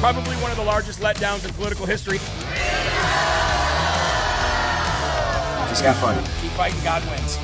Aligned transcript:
Probably 0.00 0.36
one 0.36 0.52
of 0.52 0.56
the 0.56 0.62
largest 0.62 1.00
letdowns 1.00 1.44
in 1.44 1.52
political 1.54 1.84
history. 1.84 2.18
Just 5.68 5.82
have 5.82 5.96
fun. 5.96 6.16
Keep 6.40 6.52
fighting, 6.52 6.80
God 6.84 7.02
wins. 7.10 7.36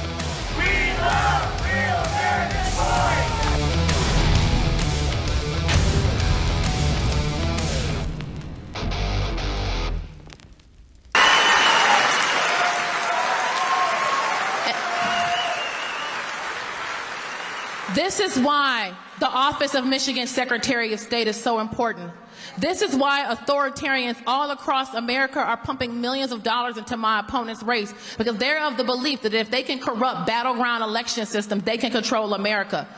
This 17.94 18.18
is 18.18 18.36
why 18.38 18.92
the 19.20 19.28
office 19.28 19.74
of 19.74 19.86
Michigan 19.86 20.26
Secretary 20.26 20.92
of 20.92 21.00
State 21.00 21.28
is 21.28 21.40
so 21.40 21.60
important. 21.60 22.10
This 22.58 22.82
is 22.82 22.94
why 22.94 23.24
authoritarians 23.24 24.20
all 24.26 24.50
across 24.50 24.94
America 24.94 25.38
are 25.40 25.56
pumping 25.56 26.00
millions 26.00 26.32
of 26.32 26.42
dollars 26.42 26.76
into 26.76 26.96
my 26.96 27.20
opponent's 27.20 27.62
race 27.62 27.94
because 28.18 28.36
they're 28.36 28.64
of 28.64 28.76
the 28.76 28.84
belief 28.84 29.22
that 29.22 29.32
if 29.32 29.50
they 29.50 29.62
can 29.62 29.78
corrupt 29.78 30.26
battleground 30.26 30.82
election 30.82 31.24
systems, 31.26 31.62
they 31.62 31.78
can 31.78 31.92
control 31.92 32.34
America. 32.34 32.88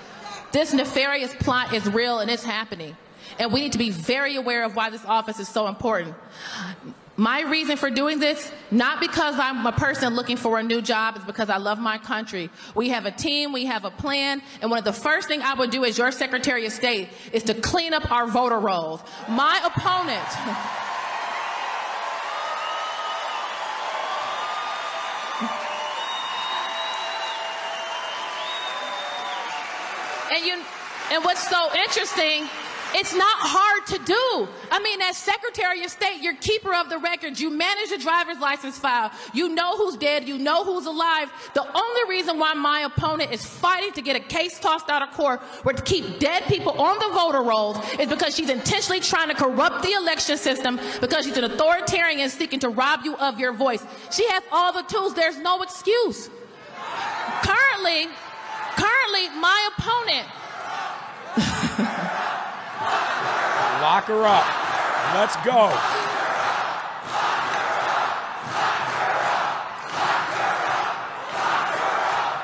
This 0.52 0.72
nefarious 0.72 1.34
plot 1.34 1.74
is 1.74 1.86
real 1.88 2.20
and 2.20 2.30
it's 2.30 2.44
happening. 2.44 2.96
And 3.38 3.52
we 3.52 3.60
need 3.60 3.72
to 3.72 3.78
be 3.78 3.90
very 3.90 4.36
aware 4.36 4.64
of 4.64 4.76
why 4.76 4.88
this 4.88 5.04
office 5.04 5.38
is 5.38 5.48
so 5.48 5.68
important. 5.68 6.14
My 7.18 7.42
reason 7.42 7.78
for 7.78 7.88
doing 7.88 8.18
this, 8.18 8.52
not 8.70 9.00
because 9.00 9.36
I'm 9.38 9.64
a 9.64 9.72
person 9.72 10.14
looking 10.14 10.36
for 10.36 10.58
a 10.58 10.62
new 10.62 10.82
job, 10.82 11.16
is 11.16 11.24
because 11.24 11.48
I 11.48 11.56
love 11.56 11.78
my 11.78 11.96
country. 11.96 12.50
We 12.74 12.90
have 12.90 13.06
a 13.06 13.10
team, 13.10 13.52
we 13.52 13.64
have 13.64 13.86
a 13.86 13.90
plan, 13.90 14.42
and 14.60 14.70
one 14.70 14.78
of 14.78 14.84
the 14.84 14.92
first 14.92 15.26
things 15.26 15.42
I 15.42 15.54
would 15.54 15.70
do 15.70 15.84
as 15.86 15.96
your 15.96 16.12
Secretary 16.12 16.66
of 16.66 16.72
State 16.72 17.08
is 17.32 17.42
to 17.44 17.54
clean 17.54 17.94
up 17.94 18.10
our 18.12 18.26
voter 18.26 18.58
rolls. 18.58 19.00
My 19.28 19.60
opponent. 19.64 20.26
And 30.28 30.44
you 30.44 30.60
and 31.12 31.24
what's 31.24 31.48
so 31.48 31.74
interesting 31.74 32.46
it's 32.94 33.14
not 33.14 33.38
hard 33.38 33.86
to 33.88 33.98
do. 34.04 34.48
I 34.70 34.80
mean, 34.82 35.00
as 35.02 35.16
Secretary 35.16 35.84
of 35.84 35.90
State, 35.90 36.22
you're 36.22 36.34
keeper 36.34 36.74
of 36.74 36.88
the 36.88 36.98
records. 36.98 37.40
You 37.40 37.50
manage 37.50 37.90
the 37.90 37.98
driver's 37.98 38.38
license 38.38 38.78
file. 38.78 39.10
You 39.32 39.48
know 39.48 39.76
who's 39.76 39.96
dead. 39.96 40.28
You 40.28 40.38
know 40.38 40.64
who's 40.64 40.86
alive. 40.86 41.30
The 41.54 41.62
only 41.62 42.00
reason 42.08 42.38
why 42.38 42.54
my 42.54 42.80
opponent 42.80 43.32
is 43.32 43.44
fighting 43.44 43.92
to 43.92 44.02
get 44.02 44.16
a 44.16 44.20
case 44.20 44.58
tossed 44.60 44.88
out 44.88 45.02
of 45.02 45.10
court 45.12 45.40
or 45.64 45.72
to 45.72 45.82
keep 45.82 46.18
dead 46.18 46.44
people 46.44 46.72
on 46.80 46.98
the 46.98 47.08
voter 47.14 47.42
rolls 47.42 47.78
is 47.98 48.08
because 48.08 48.34
she's 48.34 48.50
intentionally 48.50 49.00
trying 49.00 49.28
to 49.28 49.34
corrupt 49.34 49.82
the 49.82 49.92
election 49.92 50.36
system 50.36 50.78
because 51.00 51.24
she's 51.24 51.36
an 51.36 51.44
authoritarian 51.44 52.28
seeking 52.30 52.60
to 52.60 52.68
rob 52.68 53.00
you 53.04 53.16
of 53.16 53.38
your 53.38 53.52
voice. 53.52 53.84
She 54.10 54.26
has 54.28 54.42
all 54.52 54.72
the 54.72 54.82
tools. 54.82 55.14
There's 55.14 55.38
no 55.38 55.62
excuse. 55.62 56.30
Currently, 57.42 58.08
currently, 58.76 59.28
my 59.40 59.70
opponent 59.76 60.26
Lock 63.86 64.06
her 64.06 64.24
up. 64.26 64.44
Let's 65.14 65.36
go. 65.46 65.70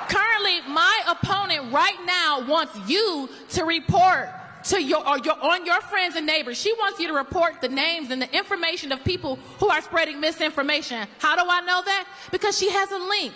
Currently, 0.09 0.73
my 0.73 1.03
opponent 1.09 1.73
right 1.73 1.99
now 2.07 2.47
wants 2.47 2.79
you 2.89 3.29
to 3.49 3.65
report 3.65 4.29
to 4.67 4.81
your, 4.81 5.05
or 5.05 5.19
your 5.19 5.35
on 5.43 5.67
your 5.67 5.81
friends 5.81 6.15
and 6.15 6.25
neighbors. 6.27 6.59
She 6.59 6.73
wants 6.75 7.01
you 7.01 7.09
to 7.09 7.15
report 7.15 7.61
the 7.61 7.69
names 7.69 8.13
and 8.13 8.23
the 8.23 8.33
information 8.33 8.93
of 8.93 9.03
people 9.03 9.35
who 9.59 9.69
are 9.69 9.83
spreading 9.83 10.21
misinformation. 10.21 11.09
How 11.19 11.35
do 11.35 11.43
I 11.45 11.61
know 11.63 11.83
that? 11.85 12.07
Because 12.31 12.57
she 12.57 12.71
has 12.71 12.93
a 12.93 12.99
link. 12.99 13.33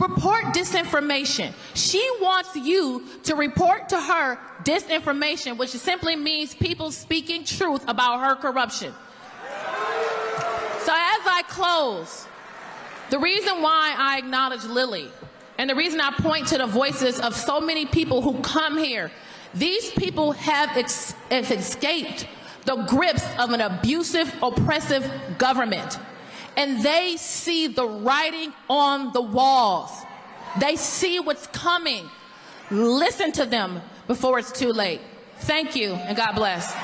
Report 0.00 0.44
disinformation. 0.54 1.52
She 1.74 2.06
wants 2.20 2.54
you 2.54 3.04
to 3.24 3.34
report 3.34 3.88
to 3.88 4.00
her 4.00 4.38
disinformation, 4.62 5.56
which 5.56 5.70
simply 5.70 6.14
means 6.14 6.54
people 6.54 6.92
speaking 6.92 7.44
truth 7.44 7.82
about 7.88 8.20
her 8.20 8.36
corruption. 8.36 8.92
So 10.84 10.94
as 10.94 11.20
I 11.26 11.42
close, 11.48 12.26
the 13.10 13.18
reason 13.18 13.60
why 13.60 13.94
I 13.98 14.18
acknowledge 14.18 14.64
Lily 14.64 15.10
and 15.58 15.68
the 15.68 15.74
reason 15.74 16.00
I 16.00 16.12
point 16.12 16.46
to 16.48 16.58
the 16.58 16.66
voices 16.66 17.18
of 17.18 17.34
so 17.34 17.60
many 17.60 17.84
people 17.84 18.22
who 18.22 18.40
come 18.40 18.78
here, 18.78 19.10
these 19.52 19.90
people 19.90 20.32
have, 20.32 20.76
ex- 20.76 21.14
have 21.30 21.50
escaped 21.50 22.26
the 22.64 22.76
grips 22.84 23.24
of 23.38 23.50
an 23.50 23.60
abusive, 23.60 24.32
oppressive 24.42 25.10
government. 25.38 25.98
And 26.58 26.82
they 26.82 27.16
see 27.16 27.68
the 27.68 27.86
writing 27.86 28.52
on 28.68 29.12
the 29.12 29.20
walls. 29.20 29.92
They 30.58 30.74
see 30.74 31.20
what's 31.20 31.46
coming. 31.46 32.10
Listen 32.68 33.30
to 33.30 33.46
them 33.46 33.80
before 34.08 34.40
it's 34.40 34.50
too 34.50 34.72
late. 34.72 35.00
Thank 35.38 35.76
you, 35.76 35.92
and 35.92 36.16
God 36.16 36.32
bless. 36.32 36.74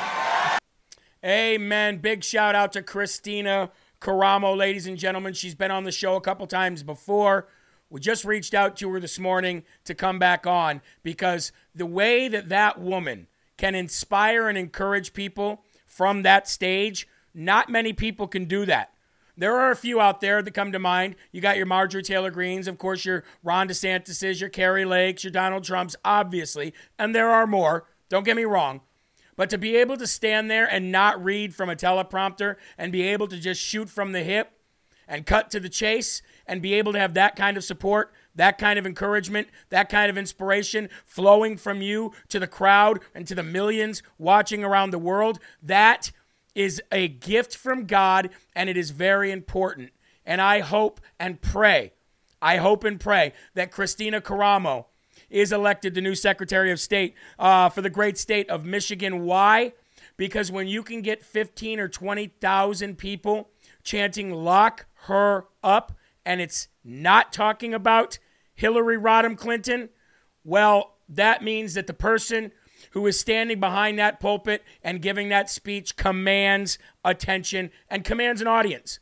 Amen. 1.25 1.97
Big 1.99 2.23
shout 2.23 2.55
out 2.55 2.73
to 2.75 2.83
Christina 2.83 3.73
Karamo, 4.01 4.57
ladies 4.57 4.87
and 4.87 4.97
gentlemen. 4.97 5.35
She's 5.35 5.57
been 5.57 5.73
on 5.73 5.83
the 5.83 5.91
show 5.91 6.15
a 6.15 6.21
couple 6.21 6.47
times 6.47 6.85
before. 6.85 7.49
We 7.91 7.99
just 7.99 8.25
reached 8.25 8.55
out 8.55 8.77
to 8.77 8.93
her 8.93 9.01
this 9.01 9.19
morning 9.19 9.65
to 9.87 9.95
come 9.95 10.21
back 10.21 10.47
on 10.47 10.83
because 11.03 11.51
the 11.75 11.85
way 11.85 12.29
that 12.29 12.49
that 12.49 12.81
woman 12.81 13.27
can 13.57 13.75
inspire 13.75 14.49
and 14.49 14.57
encourage 14.57 15.13
people 15.15 15.65
from 15.85 16.23
that 16.23 16.47
stage, 16.49 17.09
not 17.35 17.69
many 17.69 17.93
people 17.93 18.29
can 18.29 18.45
do 18.45 18.65
that. 18.67 18.94
There 19.37 19.59
are 19.59 19.71
a 19.71 19.77
few 19.77 20.01
out 20.01 20.21
there 20.21 20.43
that 20.43 20.55
come 20.55 20.71
to 20.73 20.79
mind. 20.79 21.17
You 21.33 21.41
got 21.41 21.57
your 21.57 21.67
Marjorie 21.67 22.03
Taylor 22.03 22.31
Greens, 22.31 22.69
of 22.69 22.79
course, 22.79 23.05
your 23.05 23.25
Ron 23.43 23.69
DeSantis, 23.69 24.41
your 24.41 24.51
Kari 24.51 24.85
Lakes, 24.85 25.25
your 25.25 25.33
Donald 25.33 25.65
Trumps, 25.65 25.97
obviously, 26.05 26.73
and 26.99 27.15
there 27.15 27.31
are 27.31 27.47
more. 27.47 27.87
Don't 28.09 28.25
get 28.25 28.37
me 28.37 28.45
wrong. 28.45 28.81
But 29.37 29.51
to 29.51 29.59
be 29.59 29.77
able 29.77 29.97
to 29.97 30.07
stand 30.07 30.51
there 30.51 30.67
and 30.67 30.93
not 30.93 31.23
read 31.23 31.55
from 31.55 31.69
a 31.69 31.75
teleprompter 31.75 32.57
and 32.79 32.93
be 32.93 33.03
able 33.03 33.27
to 33.29 33.39
just 33.39 33.61
shoot 33.61 33.89
from 33.89 34.13
the 34.13 34.23
hip 34.23 34.53
and 35.09 35.27
cut 35.27 35.51
to 35.51 35.61
the 35.61 35.69
chase 35.69 36.23
and 36.47 36.63
be 36.63 36.75
able 36.75 36.93
to 36.93 36.99
have 36.99 37.15
that 37.15 37.35
kind 37.37 37.57
of 37.57 37.65
support, 37.65 38.13
that 38.35 38.59
kind 38.59 38.79
of 38.79 38.87
encouragement, 38.87 39.49
that 39.71 39.89
kind 39.89 40.11
of 40.11 40.17
inspiration 40.19 40.89
flowing 41.05 41.57
from 41.57 41.83
you 41.83 42.13
to 42.29 42.39
the 42.39 42.47
crowd 42.47 43.01
and 43.15 43.27
to 43.27 43.35
the 43.35 43.43
millions 43.43 44.03
watching 44.19 44.63
around 44.65 44.91
the 44.91 44.99
world, 44.99 45.39
that 45.63 46.13
is 46.55 46.83
a 46.93 47.09
gift 47.09 47.57
from 47.57 47.87
God 47.87 48.31
and 48.55 48.69
it 48.69 48.77
is 48.77 48.91
very 48.91 49.31
important. 49.31 49.91
And 50.25 50.41
I 50.41 50.61
hope 50.61 51.01
and 51.19 51.41
pray, 51.41 51.93
I 52.41 52.57
hope 52.57 52.85
and 52.85 52.99
pray 52.99 53.33
that 53.55 53.71
Christina 53.71 54.21
Karamo 54.21 54.87
is 55.31 55.53
elected 55.53 55.95
the 55.95 56.01
new 56.01 56.15
Secretary 56.15 56.71
of 56.71 56.81
State 56.81 57.15
uh, 57.39 57.69
for 57.69 57.83
the 57.83 57.91
great 57.91 58.17
state 58.19 58.49
of 58.49 58.65
Michigan. 58.65 59.25
Why? 59.25 59.73
Because 60.17 60.53
when 60.53 60.69
you 60.69 60.83
can 60.83 61.03
get 61.03 61.25
15 61.25 61.81
or 61.81 61.89
20,000 61.89 62.97
people 62.97 63.51
chanting, 63.83 64.31
lock 64.31 64.87
her 65.07 65.47
up, 65.63 65.93
and 66.25 66.41
it's 66.41 66.69
not 66.85 67.33
talking 67.33 67.75
about 67.75 68.19
Hillary 68.55 68.97
Rodham 68.97 69.37
Clinton, 69.37 69.89
well, 70.45 70.97
that 71.09 71.43
means 71.43 71.75
that 71.75 71.87
the 71.87 71.95
person 71.95 72.53
who 72.91 73.07
is 73.07 73.19
standing 73.19 73.61
behind 73.61 73.99
that 73.99 74.21
pulpit 74.21 74.63
and 74.83 75.03
giving 75.03 75.29
that 75.29 75.51
speech 75.51 75.97
commands 75.97 76.79
attention 77.05 77.71
and 77.89 78.05
commands 78.05 78.41
an 78.41 78.47
audience. 78.47 78.99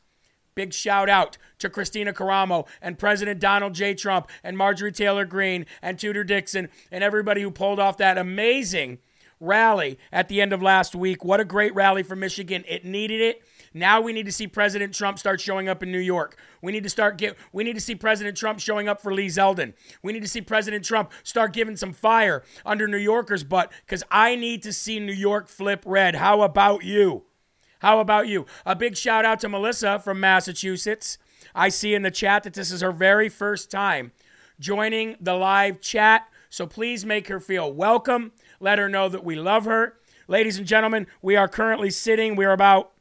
Big 0.55 0.75
shout 0.75 1.08
out 1.08 1.38
to 1.58 1.70
Christina 1.70 2.12
Karamo 2.12 2.67
and 2.82 2.99
President 2.99 3.40
Donald 3.40 3.75
J. 3.75 3.94
Trump 3.94 4.29
and 4.44 4.56
Marjorie 4.56 4.93
Taylor 4.93 5.25
Greene 5.25 5.64
and 5.81 5.99
Tudor 5.99 6.25
Dixon 6.25 6.69
and 6.90 7.02
everybody 7.02 7.40
who 7.40 7.50
pulled 7.50 7.81
off 7.81 7.96
that 7.99 8.19
amazing 8.19 8.99
rally 9.40 9.99
at 10.12 10.28
the 10.28 10.40
end 10.40 10.52
of 10.52 10.62
last 10.62 10.94
week. 10.94 11.25
What 11.25 11.40
a 11.40 11.44
great 11.44 11.75
rally 11.75 12.02
for 12.02 12.17
Michigan. 12.17 12.64
It 12.69 12.85
needed 12.85 13.20
it. 13.20 13.43
Now 13.75 14.01
we 14.01 14.13
need 14.13 14.27
to 14.27 14.33
see 14.33 14.47
President 14.47 14.95
Trump 14.95 15.19
start 15.19 15.41
showing 15.41 15.69
up 15.69 15.83
in 15.83 15.91
New 15.91 15.99
York. 15.99 16.37
We 16.61 16.73
need 16.73 16.83
to 16.83 16.91
start 16.91 17.19
get 17.19 17.37
we 17.53 17.65
need 17.65 17.75
to 17.75 17.81
see 17.81 17.95
President 17.95 18.37
Trump 18.37 18.61
showing 18.61 18.89
up 18.89 19.01
for 19.01 19.15
Lee 19.15 19.27
Zeldin. 19.27 19.75
We 20.03 20.13
need 20.13 20.23
to 20.23 20.29
see 20.29 20.41
President 20.41 20.85
Trump 20.85 21.13
start 21.23 21.53
giving 21.53 21.77
some 21.77 21.93
fire 21.93 22.43
under 22.65 22.87
New 22.87 22.99
Yorkers' 22.99 23.45
butt 23.45 23.73
cuz 23.87 24.03
I 24.11 24.37
need 24.37 24.63
to 24.65 24.73
see 24.73 25.01
New 25.01 25.13
York 25.13 25.49
flip 25.49 25.83
red. 25.87 26.17
How 26.17 26.43
about 26.43 26.85
you? 26.85 27.25
How 27.81 27.99
about 27.99 28.29
you? 28.29 28.47
A 28.65 28.77
big 28.77 28.97
shout 28.97 29.25
out 29.25 29.41
to 29.41 29.49
Melissa 29.49 29.99
from 29.99 30.21
Massachusetts. 30.21 31.19
I 31.55 31.69
see 31.69 31.95
in 31.95 32.03
the 32.03 32.11
chat 32.11 32.45
that 32.45 32.55
this 32.55 32.71
is 32.71 32.81
her 32.81 32.93
very 32.93 33.29
first 33.29 33.71
time 33.71 34.13
joining 34.61 35.17
the 35.21 35.35
live 35.35 35.81
chat. 35.81 36.29
So 36.49 36.67
please 36.67 37.05
make 37.05 37.29
her 37.29 37.41
feel 37.41 37.73
welcome. 37.73 38.33
Let 38.61 38.79
her 38.79 38.89
know 38.89 39.09
that 39.09 39.25
we 39.25 39.35
love 39.35 39.65
her. 39.65 39.97
Ladies 40.29 40.59
and 40.59 40.67
gentlemen, 40.67 41.07
we 41.21 41.35
are 41.35 41.49
currently 41.49 41.91
sitting, 41.91 42.37
we're 42.37 42.53
about 42.53 42.93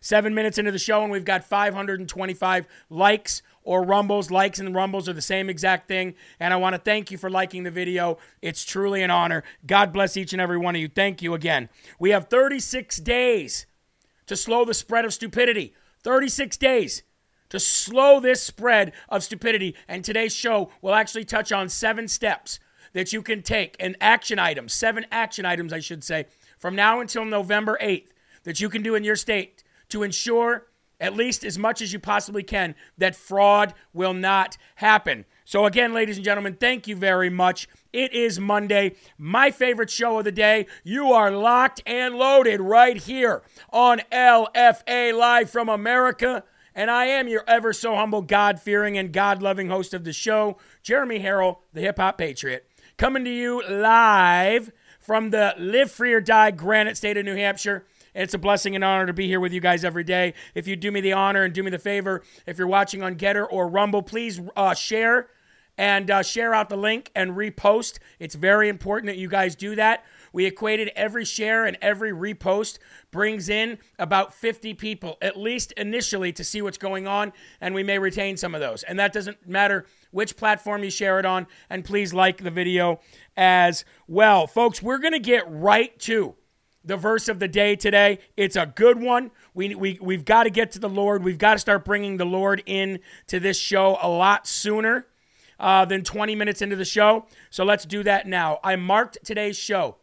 Seven 0.00 0.34
minutes 0.34 0.56
into 0.56 0.72
the 0.72 0.78
show, 0.78 1.02
and 1.02 1.12
we've 1.12 1.26
got 1.26 1.44
525 1.44 2.66
likes 2.88 3.42
or 3.62 3.84
rumbles. 3.84 4.30
Likes 4.30 4.58
and 4.58 4.74
rumbles 4.74 5.08
are 5.08 5.12
the 5.12 5.20
same 5.20 5.50
exact 5.50 5.88
thing. 5.88 6.14
And 6.38 6.54
I 6.54 6.56
want 6.56 6.74
to 6.74 6.80
thank 6.80 7.10
you 7.10 7.18
for 7.18 7.28
liking 7.28 7.64
the 7.64 7.70
video. 7.70 8.16
It's 8.40 8.64
truly 8.64 9.02
an 9.02 9.10
honor. 9.10 9.44
God 9.66 9.92
bless 9.92 10.16
each 10.16 10.32
and 10.32 10.40
every 10.40 10.56
one 10.56 10.74
of 10.74 10.80
you. 10.80 10.88
Thank 10.88 11.20
you 11.20 11.34
again. 11.34 11.68
We 11.98 12.10
have 12.10 12.28
36 12.28 12.96
days 12.98 13.66
to 14.26 14.36
slow 14.36 14.64
the 14.64 14.74
spread 14.74 15.04
of 15.04 15.12
stupidity. 15.12 15.74
36 16.02 16.56
days 16.56 17.02
to 17.50 17.60
slow 17.60 18.20
this 18.20 18.42
spread 18.42 18.92
of 19.10 19.22
stupidity. 19.22 19.74
And 19.86 20.02
today's 20.02 20.34
show 20.34 20.70
will 20.80 20.94
actually 20.94 21.26
touch 21.26 21.52
on 21.52 21.68
seven 21.68 22.08
steps 22.08 22.58
that 22.94 23.12
you 23.12 23.20
can 23.22 23.42
take 23.42 23.76
and 23.78 23.96
action 24.00 24.38
items, 24.38 24.72
seven 24.72 25.04
action 25.12 25.44
items, 25.44 25.72
I 25.72 25.80
should 25.80 26.02
say, 26.02 26.26
from 26.58 26.74
now 26.74 27.00
until 27.00 27.24
November 27.24 27.78
8th 27.82 28.08
that 28.44 28.60
you 28.60 28.68
can 28.68 28.82
do 28.82 28.94
in 28.94 29.04
your 29.04 29.16
state 29.16 29.59
to 29.90 30.02
ensure 30.02 30.66
at 31.00 31.16
least 31.16 31.44
as 31.44 31.58
much 31.58 31.80
as 31.80 31.92
you 31.92 31.98
possibly 31.98 32.42
can 32.42 32.74
that 32.98 33.16
fraud 33.16 33.74
will 33.92 34.12
not 34.12 34.56
happen. 34.76 35.24
So, 35.44 35.64
again, 35.64 35.92
ladies 35.92 36.16
and 36.16 36.24
gentlemen, 36.24 36.54
thank 36.54 36.86
you 36.86 36.94
very 36.94 37.30
much. 37.30 37.68
It 37.92 38.12
is 38.12 38.38
Monday, 38.38 38.94
my 39.18 39.50
favorite 39.50 39.90
show 39.90 40.18
of 40.18 40.24
the 40.24 40.30
day. 40.30 40.66
You 40.84 41.12
are 41.12 41.30
locked 41.30 41.82
and 41.86 42.14
loaded 42.14 42.60
right 42.60 42.96
here 42.96 43.42
on 43.72 44.02
LFA 44.12 45.16
Live 45.16 45.50
from 45.50 45.68
America. 45.68 46.44
And 46.72 46.88
I 46.88 47.06
am 47.06 47.26
your 47.26 47.42
ever 47.48 47.72
so 47.72 47.96
humble, 47.96 48.22
God 48.22 48.60
fearing, 48.60 48.96
and 48.96 49.12
God 49.12 49.42
loving 49.42 49.70
host 49.70 49.92
of 49.92 50.04
the 50.04 50.12
show, 50.12 50.56
Jeremy 50.84 51.18
Herrell, 51.18 51.62
the 51.72 51.80
hip 51.80 51.98
hop 51.98 52.18
patriot, 52.18 52.70
coming 52.96 53.24
to 53.24 53.30
you 53.30 53.60
live 53.68 54.70
from 55.00 55.30
the 55.30 55.54
Live 55.58 55.90
Free 55.90 56.12
or 56.12 56.20
Die 56.20 56.52
Granite 56.52 56.96
State 56.96 57.16
of 57.16 57.24
New 57.24 57.34
Hampshire. 57.34 57.84
It's 58.14 58.34
a 58.34 58.38
blessing 58.38 58.74
and 58.74 58.84
honor 58.84 59.06
to 59.06 59.12
be 59.12 59.26
here 59.26 59.40
with 59.40 59.52
you 59.52 59.60
guys 59.60 59.84
every 59.84 60.04
day. 60.04 60.34
If 60.54 60.66
you 60.66 60.76
do 60.76 60.90
me 60.90 61.00
the 61.00 61.12
honor 61.12 61.44
and 61.44 61.54
do 61.54 61.62
me 61.62 61.70
the 61.70 61.78
favor, 61.78 62.22
if 62.46 62.58
you're 62.58 62.66
watching 62.66 63.02
on 63.02 63.16
Gettr 63.16 63.46
or 63.48 63.68
Rumble, 63.68 64.02
please 64.02 64.40
uh, 64.56 64.74
share 64.74 65.28
and 65.78 66.10
uh, 66.10 66.22
share 66.22 66.52
out 66.52 66.68
the 66.68 66.76
link 66.76 67.10
and 67.14 67.32
repost. 67.32 67.98
It's 68.18 68.34
very 68.34 68.68
important 68.68 69.06
that 69.06 69.16
you 69.16 69.28
guys 69.28 69.56
do 69.56 69.74
that. 69.76 70.04
We 70.32 70.44
equated 70.44 70.90
every 70.94 71.24
share 71.24 71.64
and 71.64 71.78
every 71.80 72.12
repost 72.12 72.78
brings 73.10 73.48
in 73.48 73.78
about 73.98 74.34
50 74.34 74.74
people, 74.74 75.16
at 75.22 75.36
least 75.36 75.72
initially, 75.72 76.32
to 76.34 76.44
see 76.44 76.60
what's 76.62 76.78
going 76.78 77.06
on, 77.06 77.32
and 77.60 77.74
we 77.74 77.82
may 77.82 77.98
retain 77.98 78.36
some 78.36 78.54
of 78.54 78.60
those. 78.60 78.82
And 78.82 78.98
that 78.98 79.12
doesn't 79.12 79.48
matter 79.48 79.86
which 80.10 80.36
platform 80.36 80.84
you 80.84 80.90
share 80.90 81.18
it 81.18 81.24
on. 81.24 81.46
And 81.70 81.84
please 81.84 82.12
like 82.12 82.44
the 82.44 82.50
video 82.50 83.00
as 83.36 83.84
well. 84.06 84.46
Folks, 84.46 84.82
we're 84.82 84.98
going 84.98 85.14
to 85.14 85.18
get 85.18 85.44
right 85.50 85.98
to 86.00 86.34
the 86.84 86.96
verse 86.96 87.28
of 87.28 87.38
the 87.38 87.48
day 87.48 87.76
today. 87.76 88.18
It's 88.36 88.56
a 88.56 88.66
good 88.66 89.00
one. 89.00 89.30
We, 89.54 89.74
we, 89.74 89.98
we've 90.00 90.24
got 90.24 90.44
to 90.44 90.50
get 90.50 90.72
to 90.72 90.78
the 90.78 90.88
Lord. 90.88 91.22
We've 91.22 91.38
got 91.38 91.54
to 91.54 91.58
start 91.58 91.84
bringing 91.84 92.16
the 92.16 92.24
Lord 92.24 92.62
in 92.66 93.00
to 93.26 93.38
this 93.38 93.58
show 93.58 93.98
a 94.00 94.08
lot 94.08 94.46
sooner 94.46 95.06
uh, 95.58 95.84
than 95.84 96.02
20 96.02 96.34
minutes 96.34 96.62
into 96.62 96.76
the 96.76 96.84
show. 96.84 97.26
So 97.50 97.64
let's 97.64 97.84
do 97.84 98.02
that 98.04 98.26
now. 98.26 98.58
I 98.64 98.76
marked 98.76 99.18
today's 99.22 99.58
show, 99.58 99.96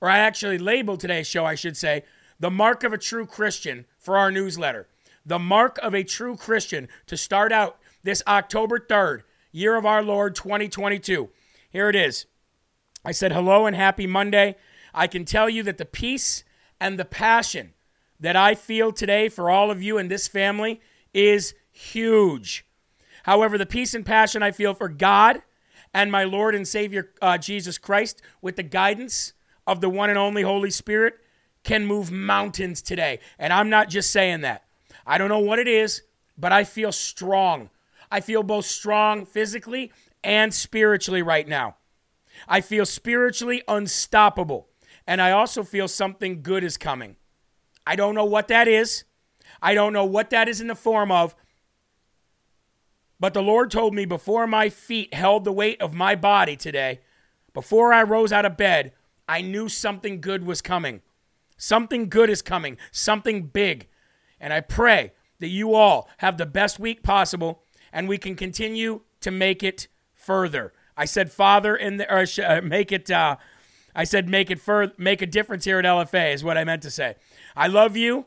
or 0.00 0.10
I 0.10 0.18
actually 0.18 0.58
labeled 0.58 1.00
today's 1.00 1.28
show, 1.28 1.44
I 1.44 1.54
should 1.54 1.76
say, 1.76 2.02
the 2.38 2.50
mark 2.50 2.84
of 2.84 2.92
a 2.92 2.98
true 2.98 3.26
Christian 3.26 3.86
for 3.98 4.18
our 4.18 4.30
newsletter. 4.30 4.88
The 5.24 5.38
mark 5.38 5.78
of 5.82 5.94
a 5.94 6.04
true 6.04 6.36
Christian 6.36 6.88
to 7.06 7.16
start 7.16 7.52
out 7.52 7.78
this 8.02 8.22
October 8.26 8.78
3rd, 8.78 9.22
year 9.52 9.76
of 9.76 9.86
our 9.86 10.02
Lord 10.02 10.34
2022. 10.34 11.30
Here 11.70 11.88
it 11.88 11.96
is. 11.96 12.26
I 13.04 13.12
said 13.12 13.32
hello 13.32 13.66
and 13.66 13.74
happy 13.74 14.06
Monday. 14.06 14.56
I 14.96 15.06
can 15.06 15.26
tell 15.26 15.50
you 15.50 15.62
that 15.64 15.76
the 15.76 15.84
peace 15.84 16.42
and 16.80 16.98
the 16.98 17.04
passion 17.04 17.74
that 18.18 18.34
I 18.34 18.54
feel 18.54 18.92
today 18.92 19.28
for 19.28 19.50
all 19.50 19.70
of 19.70 19.82
you 19.82 19.98
in 19.98 20.08
this 20.08 20.26
family 20.26 20.80
is 21.12 21.54
huge. 21.70 22.64
However, 23.24 23.58
the 23.58 23.66
peace 23.66 23.92
and 23.92 24.06
passion 24.06 24.42
I 24.42 24.52
feel 24.52 24.72
for 24.72 24.88
God 24.88 25.42
and 25.92 26.10
my 26.10 26.24
Lord 26.24 26.54
and 26.54 26.66
Savior 26.66 27.10
uh, 27.20 27.36
Jesus 27.36 27.76
Christ 27.76 28.22
with 28.40 28.56
the 28.56 28.62
guidance 28.62 29.34
of 29.66 29.82
the 29.82 29.90
one 29.90 30.08
and 30.08 30.18
only 30.18 30.42
Holy 30.42 30.70
Spirit 30.70 31.14
can 31.62 31.84
move 31.84 32.10
mountains 32.10 32.80
today. 32.80 33.18
And 33.38 33.52
I'm 33.52 33.68
not 33.68 33.90
just 33.90 34.10
saying 34.10 34.40
that. 34.42 34.64
I 35.06 35.18
don't 35.18 35.28
know 35.28 35.40
what 35.40 35.58
it 35.58 35.68
is, 35.68 36.02
but 36.38 36.52
I 36.52 36.64
feel 36.64 36.92
strong. 36.92 37.68
I 38.10 38.20
feel 38.20 38.42
both 38.42 38.64
strong 38.64 39.26
physically 39.26 39.92
and 40.24 40.54
spiritually 40.54 41.22
right 41.22 41.46
now. 41.46 41.76
I 42.48 42.60
feel 42.60 42.86
spiritually 42.86 43.62
unstoppable. 43.68 44.68
And 45.06 45.22
I 45.22 45.30
also 45.30 45.62
feel 45.62 45.88
something 45.88 46.42
good 46.42 46.64
is 46.64 46.76
coming. 46.76 47.16
I 47.86 47.96
don't 47.96 48.14
know 48.14 48.24
what 48.24 48.48
that 48.48 48.66
is. 48.66 49.04
I 49.62 49.74
don't 49.74 49.92
know 49.92 50.04
what 50.04 50.30
that 50.30 50.48
is 50.48 50.60
in 50.60 50.66
the 50.66 50.74
form 50.74 51.12
of. 51.12 51.34
But 53.18 53.32
the 53.32 53.42
Lord 53.42 53.70
told 53.70 53.94
me 53.94 54.04
before 54.04 54.46
my 54.46 54.68
feet 54.68 55.14
held 55.14 55.44
the 55.44 55.52
weight 55.52 55.80
of 55.80 55.94
my 55.94 56.14
body 56.14 56.56
today, 56.56 57.00
before 57.54 57.92
I 57.92 58.02
rose 58.02 58.32
out 58.32 58.44
of 58.44 58.56
bed, 58.56 58.92
I 59.28 59.40
knew 59.40 59.68
something 59.68 60.20
good 60.20 60.44
was 60.44 60.60
coming. 60.60 61.00
Something 61.56 62.08
good 62.08 62.28
is 62.28 62.42
coming, 62.42 62.76
something 62.90 63.46
big. 63.46 63.88
And 64.38 64.52
I 64.52 64.60
pray 64.60 65.12
that 65.38 65.48
you 65.48 65.74
all 65.74 66.08
have 66.18 66.36
the 66.36 66.46
best 66.46 66.78
week 66.78 67.02
possible 67.02 67.62
and 67.92 68.08
we 68.08 68.18
can 68.18 68.34
continue 68.34 69.02
to 69.20 69.30
make 69.30 69.62
it 69.62 69.88
further. 70.12 70.74
I 70.96 71.06
said, 71.06 71.32
Father, 71.32 71.74
in 71.74 71.96
the, 71.96 72.12
or 72.12 72.26
uh, 72.44 72.60
make 72.60 72.92
it 72.92 73.10
uh, 73.10 73.36
I 73.96 74.04
said 74.04 74.28
make 74.28 74.50
it 74.50 74.60
fur- 74.60 74.92
make 74.98 75.22
a 75.22 75.26
difference 75.26 75.64
here 75.64 75.78
at 75.80 75.84
LFA 75.84 76.32
is 76.34 76.44
what 76.44 76.58
I 76.58 76.64
meant 76.64 76.82
to 76.82 76.90
say. 76.90 77.16
I 77.56 77.66
love 77.66 77.96
you 77.96 78.26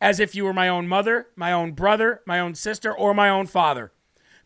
as 0.00 0.18
if 0.18 0.34
you 0.34 0.44
were 0.44 0.54
my 0.54 0.68
own 0.68 0.88
mother, 0.88 1.28
my 1.36 1.52
own 1.52 1.72
brother, 1.72 2.22
my 2.26 2.40
own 2.40 2.54
sister, 2.54 2.92
or 2.92 3.14
my 3.14 3.28
own 3.28 3.46
father. 3.46 3.92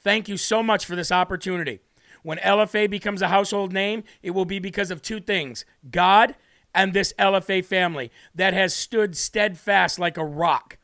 Thank 0.01 0.29
you 0.29 0.37
so 0.37 0.63
much 0.63 0.85
for 0.85 0.97
this 0.97 1.13
opportunity. 1.13 1.79
When 2.23 2.39
LFA 2.39 2.91
becomes 2.91 3.23
a 3.23 3.29
household 3.29 3.73
name, 3.73 4.03
it 4.23 4.33
will 4.33 4.45
be 4.45 4.59
because 4.59 4.91
of 4.91 5.01
two 5.01 5.21
things 5.21 5.65
God 5.91 6.35
and 6.75 6.93
this 6.93 7.15
LFA 7.19 7.65
family 7.65 8.11
that 8.35 8.55
has 8.55 8.75
stood 8.75 9.17
steadfast 9.17 9.99
like 9.99 10.17
a 10.17 10.25
rock. 10.25 10.79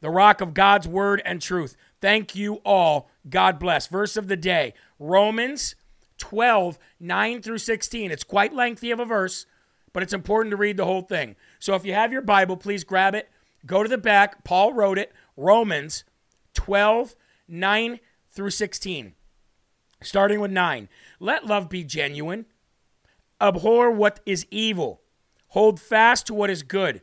the 0.00 0.10
rock 0.10 0.40
of 0.40 0.54
God's 0.54 0.88
word 0.88 1.22
and 1.24 1.40
truth. 1.40 1.76
Thank 2.00 2.34
you 2.34 2.54
all. 2.64 3.10
God 3.28 3.58
bless. 3.58 3.86
Verse 3.86 4.16
of 4.16 4.28
the 4.28 4.36
day 4.36 4.74
Romans 4.98 5.74
12, 6.18 6.78
9 7.00 7.42
through 7.42 7.58
16. 7.58 8.10
It's 8.10 8.24
quite 8.24 8.52
lengthy 8.52 8.90
of 8.90 9.00
a 9.00 9.04
verse, 9.04 9.46
but 9.92 10.02
it's 10.02 10.12
important 10.12 10.50
to 10.50 10.56
read 10.56 10.76
the 10.76 10.84
whole 10.84 11.02
thing. 11.02 11.36
So 11.58 11.74
if 11.74 11.84
you 11.84 11.94
have 11.94 12.12
your 12.12 12.22
Bible, 12.22 12.56
please 12.56 12.84
grab 12.84 13.14
it. 13.14 13.30
Go 13.66 13.82
to 13.82 13.88
the 13.88 13.98
back. 13.98 14.44
Paul 14.44 14.72
wrote 14.72 14.98
it. 14.98 15.12
Romans 15.36 16.04
12, 16.54 17.14
9 17.48 18.00
through 18.30 18.50
16. 18.50 19.14
Starting 20.02 20.40
with 20.40 20.50
9. 20.50 20.88
Let 21.18 21.46
love 21.46 21.68
be 21.68 21.84
genuine. 21.84 22.46
Abhor 23.40 23.90
what 23.90 24.20
is 24.26 24.46
evil. 24.50 25.00
Hold 25.48 25.80
fast 25.80 26.26
to 26.26 26.34
what 26.34 26.50
is 26.50 26.62
good. 26.62 27.02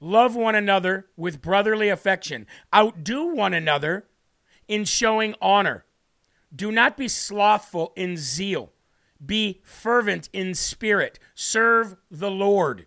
Love 0.00 0.34
one 0.34 0.54
another 0.54 1.06
with 1.16 1.42
brotherly 1.42 1.88
affection. 1.88 2.46
Outdo 2.74 3.26
one 3.26 3.52
another 3.52 4.06
in 4.66 4.84
showing 4.84 5.34
honor. 5.42 5.84
Do 6.54 6.72
not 6.72 6.96
be 6.96 7.08
slothful 7.08 7.92
in 7.96 8.16
zeal. 8.16 8.72
Be 9.24 9.60
fervent 9.64 10.28
in 10.32 10.54
spirit. 10.54 11.18
Serve 11.34 11.96
the 12.10 12.30
Lord. 12.30 12.86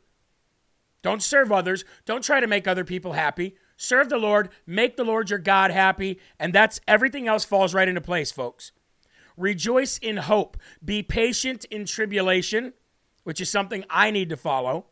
Don't 1.01 1.21
serve 1.21 1.51
others. 1.51 1.85
Don't 2.05 2.23
try 2.23 2.39
to 2.39 2.47
make 2.47 2.67
other 2.67 2.83
people 2.83 3.13
happy. 3.13 3.55
Serve 3.77 4.09
the 4.09 4.17
Lord. 4.17 4.49
Make 4.65 4.95
the 4.95 5.03
Lord 5.03 5.29
your 5.29 5.39
God 5.39 5.71
happy. 5.71 6.19
And 6.39 6.53
that's 6.53 6.79
everything 6.87 7.27
else 7.27 7.45
falls 7.45 7.73
right 7.73 7.87
into 7.87 8.01
place, 8.01 8.31
folks. 8.31 8.71
Rejoice 9.35 9.97
in 9.97 10.17
hope. 10.17 10.57
Be 10.83 11.03
patient 11.03 11.65
in 11.65 11.85
tribulation, 11.85 12.73
which 13.23 13.41
is 13.41 13.49
something 13.49 13.83
I 13.89 14.11
need 14.11 14.29
to 14.29 14.37
follow. 14.37 14.87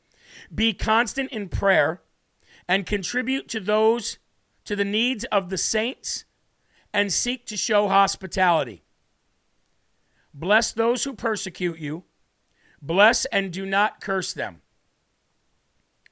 Be 0.54 0.74
constant 0.74 1.32
in 1.32 1.50
prayer 1.50 2.02
and 2.68 2.86
contribute 2.86 3.48
to 3.50 3.60
those 3.60 4.18
to 4.66 4.76
the 4.76 4.86
needs 4.86 5.24
of 5.26 5.50
the 5.50 5.58
saints 5.58 6.26
and 6.94 7.12
seek 7.12 7.46
to 7.48 7.58
show 7.58 7.88
hospitality. 7.88 8.84
Bless 10.34 10.72
those 10.72 11.04
who 11.04 11.14
persecute 11.14 11.80
you. 11.80 12.04
Bless 12.82 13.26
and 13.26 13.52
do 13.52 13.66
not 13.66 14.02
curse 14.02 14.34
them. 14.34 14.62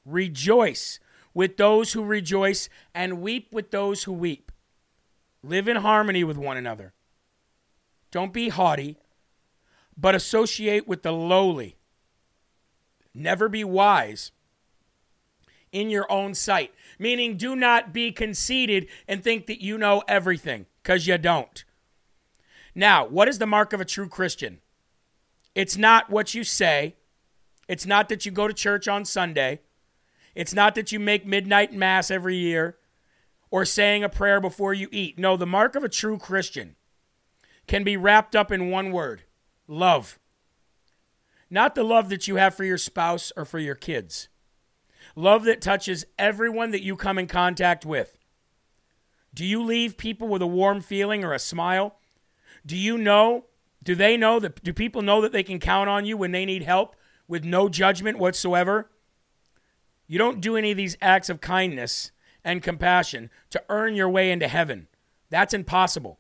Rejoice 0.06 1.00
with 1.34 1.58
those 1.58 1.94
who 1.94 2.04
rejoice 2.04 2.70
and 2.94 3.22
weep 3.22 3.48
with 3.52 3.72
those 3.72 4.04
who 4.04 4.14
weep. 4.14 4.52
Live 5.42 5.68
in 5.68 5.78
harmony 5.78 6.24
with 6.24 6.38
one 6.38 6.58
another. 6.58 6.94
Don't 8.12 8.34
be 8.34 8.50
haughty, 8.50 8.98
but 9.96 10.16
associate 10.16 10.88
with 10.88 11.04
the 11.04 11.12
lowly. 11.14 11.78
Never 13.14 13.50
be 13.50 13.64
wise 13.64 14.32
in 15.72 15.90
your 15.90 16.12
own 16.12 16.34
sight, 16.34 16.74
meaning 16.98 17.38
do 17.38 17.56
not 17.56 17.94
be 17.94 18.12
conceited 18.12 18.88
and 19.08 19.24
think 19.24 19.46
that 19.48 19.62
you 19.62 19.78
know 19.78 20.04
everything, 20.08 20.66
because 20.82 21.08
you 21.08 21.18
don't. 21.18 21.64
Now, 22.76 23.06
what 23.06 23.28
is 23.28 23.40
the 23.40 23.46
mark 23.46 23.74
of 23.74 23.82
a 23.82 23.86
true 23.86 24.08
Christian? 24.08 24.60
It's 25.56 25.78
not 25.78 26.10
what 26.10 26.34
you 26.34 26.44
say, 26.44 26.96
it's 27.68 27.86
not 27.86 28.10
that 28.10 28.26
you 28.26 28.32
go 28.32 28.48
to 28.48 28.54
church 28.54 28.88
on 28.88 29.06
Sunday, 29.06 29.62
it's 30.36 30.54
not 30.54 30.76
that 30.76 30.92
you 30.92 31.00
make 31.00 31.26
midnight 31.26 31.74
mass 31.74 32.12
every 32.12 32.38
year 32.38 32.78
or 33.52 33.66
saying 33.66 34.04
a 34.04 34.10
prayer 34.10 34.40
before 34.40 34.74
you 34.74 34.88
eat. 34.92 35.18
No, 35.18 35.36
the 35.36 35.46
mark 35.46 35.76
of 35.76 35.84
a 35.84 35.90
true 35.90 36.18
Christian 36.18 36.76
can 37.68 37.84
be 37.84 37.98
wrapped 37.98 38.36
up 38.36 38.52
in 38.52 38.70
one 38.70 38.92
word 38.92 39.24
love. 39.68 40.20
Not 41.50 41.74
the 41.74 41.84
love 41.84 42.10
that 42.10 42.28
you 42.28 42.36
have 42.36 42.54
for 42.54 42.64
your 42.64 42.78
spouse 42.78 43.32
or 43.36 43.44
for 43.44 43.60
your 43.60 43.76
kids. 43.76 44.30
Love 45.16 45.44
that 45.46 45.62
touches 45.62 46.06
everyone 46.18 46.72
that 46.72 46.84
you 46.84 46.96
come 46.96 47.18
in 47.18 47.28
contact 47.28 47.86
with. 47.86 48.19
Do 49.34 49.46
you 49.46 49.64
leave 49.64 49.98
people 49.98 50.28
with 50.28 50.42
a 50.42 50.48
warm 50.48 50.82
feeling 50.82 51.24
or 51.24 51.34
a 51.34 51.40
smile? 51.40 51.96
Do 52.66 52.76
you 52.76 52.98
know? 52.98 53.46
Do 53.84 53.96
they 53.96 54.18
know 54.18 54.40
that? 54.40 54.64
Do 54.64 54.74
people 54.74 55.02
know 55.02 55.22
that 55.22 55.32
they 55.32 55.44
can 55.44 55.60
count 55.60 55.90
on 55.90 56.06
you 56.06 56.18
when 56.18 56.32
they 56.32 56.46
need 56.46 56.64
help 56.64 56.96
with 57.28 57.46
no 57.46 57.70
judgment 57.70 58.18
whatsoever? 58.18 58.90
You 60.08 60.18
don't 60.18 60.42
do 60.42 60.58
any 60.58 60.72
of 60.72 60.78
these 60.78 60.98
acts 61.02 61.30
of 61.30 61.40
kindness 61.40 62.12
and 62.44 62.64
compassion 62.64 63.30
to 63.52 63.64
earn 63.70 63.96
your 63.96 64.10
way 64.10 64.32
into 64.32 64.48
heaven. 64.48 64.88
That's 65.30 65.54
impossible. 65.54 66.20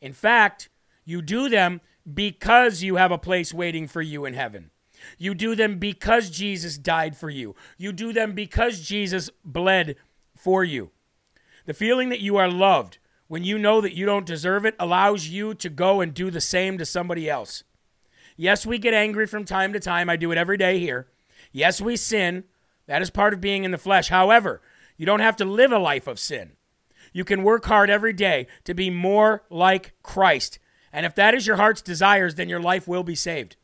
In 0.00 0.12
fact, 0.12 0.68
you 1.04 1.22
do 1.22 1.48
them 1.48 1.80
because 2.12 2.82
you 2.82 2.96
have 2.96 3.12
a 3.12 3.18
place 3.18 3.54
waiting 3.54 3.86
for 3.86 4.02
you 4.02 4.24
in 4.24 4.34
heaven. 4.34 4.70
You 5.16 5.34
do 5.34 5.54
them 5.54 5.78
because 5.78 6.30
Jesus 6.30 6.76
died 6.76 7.16
for 7.16 7.30
you. 7.30 7.54
You 7.76 7.92
do 7.92 8.12
them 8.12 8.32
because 8.32 8.80
Jesus 8.80 9.30
bled 9.44 9.96
for 10.34 10.64
you. 10.64 10.90
The 11.68 11.74
feeling 11.74 12.08
that 12.08 12.22
you 12.22 12.38
are 12.38 12.50
loved 12.50 12.96
when 13.26 13.44
you 13.44 13.58
know 13.58 13.82
that 13.82 13.94
you 13.94 14.06
don't 14.06 14.24
deserve 14.24 14.64
it 14.64 14.74
allows 14.78 15.28
you 15.28 15.52
to 15.52 15.68
go 15.68 16.00
and 16.00 16.14
do 16.14 16.30
the 16.30 16.40
same 16.40 16.78
to 16.78 16.86
somebody 16.86 17.28
else. 17.28 17.62
Yes, 18.38 18.64
we 18.64 18.78
get 18.78 18.94
angry 18.94 19.26
from 19.26 19.44
time 19.44 19.74
to 19.74 19.78
time. 19.78 20.08
I 20.08 20.16
do 20.16 20.32
it 20.32 20.38
every 20.38 20.56
day 20.56 20.78
here. 20.78 21.08
Yes, 21.52 21.78
we 21.78 21.94
sin. 21.96 22.44
That 22.86 23.02
is 23.02 23.10
part 23.10 23.34
of 23.34 23.42
being 23.42 23.64
in 23.64 23.70
the 23.70 23.76
flesh. 23.76 24.08
However, 24.08 24.62
you 24.96 25.04
don't 25.04 25.20
have 25.20 25.36
to 25.36 25.44
live 25.44 25.70
a 25.70 25.78
life 25.78 26.06
of 26.06 26.18
sin. 26.18 26.52
You 27.12 27.22
can 27.22 27.42
work 27.42 27.66
hard 27.66 27.90
every 27.90 28.14
day 28.14 28.46
to 28.64 28.72
be 28.72 28.88
more 28.88 29.44
like 29.50 29.92
Christ. 30.02 30.58
And 30.90 31.04
if 31.04 31.14
that 31.16 31.34
is 31.34 31.46
your 31.46 31.56
heart's 31.56 31.82
desires, 31.82 32.36
then 32.36 32.48
your 32.48 32.62
life 32.62 32.88
will 32.88 33.02
be 33.02 33.14
saved. 33.14 33.56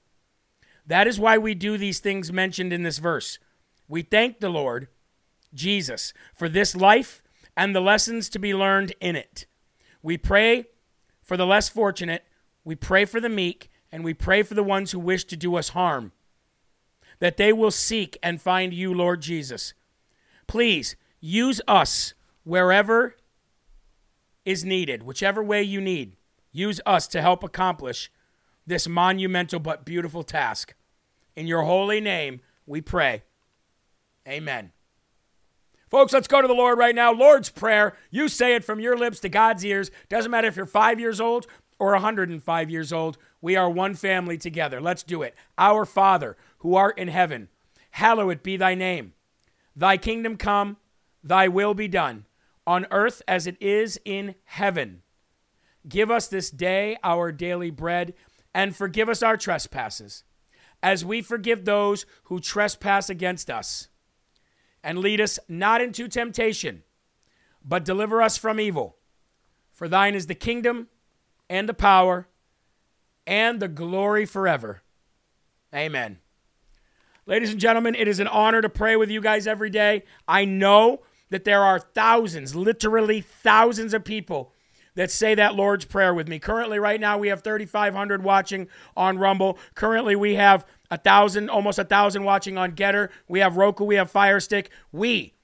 That 0.86 1.06
is 1.06 1.18
why 1.18 1.38
we 1.38 1.54
do 1.54 1.78
these 1.78 2.00
things 2.00 2.30
mentioned 2.30 2.70
in 2.70 2.82
this 2.82 2.98
verse. 2.98 3.38
We 3.88 4.02
thank 4.02 4.40
the 4.40 4.50
Lord, 4.50 4.88
Jesus, 5.54 6.12
for 6.34 6.50
this 6.50 6.76
life 6.76 7.22
and 7.56 7.74
the 7.74 7.80
lessons 7.80 8.28
to 8.30 8.38
be 8.38 8.54
learned 8.54 8.94
in 9.00 9.16
it. 9.16 9.46
We 10.02 10.18
pray 10.18 10.66
for 11.22 11.36
the 11.36 11.46
less 11.46 11.68
fortunate, 11.68 12.24
we 12.64 12.74
pray 12.74 13.04
for 13.04 13.20
the 13.20 13.28
meek, 13.28 13.70
and 13.90 14.04
we 14.04 14.14
pray 14.14 14.42
for 14.42 14.54
the 14.54 14.62
ones 14.62 14.92
who 14.92 14.98
wish 14.98 15.24
to 15.24 15.36
do 15.36 15.56
us 15.56 15.70
harm, 15.70 16.12
that 17.20 17.36
they 17.36 17.52
will 17.52 17.70
seek 17.70 18.18
and 18.22 18.40
find 18.40 18.74
you, 18.74 18.92
Lord 18.92 19.22
Jesus. 19.22 19.72
Please 20.46 20.96
use 21.20 21.60
us 21.66 22.12
wherever 22.42 23.16
is 24.44 24.64
needed, 24.64 25.02
whichever 25.02 25.42
way 25.42 25.62
you 25.62 25.80
need. 25.80 26.16
Use 26.52 26.80
us 26.84 27.08
to 27.08 27.22
help 27.22 27.42
accomplish 27.42 28.10
this 28.66 28.86
monumental 28.86 29.60
but 29.60 29.84
beautiful 29.84 30.22
task. 30.22 30.74
In 31.34 31.46
your 31.46 31.62
holy 31.62 32.00
name, 32.00 32.40
we 32.66 32.80
pray. 32.80 33.22
Amen. 34.28 34.73
Folks, 35.94 36.12
let's 36.12 36.26
go 36.26 36.42
to 36.42 36.48
the 36.48 36.54
Lord 36.54 36.76
right 36.76 36.92
now. 36.92 37.12
Lord's 37.12 37.50
Prayer. 37.50 37.96
You 38.10 38.26
say 38.26 38.56
it 38.56 38.64
from 38.64 38.80
your 38.80 38.96
lips 38.96 39.20
to 39.20 39.28
God's 39.28 39.64
ears. 39.64 39.92
Doesn't 40.08 40.28
matter 40.28 40.48
if 40.48 40.56
you're 40.56 40.66
five 40.66 40.98
years 40.98 41.20
old 41.20 41.46
or 41.78 41.92
105 41.92 42.68
years 42.68 42.92
old. 42.92 43.16
We 43.40 43.54
are 43.54 43.70
one 43.70 43.94
family 43.94 44.36
together. 44.36 44.80
Let's 44.80 45.04
do 45.04 45.22
it. 45.22 45.36
Our 45.56 45.84
Father, 45.84 46.36
who 46.58 46.74
art 46.74 46.98
in 46.98 47.06
heaven, 47.06 47.46
hallowed 47.92 48.42
be 48.42 48.56
thy 48.56 48.74
name. 48.74 49.12
Thy 49.76 49.96
kingdom 49.96 50.36
come, 50.36 50.78
thy 51.22 51.46
will 51.46 51.74
be 51.74 51.86
done, 51.86 52.26
on 52.66 52.88
earth 52.90 53.22
as 53.28 53.46
it 53.46 53.56
is 53.62 53.96
in 54.04 54.34
heaven. 54.46 55.02
Give 55.88 56.10
us 56.10 56.26
this 56.26 56.50
day 56.50 56.96
our 57.04 57.30
daily 57.30 57.70
bread 57.70 58.14
and 58.52 58.74
forgive 58.74 59.08
us 59.08 59.22
our 59.22 59.36
trespasses, 59.36 60.24
as 60.82 61.04
we 61.04 61.22
forgive 61.22 61.64
those 61.64 62.04
who 62.24 62.40
trespass 62.40 63.08
against 63.08 63.48
us. 63.48 63.90
And 64.84 64.98
lead 64.98 65.20
us 65.20 65.40
not 65.48 65.80
into 65.80 66.06
temptation, 66.06 66.82
but 67.64 67.84
deliver 67.84 68.20
us 68.20 68.36
from 68.36 68.60
evil. 68.60 68.96
For 69.72 69.88
thine 69.88 70.14
is 70.14 70.26
the 70.28 70.34
kingdom, 70.36 70.88
and 71.48 71.68
the 71.68 71.74
power, 71.74 72.28
and 73.26 73.60
the 73.60 73.68
glory 73.68 74.26
forever. 74.26 74.82
Amen. 75.74 76.18
Ladies 77.26 77.50
and 77.50 77.58
gentlemen, 77.58 77.94
it 77.94 78.06
is 78.06 78.20
an 78.20 78.28
honor 78.28 78.60
to 78.60 78.68
pray 78.68 78.96
with 78.96 79.10
you 79.10 79.22
guys 79.22 79.46
every 79.46 79.70
day. 79.70 80.04
I 80.28 80.44
know 80.44 81.00
that 81.30 81.44
there 81.44 81.62
are 81.62 81.78
thousands, 81.78 82.54
literally 82.54 83.22
thousands 83.22 83.94
of 83.94 84.04
people 84.04 84.52
that 84.94 85.10
say 85.10 85.34
that 85.34 85.54
Lord's 85.54 85.84
Prayer 85.84 86.14
with 86.14 86.28
me. 86.28 86.38
Currently, 86.38 86.78
right 86.78 87.00
now, 87.00 87.18
we 87.18 87.28
have 87.28 87.42
3,500 87.42 88.22
watching 88.22 88.68
on 88.96 89.18
Rumble. 89.18 89.58
Currently, 89.74 90.14
we 90.16 90.34
have 90.34 90.66
a 90.90 90.98
thousand, 90.98 91.50
almost 91.50 91.78
a 91.78 91.84
thousand 91.84 92.24
watching 92.24 92.58
on 92.58 92.72
Gettr. 92.72 93.08
We 93.28 93.40
have 93.40 93.56
Roku, 93.56 93.84
we 93.84 93.96
have 93.96 94.10
Fire 94.10 94.40
Stick. 94.40 94.70
We, 94.92 95.34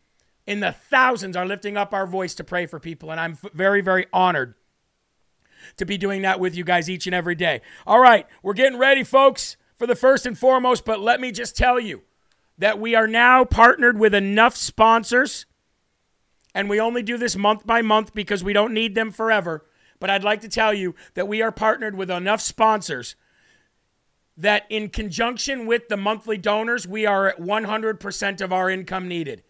in 0.47 0.61
the 0.61 0.73
thousands, 0.73 1.37
are 1.37 1.47
lifting 1.47 1.77
up 1.77 1.93
our 1.95 2.07
voice 2.07 2.35
to 2.37 2.45
pray 2.45 2.67
for 2.67 2.79
people, 2.79 3.11
and 3.11 3.21
I'm 3.21 3.39
very, 3.55 3.81
very 3.81 4.07
honored 4.13 4.55
to 5.77 5.85
be 5.85 5.99
doing 5.99 6.23
that 6.23 6.41
with 6.41 6.55
you 6.57 6.65
guys 6.65 6.89
each 6.89 7.07
and 7.07 7.15
every 7.15 7.35
day. 7.35 7.61
All 7.87 8.01
right, 8.01 8.27
we're 8.43 8.55
getting 8.55 8.79
ready, 8.79 9.05
folks, 9.05 9.57
for 9.77 9.87
the 9.87 9.97
first 9.97 10.27
and 10.27 10.39
foremost, 10.39 10.85
but 10.85 11.01
let 11.01 11.21
me 11.21 11.33
just 11.33 11.57
tell 11.57 11.79
you 11.79 12.03
that 12.59 12.79
we 12.79 12.95
are 12.95 13.07
now 13.07 13.45
partnered 13.45 13.99
with 13.99 14.15
enough 14.15 14.57
sponsors 14.57 15.47
and 16.55 16.69
we 16.69 16.81
only 16.81 17.03
do 17.03 17.17
this 17.17 17.37
month 17.37 17.67
by 17.67 17.83
month 17.83 18.13
because 18.13 18.43
we 18.43 18.53
don't 18.53 18.75
need 18.75 18.95
them 18.95 19.11
forever. 19.11 19.65
But 19.99 20.11
I'd 20.11 20.25
like 20.25 20.41
to 20.43 20.49
tell 20.49 20.75
you 20.75 20.95
that 21.15 21.29
we 21.29 21.43
are 21.43 21.53
partnered 21.53 21.97
with 21.97 22.11
enough 22.11 22.41
sponsors 22.41 23.17
that, 24.37 24.65
in 24.71 24.89
conjunction 24.89 25.67
with 25.67 25.89
the 25.89 25.97
monthly 25.97 26.39
donors, 26.39 26.87
we 26.87 27.05
are 27.07 27.29
at 27.29 27.39
100% 27.39 28.41
of 28.41 28.53
our 28.53 28.71
income 28.71 29.07
needed. 29.09 29.43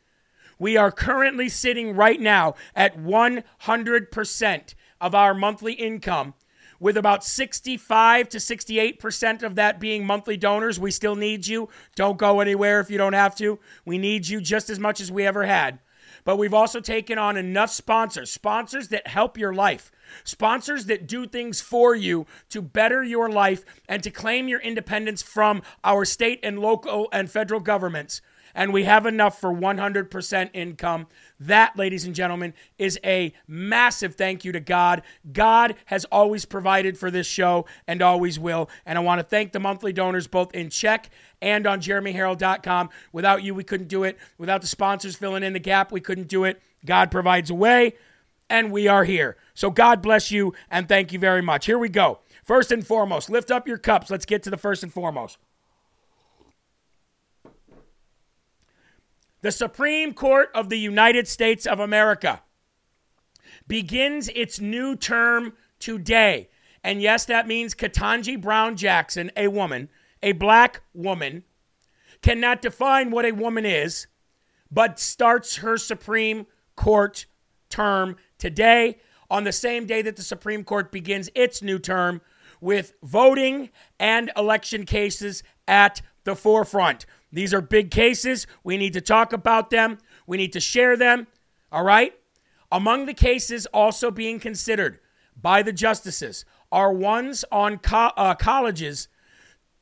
We 0.59 0.77
are 0.77 0.91
currently 0.91 1.49
sitting 1.49 1.97
right 1.97 2.21
now 2.21 2.55
at 2.75 2.99
100% 2.99 4.75
of 5.01 5.15
our 5.15 5.33
monthly 5.33 5.73
income, 5.73 6.35
with 6.79 6.97
about 6.97 7.25
65 7.25 8.29
to 8.31 8.39
68% 8.39 9.43
of 9.43 9.55
that 9.55 9.79
being 9.81 10.05
monthly 10.05 10.37
donors. 10.37 10.81
We 10.81 10.91
still 10.91 11.15
need 11.15 11.47
you. 11.47 11.69
Don't 11.95 12.19
go 12.19 12.41
anywhere 12.41 12.81
if 12.81 12.91
you 12.91 12.99
don't 12.99 13.13
have 13.13 13.35
to. 13.37 13.59
We 13.85 13.99
need 13.99 14.29
you 14.29 14.41
just 14.41 14.71
as 14.71 14.79
much 14.79 15.01
as 15.01 15.13
we 15.13 15.27
ever 15.27 15.45
had. 15.45 15.79
But 16.25 16.37
we've 16.37 16.55
also 16.55 16.81
taken 16.81 17.19
on 17.19 17.37
enough 17.37 17.71
sponsors, 17.71 18.31
sponsors 18.31 18.89
that 18.89 19.07
help 19.07 19.39
your 19.39 19.53
life, 19.53 19.91
sponsors 20.25 20.87
that 20.87 21.07
do 21.07 21.27
things 21.27 21.61
for 21.61 21.95
you 21.95 22.27
to 22.51 22.63
better 22.63 23.03
your 23.03 23.29
life 23.29 23.65
and 23.89 24.03
to 24.03 24.11
claim 24.11 24.49
your 24.49 24.61
independence 24.61 25.23
from 25.23 25.63
our 25.85 26.05
state 26.05 26.41
and 26.43 26.59
local 26.59 27.09
and 27.13 27.31
federal 27.31 27.61
governments 27.61 28.21
and 28.55 28.73
we 28.73 28.85
have 28.85 29.07
enough 29.07 29.41
for 29.41 29.53
100% 29.53 30.51
income. 30.53 31.07
That, 31.39 31.77
ladies 31.77 32.05
and 32.05 32.15
gentlemen, 32.15 32.55
is 32.79 32.99
a 33.05 33.33
massive 33.47 34.15
thank 34.15 34.45
you 34.45 34.53
to 34.53 34.61
God. 34.61 35.03
God 35.33 35.75
has 35.87 36.05
always 36.07 36.45
provided 36.45 36.99
for 36.99 37.11
this 37.11 37.27
show 37.27 37.67
and 37.87 38.03
always 38.03 38.39
will. 38.39 38.69
And 38.85 38.99
I 38.99 39.01
want 39.01 39.21
to 39.21 39.25
thank 39.25 39.53
the 39.53 39.61
monthly 39.61 39.93
donors 39.93 40.27
both 40.27 40.55
in 40.55 40.71
check 40.71 41.11
and 41.41 41.67
on 41.67 41.81
jeremyherrell.com. 41.81 42.91
Without 43.13 43.43
you, 43.43 43.55
we 43.55 43.65
couldn't 43.65 43.89
do 43.89 44.05
it. 44.05 44.19
Without 44.39 44.61
the 44.61 44.67
sponsors 44.67 45.17
filling 45.17 45.43
in 45.43 45.53
the 45.53 45.59
gap, 45.59 45.93
we 45.93 46.01
couldn't 46.01 46.29
do 46.29 46.45
it. 46.45 46.61
God 46.85 47.11
provides 47.11 47.51
a 47.51 47.55
way, 47.55 47.95
and 48.49 48.73
we 48.73 48.89
are 48.89 49.05
here. 49.05 49.37
So 49.55 49.71
God 49.71 50.03
bless 50.03 50.31
you 50.31 50.55
and 50.71 50.89
thank 50.89 51.13
you 51.13 51.19
very 51.19 51.43
much. 51.43 51.67
Here 51.67 51.79
we 51.79 51.89
go. 51.89 52.21
First 52.43 52.73
and 52.73 52.87
foremost, 52.87 53.31
lift 53.31 53.51
up 53.51 53.69
your 53.69 53.79
cups. 53.79 54.11
Let's 54.11 54.27
get 54.27 54.43
to 54.45 54.51
the 54.51 54.57
first 54.57 54.83
and 54.83 54.93
foremost. 54.93 55.39
The 59.43 59.53
Supreme 59.53 60.13
Court 60.13 60.51
of 60.55 60.69
the 60.69 60.79
United 60.79 61.27
States 61.27 61.67
of 61.67 61.81
America 61.81 62.43
begins 63.67 64.29
its 64.35 64.61
new 64.61 64.97
term 64.97 65.55
today. 65.79 66.51
And 66.85 67.01
yes, 67.01 67.25
that 67.27 67.47
means 67.47 67.75
Ketanji 67.75 68.41
Brown 68.41 68.77
Jackson, 68.77 69.31
a 69.37 69.49
woman, 69.49 69.89
a 70.23 70.33
black 70.33 70.83
woman, 70.93 71.45
cannot 72.23 72.61
define 72.61 73.11
what 73.11 73.25
a 73.25 73.33
woman 73.33 73.65
is, 73.65 74.07
but 74.71 74.99
starts 74.99 75.57
her 75.57 75.77
Supreme 75.77 76.47
Court 76.77 77.27
term 77.71 78.17
today 78.39 78.99
on 79.31 79.45
the 79.45 79.53
same 79.53 79.87
day 79.87 80.03
that 80.03 80.17
the 80.17 80.23
Supreme 80.23 80.65
Court 80.65 80.93
begins 80.93 81.31
its 81.35 81.63
new 81.63 81.79
term 81.79 82.21
with 82.61 82.93
voting 83.03 83.71
and 83.99 84.31
election 84.37 84.85
cases 84.85 85.43
at 85.67 86.03
the 86.25 86.37
forefront. 86.37 87.07
These 87.33 87.55
are 87.55 87.61
big 87.61 87.91
cases. 87.91 88.47
We 88.65 88.77
need 88.77 88.93
to 88.95 89.01
talk 89.01 89.33
about 89.33 89.71
them. 89.71 89.99
We 90.27 90.37
need 90.37 90.53
to 90.53 90.61
share 90.61 90.97
them. 90.97 91.27
All 91.71 91.85
right? 91.85 92.15
Among 92.73 93.07
the 93.07 93.15
cases 93.15 93.67
also 93.67 94.11
being 94.11 94.41
considered 94.41 95.01
by 95.41 95.63
the 95.63 95.73
justices 95.73 96.45
are 96.71 96.93
ones 96.93 97.45
on 97.51 97.79
co- 97.79 98.13
uh, 98.17 98.35
colleges 98.35 99.09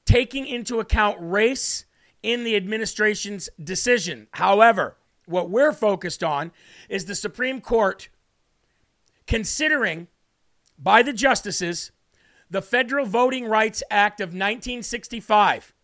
taking 0.05 0.47
into 0.47 0.81
account 0.81 1.19
race 1.21 1.85
in 2.23 2.45
the 2.45 2.57
administration's 2.57 3.49
decision. 3.63 4.27
However, 4.33 4.97
what 5.27 5.51
we're 5.51 5.73
focused 5.73 6.25
on 6.25 6.51
is 6.89 7.05
the 7.05 7.15
Supreme 7.15 7.61
Court 7.61 8.09
considering 9.27 10.09
by 10.79 11.03
the 11.03 11.13
justices 11.13 11.93
the 12.51 12.63
Federal 12.63 13.05
Voting 13.05 13.45
Rights 13.45 13.83
Act 13.91 14.21
of 14.21 14.29
1965, 14.29 15.75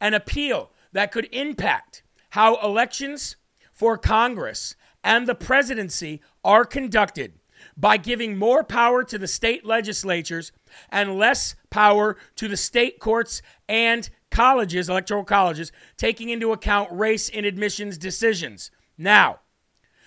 an 0.00 0.14
appeal 0.14 0.70
that 0.96 1.12
could 1.12 1.28
impact 1.30 2.02
how 2.30 2.56
elections 2.56 3.36
for 3.70 3.98
Congress 3.98 4.74
and 5.04 5.26
the 5.26 5.34
presidency 5.34 6.22
are 6.42 6.64
conducted 6.64 7.34
by 7.76 7.98
giving 7.98 8.38
more 8.38 8.64
power 8.64 9.04
to 9.04 9.18
the 9.18 9.28
state 9.28 9.66
legislatures 9.66 10.52
and 10.88 11.18
less 11.18 11.54
power 11.68 12.16
to 12.36 12.48
the 12.48 12.56
state 12.56 12.98
courts 12.98 13.42
and 13.68 14.08
colleges, 14.30 14.88
electoral 14.88 15.22
colleges, 15.22 15.70
taking 15.98 16.30
into 16.30 16.50
account 16.50 16.90
race 16.90 17.28
in 17.28 17.44
admissions 17.44 17.98
decisions. 17.98 18.70
Now, 18.96 19.40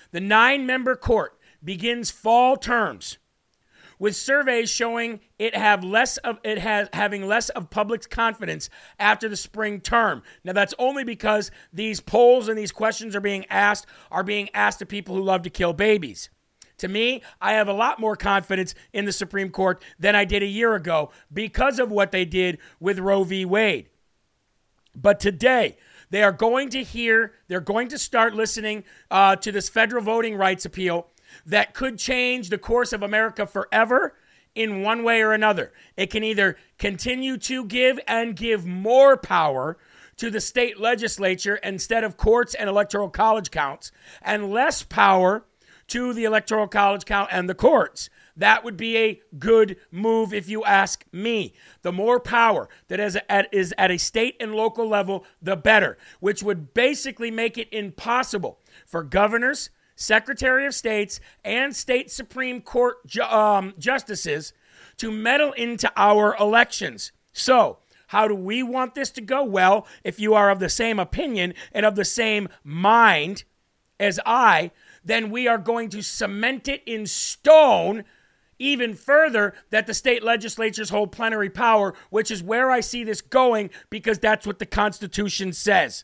the 0.09 0.19
nine 0.19 0.65
member 0.65 0.95
court 0.95 1.37
begins 1.63 2.09
fall 2.09 2.57
terms 2.57 3.19
with 3.99 4.15
surveys 4.15 4.69
showing 4.69 5.19
it 5.37 5.55
have 5.55 5.83
less 5.83 6.17
of 6.17 6.39
it 6.43 6.57
has 6.57 6.87
having 6.93 7.27
less 7.27 7.49
of 7.49 7.69
public's 7.69 8.07
confidence 8.07 8.69
after 8.97 9.29
the 9.29 9.35
spring 9.35 9.81
term. 9.81 10.23
Now 10.43 10.53
that's 10.53 10.73
only 10.79 11.03
because 11.03 11.51
these 11.71 11.99
polls 11.99 12.47
and 12.47 12.57
these 12.57 12.71
questions 12.71 13.15
are 13.15 13.21
being 13.21 13.45
asked 13.49 13.85
are 14.09 14.23
being 14.23 14.49
asked 14.53 14.79
to 14.79 14.85
people 14.85 15.15
who 15.15 15.21
love 15.21 15.43
to 15.43 15.49
kill 15.49 15.73
babies. 15.73 16.29
To 16.77 16.87
me, 16.87 17.21
I 17.41 17.53
have 17.53 17.67
a 17.67 17.73
lot 17.73 17.99
more 17.99 18.15
confidence 18.15 18.73
in 18.93 19.03
the 19.03 19.11
Supreme 19.11 19.49
Court 19.49 19.83
than 19.99 20.15
I 20.15 20.23
did 20.23 20.41
a 20.41 20.47
year 20.47 20.75
ago 20.75 21.11
because 21.31 21.77
of 21.77 21.91
what 21.91 22.13
they 22.13 22.23
did 22.23 22.57
with 22.79 22.99
Roe 22.99 23.25
v. 23.25 23.43
Wade. 23.43 23.89
But 24.95 25.19
today, 25.19 25.77
they 26.09 26.23
are 26.23 26.31
going 26.31 26.69
to 26.69 26.83
hear, 26.83 27.33
they're 27.49 27.59
going 27.59 27.89
to 27.89 27.97
start 27.97 28.33
listening 28.33 28.85
uh, 29.11 29.35
to 29.37 29.51
this 29.51 29.67
federal 29.67 30.01
voting 30.01 30.35
rights 30.35 30.65
appeal 30.65 31.07
that 31.45 31.73
could 31.73 31.97
change 31.97 32.49
the 32.49 32.57
course 32.57 32.93
of 32.93 33.03
America 33.03 33.45
forever 33.45 34.15
in 34.55 34.81
one 34.81 35.03
way 35.03 35.21
or 35.21 35.31
another. 35.31 35.71
It 35.95 36.09
can 36.09 36.23
either 36.23 36.57
continue 36.77 37.37
to 37.37 37.65
give 37.65 37.99
and 38.07 38.35
give 38.35 38.65
more 38.65 39.15
power 39.17 39.77
to 40.17 40.29
the 40.29 40.41
state 40.41 40.79
legislature 40.79 41.55
instead 41.57 42.03
of 42.03 42.17
courts 42.17 42.53
and 42.53 42.69
electoral 42.69 43.09
college 43.09 43.51
counts, 43.51 43.91
and 44.21 44.51
less 44.51 44.83
power 44.83 45.45
to 45.87 46.13
the 46.13 46.25
electoral 46.25 46.67
college 46.67 47.05
count 47.05 47.29
and 47.31 47.49
the 47.49 47.55
courts. 47.55 48.09
That 48.35 48.63
would 48.63 48.77
be 48.77 48.97
a 48.97 49.21
good 49.37 49.77
move 49.91 50.33
if 50.33 50.47
you 50.47 50.63
ask 50.63 51.03
me. 51.11 51.53
The 51.81 51.91
more 51.91 52.19
power 52.19 52.69
that 52.87 52.99
is 52.99 53.17
at, 53.27 53.53
is 53.53 53.73
at 53.77 53.91
a 53.91 53.97
state 53.97 54.35
and 54.39 54.55
local 54.55 54.87
level, 54.87 55.25
the 55.41 55.55
better, 55.55 55.97
which 56.19 56.43
would 56.43 56.73
basically 56.73 57.31
make 57.31 57.57
it 57.57 57.67
impossible 57.71 58.59
for 58.85 59.03
governors, 59.03 59.69
Secretary 59.99 60.65
of 60.65 60.73
States, 60.73 61.19
and 61.43 61.75
state 61.75 62.09
Supreme 62.09 62.61
Court 62.61 63.05
ju- 63.05 63.21
um, 63.21 63.73
justices 63.77 64.53
to 64.95 65.11
meddle 65.11 65.51
into 65.53 65.91
our 65.97 66.37
elections. 66.39 67.11
So, 67.33 67.79
how 68.07 68.27
do 68.27 68.33
we 68.33 68.63
want 68.63 68.95
this 68.95 69.11
to 69.11 69.21
go? 69.21 69.43
Well, 69.43 69.85
if 70.05 70.17
you 70.17 70.33
are 70.33 70.49
of 70.49 70.59
the 70.59 70.69
same 70.69 70.99
opinion 70.99 71.53
and 71.73 71.85
of 71.85 71.95
the 71.95 72.05
same 72.05 72.47
mind 72.63 73.43
as 73.99 74.21
I, 74.25 74.71
then 75.03 75.29
we 75.29 75.49
are 75.49 75.57
going 75.57 75.89
to 75.89 76.01
cement 76.01 76.69
it 76.69 76.81
in 76.85 77.05
stone 77.05 78.05
even 78.57 78.93
further 78.93 79.53
that 79.69 79.85
the 79.85 79.93
state 79.93 80.23
legislatures 80.23 80.89
hold 80.89 81.11
plenary 81.11 81.49
power, 81.49 81.93
which 82.09 82.31
is 82.31 82.41
where 82.41 82.71
I 82.71 82.79
see 82.79 83.03
this 83.03 83.21
going 83.21 83.69
because 83.89 84.19
that's 84.19 84.47
what 84.47 84.59
the 84.59 84.65
Constitution 84.65 85.53
says. 85.53 86.03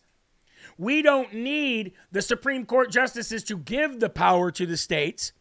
We 0.78 1.02
don't 1.02 1.34
need 1.34 1.94
the 2.12 2.22
Supreme 2.22 2.66
Court 2.66 2.92
justices 2.92 3.44
to 3.46 3.58
give 3.58 4.00
the 4.00 4.10
power 4.10 4.52
to 4.52 4.66
the 4.66 4.78
states. 4.78 5.32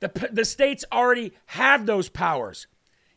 The, 0.00 0.28
the 0.30 0.44
states 0.44 0.84
already 0.92 1.32
have 1.46 1.86
those 1.86 2.08
powers 2.08 2.66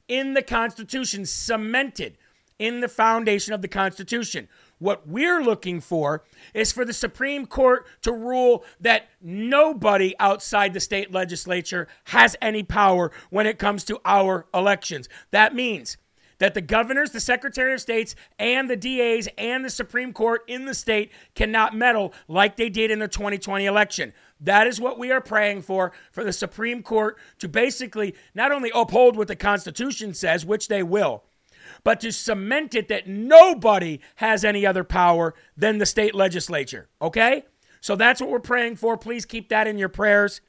in 0.07 0.33
the 0.33 0.41
Constitution, 0.41 1.25
cemented 1.25 2.17
in 2.57 2.81
the 2.81 2.87
foundation 2.87 3.53
of 3.53 3.61
the 3.61 3.67
Constitution. 3.67 4.47
What 4.79 5.07
we're 5.07 5.41
looking 5.41 5.81
for 5.81 6.23
is 6.53 6.71
for 6.71 6.85
the 6.85 6.93
Supreme 6.93 7.45
Court 7.45 7.85
to 8.01 8.11
rule 8.11 8.63
that 8.79 9.09
nobody 9.21 10.15
outside 10.19 10.73
the 10.73 10.79
state 10.79 11.11
legislature 11.11 11.87
has 12.05 12.35
any 12.41 12.63
power 12.63 13.11
when 13.29 13.45
it 13.45 13.59
comes 13.59 13.83
to 13.85 13.99
our 14.05 14.45
elections. 14.53 15.09
That 15.31 15.53
means 15.53 15.97
that 16.39 16.53
the 16.53 16.61
governors, 16.61 17.11
the 17.11 17.19
secretary 17.19 17.73
of 17.73 17.81
states, 17.81 18.15
and 18.39 18.69
the 18.69 18.75
DAs 18.75 19.29
and 19.37 19.63
the 19.63 19.69
Supreme 19.69 20.11
Court 20.11 20.41
in 20.47 20.65
the 20.65 20.73
state 20.73 21.11
cannot 21.35 21.75
meddle 21.75 22.13
like 22.27 22.55
they 22.55 22.69
did 22.69 22.91
in 22.91 22.99
the 22.99 23.07
2020 23.07 23.65
election. 23.65 24.13
That 24.39 24.67
is 24.67 24.79
what 24.79 24.97
we 24.97 25.11
are 25.11 25.21
praying 25.21 25.61
for 25.63 25.91
for 26.11 26.23
the 26.23 26.33
Supreme 26.33 26.81
Court 26.81 27.17
to 27.39 27.47
basically 27.47 28.15
not 28.33 28.51
only 28.51 28.71
uphold 28.73 29.15
what 29.15 29.27
the 29.27 29.35
Constitution 29.35 30.13
says, 30.13 30.45
which 30.45 30.69
they 30.69 30.81
will, 30.81 31.23
but 31.83 31.99
to 31.99 32.11
cement 32.11 32.73
it 32.73 32.87
that 32.87 33.07
nobody 33.07 33.99
has 34.15 34.43
any 34.43 34.65
other 34.65 34.83
power 34.83 35.35
than 35.57 35.77
the 35.77 35.85
state 35.85 36.15
legislature. 36.15 36.87
Okay? 37.01 37.43
So 37.81 37.95
that's 37.95 38.21
what 38.21 38.29
we're 38.29 38.39
praying 38.39 38.77
for. 38.77 38.97
Please 38.97 39.25
keep 39.25 39.49
that 39.49 39.67
in 39.67 39.77
your 39.77 39.89
prayers. 39.89 40.41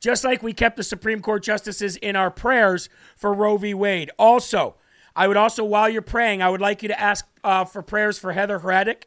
Just 0.00 0.24
like 0.24 0.42
we 0.42 0.52
kept 0.52 0.76
the 0.76 0.82
Supreme 0.82 1.20
Court 1.20 1.42
justices 1.42 1.96
in 1.96 2.16
our 2.16 2.30
prayers 2.30 2.88
for 3.16 3.32
Roe 3.32 3.56
v. 3.56 3.74
Wade. 3.74 4.10
Also, 4.18 4.76
I 5.14 5.26
would 5.26 5.36
also, 5.36 5.64
while 5.64 5.88
you're 5.88 6.02
praying, 6.02 6.42
I 6.42 6.48
would 6.48 6.60
like 6.60 6.82
you 6.82 6.88
to 6.88 7.00
ask 7.00 7.26
uh, 7.42 7.64
for 7.64 7.82
prayers 7.82 8.18
for 8.18 8.32
Heather 8.32 8.60
Hraddick. 8.60 9.04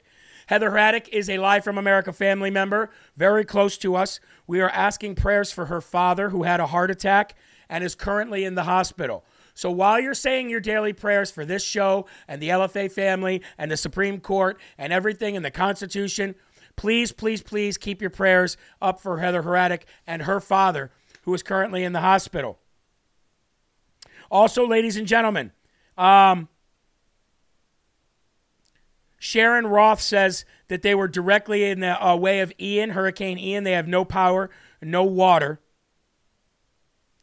Heather 0.48 0.72
Hraddick 0.72 1.08
is 1.10 1.30
a 1.30 1.38
Live 1.38 1.63
from 1.63 1.78
America 1.78 2.12
family 2.12 2.50
member, 2.50 2.89
very 3.15 3.46
close 3.46 3.78
to 3.78 3.96
us. 3.96 4.20
We 4.46 4.60
are 4.60 4.70
asking 4.70 5.15
prayers 5.15 5.52
for 5.52 5.67
her 5.67 5.80
father 5.80 6.30
who 6.30 6.44
had 6.44 6.60
a 6.60 6.67
heart 6.67 6.91
attack 6.91 7.36
and 7.70 7.84
is 7.84 7.96
currently 7.96 8.44
in 8.44 8.56
the 8.56 8.63
hospital. 8.63 9.24
So 9.54 9.72
while 9.72 10.00
you're 10.00 10.13
saying 10.13 10.50
your 10.50 10.60
daily 10.60 10.91
prayers 10.91 11.32
for 11.32 11.46
this 11.46 11.63
show 11.63 12.06
and 12.28 12.41
the 12.41 12.50
LFA 12.50 12.91
family 12.91 13.41
and 13.58 13.72
the 13.72 13.78
Supreme 13.78 14.20
Court 14.20 14.60
and 14.78 14.91
everything 14.91 15.36
in 15.36 15.44
the 15.44 15.52
Constitution, 15.52 16.36
Please, 16.76 17.12
please, 17.12 17.42
please 17.42 17.78
keep 17.78 18.02
your 18.02 18.10
prayers 18.10 18.58
up 18.82 19.00
for 19.00 19.20
Heather 19.20 19.44
Hradek 19.44 19.84
and 20.08 20.24
her 20.24 20.40
father, 20.40 20.92
who 21.24 21.34
is 21.34 21.44
currently 21.44 21.84
in 21.84 21.94
the 21.94 22.02
hospital. 22.02 22.60
Also, 24.30 24.66
ladies 24.66 24.98
and 24.98 25.08
gentlemen, 25.08 25.52
um, 25.98 26.48
Sharon 29.20 29.68
Roth 29.68 30.02
says 30.02 30.46
that 30.68 30.82
they 30.82 30.96
were 30.96 31.08
directly 31.08 31.66
in 31.66 31.82
the 31.82 32.04
uh, 32.04 32.16
way 32.16 32.40
of 32.40 32.52
Ian, 32.60 32.92
Hurricane 32.92 33.38
Ian. 33.38 33.64
They 33.64 33.74
have 33.74 33.88
no 33.88 34.04
power, 34.04 34.50
no 34.82 35.04
water, 35.04 35.60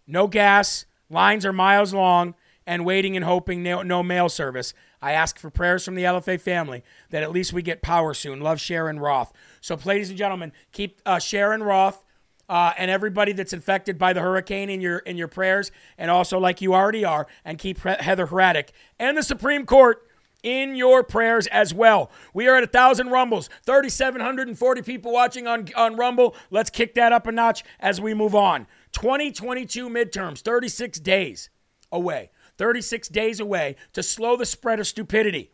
no 0.06 0.28
gas. 0.28 0.86
Lines 1.10 1.46
are 1.46 1.52
miles 1.52 1.94
long 1.94 2.34
and 2.68 2.84
waiting 2.84 3.16
and 3.16 3.24
hoping 3.24 3.62
no, 3.62 3.82
no 3.82 4.02
mail 4.02 4.28
service. 4.28 4.74
I 5.00 5.12
ask 5.12 5.38
for 5.38 5.48
prayers 5.48 5.86
from 5.86 5.94
the 5.94 6.04
LFA 6.04 6.38
family 6.38 6.84
that 7.08 7.22
at 7.22 7.32
least 7.32 7.54
we 7.54 7.62
get 7.62 7.80
power 7.80 8.12
soon. 8.12 8.40
Love 8.40 8.60
Sharon 8.60 9.00
Roth. 9.00 9.32
So, 9.62 9.76
ladies 9.86 10.10
and 10.10 10.18
gentlemen, 10.18 10.52
keep 10.70 11.00
uh, 11.06 11.18
Sharon 11.18 11.62
Roth 11.62 12.04
uh, 12.46 12.74
and 12.76 12.90
everybody 12.90 13.32
that's 13.32 13.54
infected 13.54 13.98
by 13.98 14.12
the 14.12 14.20
hurricane 14.20 14.68
in 14.68 14.82
your 14.82 14.98
in 14.98 15.16
your 15.16 15.28
prayers, 15.28 15.72
and 15.96 16.10
also 16.10 16.38
like 16.38 16.60
you 16.60 16.74
already 16.74 17.06
are, 17.06 17.26
and 17.42 17.58
keep 17.58 17.78
Heather 17.80 18.26
Hradek 18.26 18.68
and 18.98 19.16
the 19.16 19.22
Supreme 19.22 19.64
Court 19.64 20.06
in 20.42 20.76
your 20.76 21.02
prayers 21.02 21.46
as 21.46 21.72
well. 21.72 22.10
We 22.34 22.48
are 22.48 22.56
at 22.56 22.62
a 22.62 22.68
thousand 22.68 23.08
rumbles, 23.08 23.48
3,740 23.64 24.82
people 24.82 25.10
watching 25.12 25.46
on, 25.46 25.68
on 25.74 25.96
Rumble. 25.96 26.36
Let's 26.50 26.70
kick 26.70 26.94
that 26.94 27.12
up 27.12 27.26
a 27.26 27.32
notch 27.32 27.64
as 27.80 28.00
we 28.00 28.14
move 28.14 28.36
on. 28.36 28.68
2022 28.92 29.88
midterms, 29.88 30.40
36 30.40 31.00
days 31.00 31.50
away. 31.90 32.30
36 32.58 33.08
days 33.08 33.40
away 33.40 33.76
to 33.92 34.02
slow 34.02 34.36
the 34.36 34.44
spread 34.44 34.80
of 34.80 34.86
stupidity. 34.86 35.50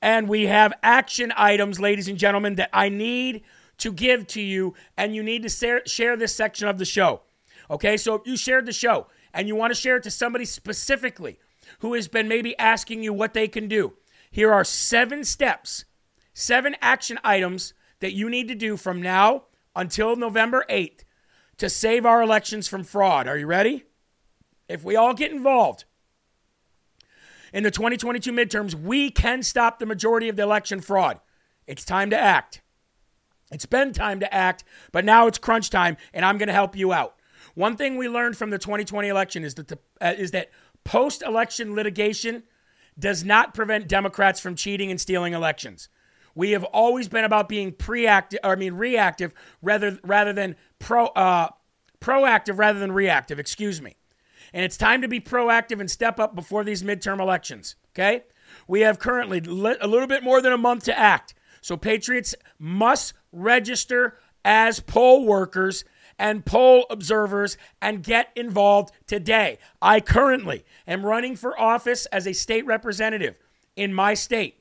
And 0.00 0.28
we 0.28 0.46
have 0.46 0.72
action 0.82 1.32
items, 1.36 1.80
ladies 1.80 2.06
and 2.06 2.18
gentlemen, 2.18 2.54
that 2.54 2.70
I 2.72 2.88
need 2.88 3.42
to 3.78 3.92
give 3.92 4.26
to 4.28 4.40
you, 4.40 4.74
and 4.96 5.14
you 5.14 5.22
need 5.22 5.42
to 5.42 5.82
share 5.86 6.16
this 6.16 6.34
section 6.34 6.68
of 6.68 6.78
the 6.78 6.84
show. 6.84 7.22
Okay, 7.70 7.96
so 7.96 8.14
if 8.14 8.26
you 8.26 8.36
shared 8.36 8.66
the 8.66 8.72
show 8.72 9.06
and 9.32 9.48
you 9.48 9.56
want 9.56 9.72
to 9.72 9.80
share 9.80 9.96
it 9.96 10.02
to 10.04 10.10
somebody 10.10 10.44
specifically 10.44 11.38
who 11.80 11.94
has 11.94 12.08
been 12.08 12.28
maybe 12.28 12.58
asking 12.58 13.02
you 13.02 13.12
what 13.12 13.34
they 13.34 13.48
can 13.48 13.68
do, 13.68 13.94
here 14.30 14.52
are 14.52 14.64
seven 14.64 15.24
steps, 15.24 15.84
seven 16.32 16.76
action 16.80 17.18
items 17.24 17.74
that 18.00 18.12
you 18.12 18.30
need 18.30 18.48
to 18.48 18.54
do 18.54 18.76
from 18.76 19.02
now 19.02 19.44
until 19.74 20.16
November 20.16 20.64
8th 20.70 21.00
to 21.56 21.68
save 21.68 22.06
our 22.06 22.22
elections 22.22 22.68
from 22.68 22.84
fraud. 22.84 23.26
Are 23.26 23.38
you 23.38 23.46
ready? 23.46 23.84
If 24.68 24.84
we 24.84 24.96
all 24.96 25.14
get 25.14 25.32
involved, 25.32 25.84
in 27.52 27.62
the 27.62 27.70
2022 27.70 28.32
midterms, 28.32 28.74
we 28.74 29.10
can 29.10 29.42
stop 29.42 29.78
the 29.78 29.86
majority 29.86 30.28
of 30.28 30.36
the 30.36 30.42
election 30.42 30.80
fraud. 30.80 31.20
It's 31.66 31.84
time 31.84 32.10
to 32.10 32.18
act. 32.18 32.62
It's 33.50 33.66
been 33.66 33.92
time 33.92 34.20
to 34.20 34.32
act, 34.32 34.64
but 34.92 35.04
now 35.04 35.26
it's 35.26 35.38
crunch 35.38 35.70
time, 35.70 35.96
and 36.12 36.24
I'm 36.24 36.38
going 36.38 36.48
to 36.48 36.54
help 36.54 36.76
you 36.76 36.92
out. 36.92 37.14
One 37.54 37.76
thing 37.76 37.96
we 37.96 38.08
learned 38.08 38.36
from 38.36 38.50
the 38.50 38.58
2020 38.58 39.08
election 39.08 39.44
is 39.44 39.54
that 39.54 39.72
uh, 39.72 40.14
is 40.16 40.30
that 40.32 40.50
post-election 40.84 41.74
litigation 41.74 42.44
does 42.98 43.24
not 43.24 43.54
prevent 43.54 43.88
Democrats 43.88 44.40
from 44.40 44.54
cheating 44.54 44.90
and 44.90 45.00
stealing 45.00 45.32
elections. 45.32 45.88
We 46.34 46.52
have 46.52 46.64
always 46.64 47.08
been 47.08 47.24
about 47.24 47.48
being 47.48 47.72
preactive, 47.72 48.40
I 48.44 48.54
mean 48.54 48.74
reactive, 48.74 49.32
rather 49.62 49.98
rather 50.04 50.32
than 50.32 50.56
pro 50.78 51.06
uh, 51.06 51.48
proactive 52.00 52.58
rather 52.58 52.78
than 52.78 52.92
reactive. 52.92 53.38
Excuse 53.38 53.82
me. 53.82 53.96
And 54.52 54.64
it's 54.64 54.76
time 54.76 55.02
to 55.02 55.08
be 55.08 55.20
proactive 55.20 55.80
and 55.80 55.90
step 55.90 56.18
up 56.18 56.34
before 56.34 56.64
these 56.64 56.82
midterm 56.82 57.20
elections. 57.20 57.76
Okay? 57.94 58.24
We 58.66 58.80
have 58.80 58.98
currently 58.98 59.38
a 59.38 59.86
little 59.86 60.06
bit 60.06 60.22
more 60.22 60.40
than 60.40 60.52
a 60.52 60.58
month 60.58 60.84
to 60.84 60.98
act. 60.98 61.34
So 61.60 61.76
Patriots 61.76 62.34
must 62.58 63.12
register 63.32 64.16
as 64.44 64.80
poll 64.80 65.26
workers 65.26 65.84
and 66.18 66.44
poll 66.44 66.86
observers 66.90 67.56
and 67.80 68.02
get 68.02 68.30
involved 68.34 68.92
today. 69.06 69.58
I 69.80 70.00
currently 70.00 70.64
am 70.86 71.06
running 71.06 71.36
for 71.36 71.58
office 71.60 72.06
as 72.06 72.26
a 72.26 72.32
state 72.32 72.66
representative 72.66 73.38
in 73.76 73.92
my 73.92 74.14
state. 74.14 74.56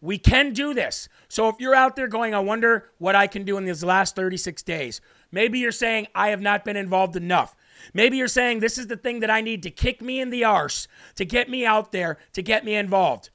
We 0.00 0.18
can 0.18 0.52
do 0.52 0.74
this. 0.74 1.08
So 1.28 1.48
if 1.48 1.56
you're 1.58 1.74
out 1.74 1.96
there 1.96 2.08
going, 2.08 2.34
I 2.34 2.40
wonder 2.40 2.90
what 2.98 3.16
I 3.16 3.26
can 3.26 3.44
do 3.44 3.56
in 3.56 3.64
these 3.64 3.82
last 3.82 4.14
36 4.14 4.62
days, 4.62 5.00
maybe 5.32 5.58
you're 5.58 5.72
saying, 5.72 6.08
I 6.14 6.28
have 6.28 6.42
not 6.42 6.64
been 6.64 6.76
involved 6.76 7.16
enough. 7.16 7.56
Maybe 7.92 8.16
you're 8.16 8.28
saying 8.28 8.60
this 8.60 8.78
is 8.78 8.86
the 8.86 8.96
thing 8.96 9.20
that 9.20 9.30
I 9.30 9.40
need 9.40 9.62
to 9.64 9.70
kick 9.70 10.00
me 10.00 10.20
in 10.20 10.30
the 10.30 10.44
arse 10.44 10.88
to 11.16 11.24
get 11.24 11.50
me 11.50 11.66
out 11.66 11.92
there, 11.92 12.18
to 12.32 12.42
get 12.42 12.64
me 12.64 12.74
involved. 12.74 13.30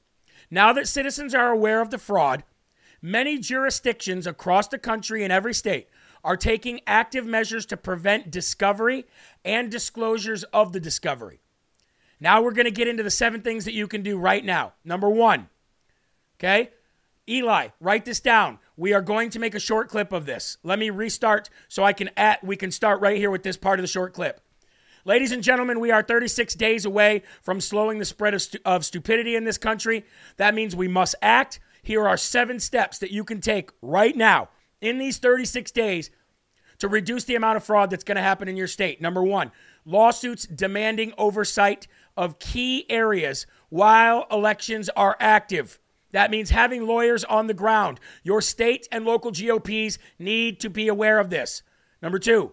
Now 0.50 0.72
that 0.72 0.88
citizens 0.88 1.34
are 1.34 1.50
aware 1.50 1.80
of 1.80 1.90
the 1.90 1.98
fraud, 1.98 2.42
many 3.00 3.38
jurisdictions 3.38 4.26
across 4.26 4.68
the 4.68 4.78
country 4.78 5.22
in 5.22 5.30
every 5.30 5.54
state 5.54 5.88
are 6.24 6.36
taking 6.36 6.80
active 6.86 7.24
measures 7.24 7.64
to 7.66 7.76
prevent 7.76 8.30
discovery 8.30 9.06
and 9.44 9.70
disclosures 9.70 10.44
of 10.44 10.72
the 10.72 10.80
discovery. 10.80 11.40
Now 12.20 12.42
we're 12.42 12.52
going 12.52 12.66
to 12.66 12.70
get 12.70 12.88
into 12.88 13.02
the 13.02 13.10
seven 13.10 13.40
things 13.40 13.64
that 13.64 13.72
you 13.72 13.86
can 13.86 14.02
do 14.02 14.18
right 14.18 14.44
now. 14.44 14.74
Number 14.84 15.08
one, 15.08 15.48
okay? 16.38 16.70
Eli, 17.28 17.68
write 17.80 18.04
this 18.04 18.20
down. 18.20 18.58
We 18.80 18.94
are 18.94 19.02
going 19.02 19.28
to 19.30 19.38
make 19.38 19.54
a 19.54 19.60
short 19.60 19.90
clip 19.90 20.10
of 20.10 20.24
this. 20.24 20.56
Let 20.62 20.78
me 20.78 20.88
restart 20.88 21.50
so 21.68 21.84
I 21.84 21.92
can 21.92 22.08
at 22.16 22.42
we 22.42 22.56
can 22.56 22.70
start 22.70 23.02
right 23.02 23.18
here 23.18 23.30
with 23.30 23.42
this 23.42 23.58
part 23.58 23.78
of 23.78 23.82
the 23.82 23.86
short 23.86 24.14
clip. 24.14 24.40
Ladies 25.04 25.32
and 25.32 25.42
gentlemen, 25.42 25.80
we 25.80 25.90
are 25.90 26.02
36 26.02 26.54
days 26.54 26.86
away 26.86 27.22
from 27.42 27.60
slowing 27.60 27.98
the 27.98 28.06
spread 28.06 28.32
of, 28.32 28.40
stu- 28.40 28.58
of 28.64 28.86
stupidity 28.86 29.36
in 29.36 29.44
this 29.44 29.58
country. 29.58 30.06
That 30.38 30.54
means 30.54 30.74
we 30.74 30.88
must 30.88 31.14
act. 31.20 31.60
Here 31.82 32.08
are 32.08 32.16
seven 32.16 32.58
steps 32.58 32.96
that 33.00 33.10
you 33.10 33.22
can 33.22 33.42
take 33.42 33.68
right 33.82 34.16
now 34.16 34.48
in 34.80 34.96
these 34.96 35.18
36 35.18 35.70
days 35.72 36.10
to 36.78 36.88
reduce 36.88 37.24
the 37.24 37.34
amount 37.34 37.58
of 37.58 37.64
fraud 37.64 37.90
that's 37.90 38.04
going 38.04 38.16
to 38.16 38.22
happen 38.22 38.48
in 38.48 38.56
your 38.56 38.66
state. 38.66 38.98
Number 38.98 39.22
one, 39.22 39.52
lawsuits 39.84 40.46
demanding 40.46 41.12
oversight 41.18 41.86
of 42.16 42.38
key 42.38 42.86
areas 42.88 43.44
while 43.68 44.26
elections 44.30 44.88
are 44.96 45.18
active. 45.20 45.78
That 46.12 46.30
means 46.30 46.50
having 46.50 46.86
lawyers 46.86 47.24
on 47.24 47.46
the 47.46 47.54
ground. 47.54 48.00
Your 48.22 48.40
state 48.40 48.88
and 48.90 49.04
local 49.04 49.30
GOPs 49.30 49.98
need 50.18 50.60
to 50.60 50.70
be 50.70 50.88
aware 50.88 51.18
of 51.18 51.30
this. 51.30 51.62
Number 52.02 52.18
two, 52.18 52.52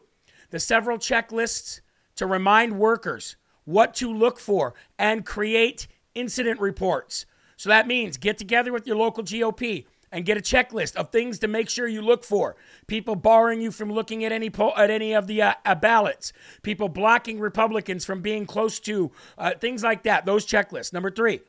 the 0.49 0.59
several 0.59 0.97
checklists 0.97 1.81
to 2.15 2.25
remind 2.25 2.79
workers 2.79 3.35
what 3.65 3.93
to 3.95 4.13
look 4.13 4.39
for 4.39 4.73
and 4.97 5.25
create 5.25 5.87
incident 6.15 6.59
reports. 6.59 7.25
So 7.57 7.69
that 7.69 7.87
means 7.87 8.17
get 8.17 8.37
together 8.37 8.71
with 8.71 8.85
your 8.85 8.95
local 8.95 9.23
GOP 9.23 9.85
and 10.11 10.25
get 10.25 10.37
a 10.37 10.41
checklist 10.41 10.95
of 10.95 11.09
things 11.09 11.39
to 11.39 11.47
make 11.47 11.69
sure 11.69 11.87
you 11.87 12.01
look 12.01 12.23
for. 12.23 12.55
People 12.87 13.15
barring 13.15 13.61
you 13.61 13.71
from 13.71 13.91
looking 13.91 14.23
at 14.23 14.31
any 14.31 14.49
po- 14.49 14.73
at 14.75 14.89
any 14.89 15.13
of 15.13 15.27
the 15.27 15.41
uh, 15.41 15.53
uh, 15.65 15.75
ballots. 15.75 16.31
People 16.63 16.87
blocking 16.87 17.39
Republicans 17.39 18.05
from 18.05 18.21
being 18.21 18.45
close 18.45 18.79
to 18.79 19.11
uh, 19.37 19.51
things 19.59 19.83
like 19.83 20.03
that. 20.03 20.25
Those 20.25 20.45
checklists. 20.45 20.93
Number 20.93 21.11
three, 21.11 21.41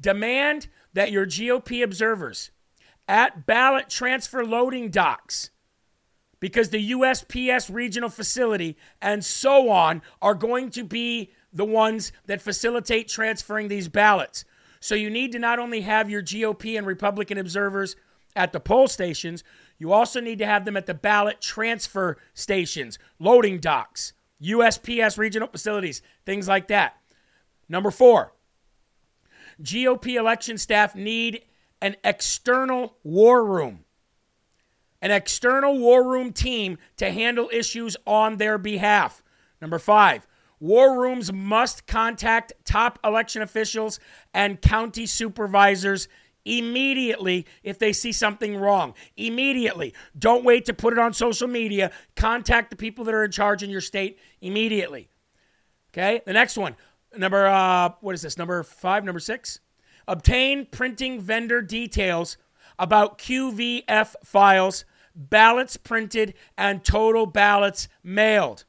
demand 0.00 0.68
that 0.92 1.10
your 1.10 1.26
GOP 1.26 1.82
observers 1.82 2.50
at 3.08 3.46
ballot 3.46 3.88
transfer 3.88 4.44
loading 4.44 4.90
docks 4.90 5.50
because 6.40 6.70
the 6.70 6.90
USPS 6.92 7.72
regional 7.72 8.08
facility 8.08 8.76
and 9.00 9.24
so 9.24 9.70
on 9.70 10.02
are 10.20 10.34
going 10.34 10.70
to 10.70 10.84
be 10.84 11.32
the 11.52 11.64
ones 11.64 12.12
that 12.26 12.42
facilitate 12.42 13.08
transferring 13.08 13.68
these 13.68 13.88
ballots. 13.88 14.44
So 14.80 14.94
you 14.94 15.08
need 15.08 15.32
to 15.32 15.38
not 15.38 15.58
only 15.58 15.82
have 15.82 16.10
your 16.10 16.22
GOP 16.22 16.76
and 16.76 16.86
Republican 16.86 17.38
observers 17.38 17.96
at 18.36 18.52
the 18.52 18.60
poll 18.60 18.88
stations, 18.88 19.42
you 19.78 19.92
also 19.92 20.20
need 20.20 20.38
to 20.40 20.46
have 20.46 20.64
them 20.64 20.76
at 20.76 20.86
the 20.86 20.94
ballot 20.94 21.40
transfer 21.40 22.18
stations, 22.34 22.98
loading 23.18 23.58
docks, 23.58 24.12
USPS 24.42 25.16
regional 25.16 25.48
facilities, 25.48 26.02
things 26.26 26.48
like 26.48 26.68
that. 26.68 26.96
Number 27.68 27.90
four, 27.90 28.34
GOP 29.62 30.14
election 30.14 30.58
staff 30.58 30.94
need 30.94 31.42
an 31.80 31.96
external 32.02 32.96
war 33.02 33.44
room, 33.44 33.84
an 35.02 35.10
external 35.10 35.78
war 35.78 36.08
room 36.08 36.32
team 36.32 36.78
to 36.96 37.10
handle 37.10 37.50
issues 37.52 37.96
on 38.06 38.36
their 38.36 38.58
behalf. 38.58 39.22
Number 39.60 39.78
five, 39.78 40.26
War 40.64 40.98
rooms 40.98 41.30
must 41.30 41.86
contact 41.86 42.54
top 42.64 42.98
election 43.04 43.42
officials 43.42 44.00
and 44.32 44.62
county 44.62 45.04
supervisors 45.04 46.08
immediately 46.46 47.44
if 47.62 47.78
they 47.78 47.92
see 47.92 48.12
something 48.12 48.56
wrong. 48.56 48.94
Immediately. 49.16 49.92
Don't 50.18 50.42
wait 50.42 50.64
to 50.64 50.72
put 50.72 50.94
it 50.94 50.98
on 50.98 51.12
social 51.12 51.48
media. 51.48 51.90
Contact 52.16 52.70
the 52.70 52.76
people 52.76 53.04
that 53.04 53.14
are 53.14 53.24
in 53.24 53.30
charge 53.30 53.62
in 53.62 53.68
your 53.68 53.82
state 53.82 54.18
immediately. 54.40 55.10
Okay? 55.92 56.22
The 56.24 56.32
next 56.32 56.56
one. 56.56 56.76
Number 57.16 57.46
uh 57.46 57.90
what 58.00 58.14
is 58.14 58.22
this? 58.22 58.38
Number 58.38 58.62
5, 58.62 59.04
number 59.04 59.20
6. 59.20 59.60
Obtain 60.06 60.66
printing 60.66 61.20
vendor 61.20 61.62
details 61.62 62.36
about 62.78 63.18
QVF 63.18 64.14
files, 64.24 64.84
ballots 65.14 65.76
printed 65.76 66.34
and 66.58 66.84
total 66.84 67.26
ballots 67.26 67.88
mailed. 68.02 68.64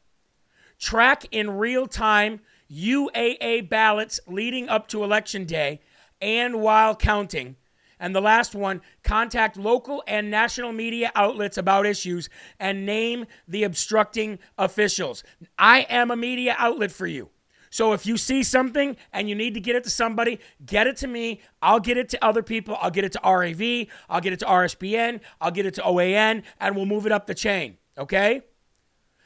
Track 0.79 1.25
in 1.31 1.57
real 1.57 1.87
time 1.87 2.41
UAA 2.71 3.67
ballots 3.69 4.19
leading 4.27 4.69
up 4.69 4.87
to 4.89 5.03
Election 5.03 5.45
Day 5.45 5.81
and 6.21 6.61
while 6.61 6.95
counting, 6.95 7.55
And 7.99 8.15
the 8.15 8.21
last 8.21 8.55
one 8.55 8.81
contact 9.03 9.57
local 9.57 10.03
and 10.07 10.29
national 10.29 10.71
media 10.71 11.11
outlets 11.15 11.57
about 11.57 11.85
issues 11.85 12.29
and 12.59 12.85
name 12.85 13.25
the 13.47 13.63
obstructing 13.63 14.39
officials. 14.57 15.23
I 15.57 15.81
am 15.89 16.11
a 16.11 16.15
media 16.15 16.55
outlet 16.57 16.91
for 16.91 17.07
you. 17.07 17.29
So 17.75 17.91
if 17.91 18.05
you 18.05 18.15
see 18.15 18.41
something 18.41 18.95
and 19.11 19.27
you 19.27 19.35
need 19.35 19.53
to 19.55 19.59
get 19.59 19.75
it 19.75 19.83
to 19.83 19.89
somebody, 19.89 20.39
get 20.65 20.87
it 20.87 20.95
to 20.97 21.07
me. 21.07 21.41
I'll 21.61 21.81
get 21.81 21.97
it 21.97 22.07
to 22.07 22.23
other 22.23 22.41
people. 22.41 22.77
I'll 22.79 22.89
get 22.89 23.03
it 23.03 23.11
to 23.11 23.19
RAV. 23.21 23.87
I'll 24.09 24.21
get 24.21 24.31
it 24.31 24.39
to 24.39 24.45
RSBN. 24.45 25.19
I'll 25.41 25.51
get 25.51 25.65
it 25.65 25.73
to 25.73 25.81
OAN, 25.81 26.43
and 26.61 26.75
we'll 26.77 26.85
move 26.85 27.05
it 27.05 27.11
up 27.11 27.27
the 27.27 27.35
chain. 27.35 27.75
Okay? 27.97 28.43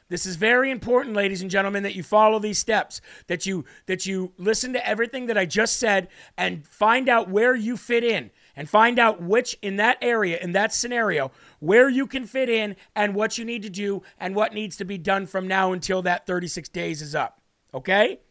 This 0.08 0.26
is 0.26 0.36
very 0.36 0.72
important, 0.72 1.16
ladies 1.16 1.44
and 1.44 1.52
gentlemen, 1.52 1.84
that 1.84 1.94
you 1.94 2.02
follow 2.02 2.40
these 2.40 2.58
steps, 2.58 3.02
that 3.28 3.46
you 3.46 3.66
that 3.86 4.08
you 4.08 4.34
listen 4.40 4.74
to 4.74 4.84
everything 4.88 5.28
that 5.28 5.38
I 5.38 5.46
just 5.46 5.78
said 5.78 6.08
and 6.36 6.66
find 6.66 7.08
out 7.08 7.30
where 7.30 7.54
you 7.54 7.78
fit 7.78 8.04
in 8.04 8.32
and 8.56 8.68
find 8.68 8.98
out 8.98 9.22
which 9.22 9.60
in 9.62 9.76
that 9.76 10.00
area, 10.02 10.40
in 10.40 10.54
that 10.54 10.74
scenario, 10.74 11.30
where 11.60 11.88
you 11.88 12.08
can 12.08 12.26
fit 12.26 12.50
in 12.50 12.78
and 12.96 13.14
what 13.14 13.38
you 13.38 13.46
need 13.46 13.62
to 13.62 13.70
do 13.70 14.02
and 14.20 14.34
what 14.34 14.56
needs 14.56 14.76
to 14.78 14.86
be 14.86 14.98
done 14.98 15.28
from 15.28 15.48
now 15.48 15.72
until 15.72 16.02
that 16.02 16.26
36 16.26 16.68
days 16.70 17.04
is 17.04 17.14
up. 17.14 17.44
Okay? 17.76 18.22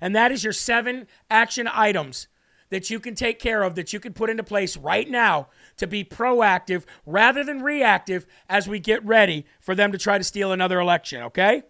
And 0.00 0.14
that 0.14 0.32
is 0.32 0.44
your 0.44 0.52
seven 0.52 1.06
action 1.30 1.68
items 1.72 2.28
that 2.70 2.90
you 2.90 2.98
can 2.98 3.14
take 3.14 3.38
care 3.38 3.62
of, 3.62 3.74
that 3.74 3.92
you 3.92 4.00
can 4.00 4.12
put 4.12 4.30
into 4.30 4.42
place 4.42 4.76
right 4.76 5.08
now 5.08 5.48
to 5.76 5.86
be 5.86 6.02
proactive 6.02 6.84
rather 7.06 7.44
than 7.44 7.62
reactive 7.62 8.26
as 8.48 8.66
we 8.66 8.80
get 8.80 9.04
ready 9.04 9.46
for 9.60 9.74
them 9.74 9.92
to 9.92 9.98
try 9.98 10.18
to 10.18 10.24
steal 10.24 10.50
another 10.50 10.80
election, 10.80 11.22
okay? 11.22 11.62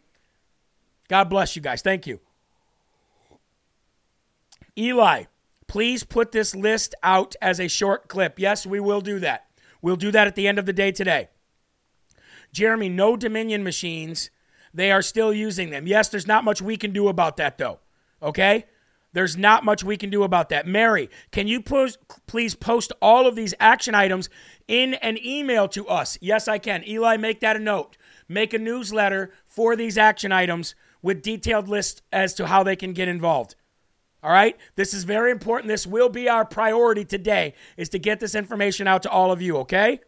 God 1.09 1.25
bless 1.25 1.57
you 1.57 1.63
guys. 1.63 1.83
Thank 1.83 2.07
you. 2.07 2.21
Eli, 4.79 5.25
please 5.67 6.05
put 6.05 6.33
this 6.33 6.55
list 6.55 6.95
out 7.03 7.35
as 7.43 7.61
a 7.61 7.69
short 7.69 8.09
clip. 8.09 8.39
Yes, 8.39 8.65
we 8.65 8.81
will 8.81 9.01
do 9.01 9.19
that. 9.21 9.47
We'll 9.83 9.97
do 9.97 10.11
that 10.13 10.27
at 10.27 10.35
the 10.35 10.49
end 10.49 10.59
of 10.59 10.67
the 10.67 10.73
day 10.73 10.91
today. 10.91 11.29
Jeremy, 12.53 12.89
no 12.89 13.17
Dominion 13.17 13.63
machines. 13.63 14.31
They 14.73 14.91
are 14.91 15.03
still 15.03 15.33
using 15.33 15.71
them. 15.71 15.87
Yes, 15.87 16.09
there's 16.09 16.27
not 16.27 16.45
much 16.45 16.63
we 16.63 16.77
can 16.77 16.93
do 16.93 17.09
about 17.09 17.37
that, 17.37 17.59
though. 17.59 17.81
Okay? 18.25 18.65
There's 19.13 19.37
not 19.37 19.65
much 19.65 19.85
we 19.85 19.97
can 19.97 20.11
do 20.11 20.25
about 20.25 20.49
that. 20.49 20.67
Mary, 20.67 21.09
can 21.31 21.47
you 21.47 21.61
please 21.61 22.55
post 22.57 22.93
all 23.01 23.29
of 23.29 23.37
these 23.37 23.55
action 23.61 23.95
items 23.95 24.29
in 24.67 24.95
an 24.95 25.19
email 25.25 25.69
to 25.69 25.87
us? 25.87 26.19
Yes, 26.21 26.49
I 26.49 26.59
can. 26.59 26.83
Eli, 26.89 27.17
make 27.17 27.39
that 27.39 27.55
a 27.55 27.61
note. 27.61 27.97
Make 28.29 28.53
a 28.53 28.59
newsletter 28.59 29.33
for 29.47 29.77
these 29.77 29.97
action 29.97 30.33
items 30.33 30.75
with 31.01 31.23
detailed 31.23 31.69
lists 31.69 32.03
as 32.13 32.35
to 32.35 32.49
how 32.49 32.65
they 32.65 32.75
can 32.75 32.93
get 32.93 33.07
involved. 33.07 33.55
All 34.21 34.33
right? 34.33 34.57
This 34.75 34.93
is 34.93 35.05
very 35.05 35.31
important. 35.31 35.69
This 35.69 35.87
will 35.87 36.09
be 36.09 36.29
our 36.29 36.45
priority 36.45 37.05
today 37.05 37.55
is 37.77 37.91
to 37.91 38.01
get 38.01 38.19
this 38.19 38.35
information 38.35 38.89
out 38.89 39.03
to 39.03 39.11
all 39.11 39.31
of 39.31 39.41
you, 39.41 39.59
okay? 39.59 40.01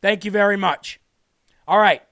Thank 0.00 0.24
you 0.24 0.32
very 0.32 0.56
much. 0.56 0.98
All 1.68 1.78
right. 1.78 2.02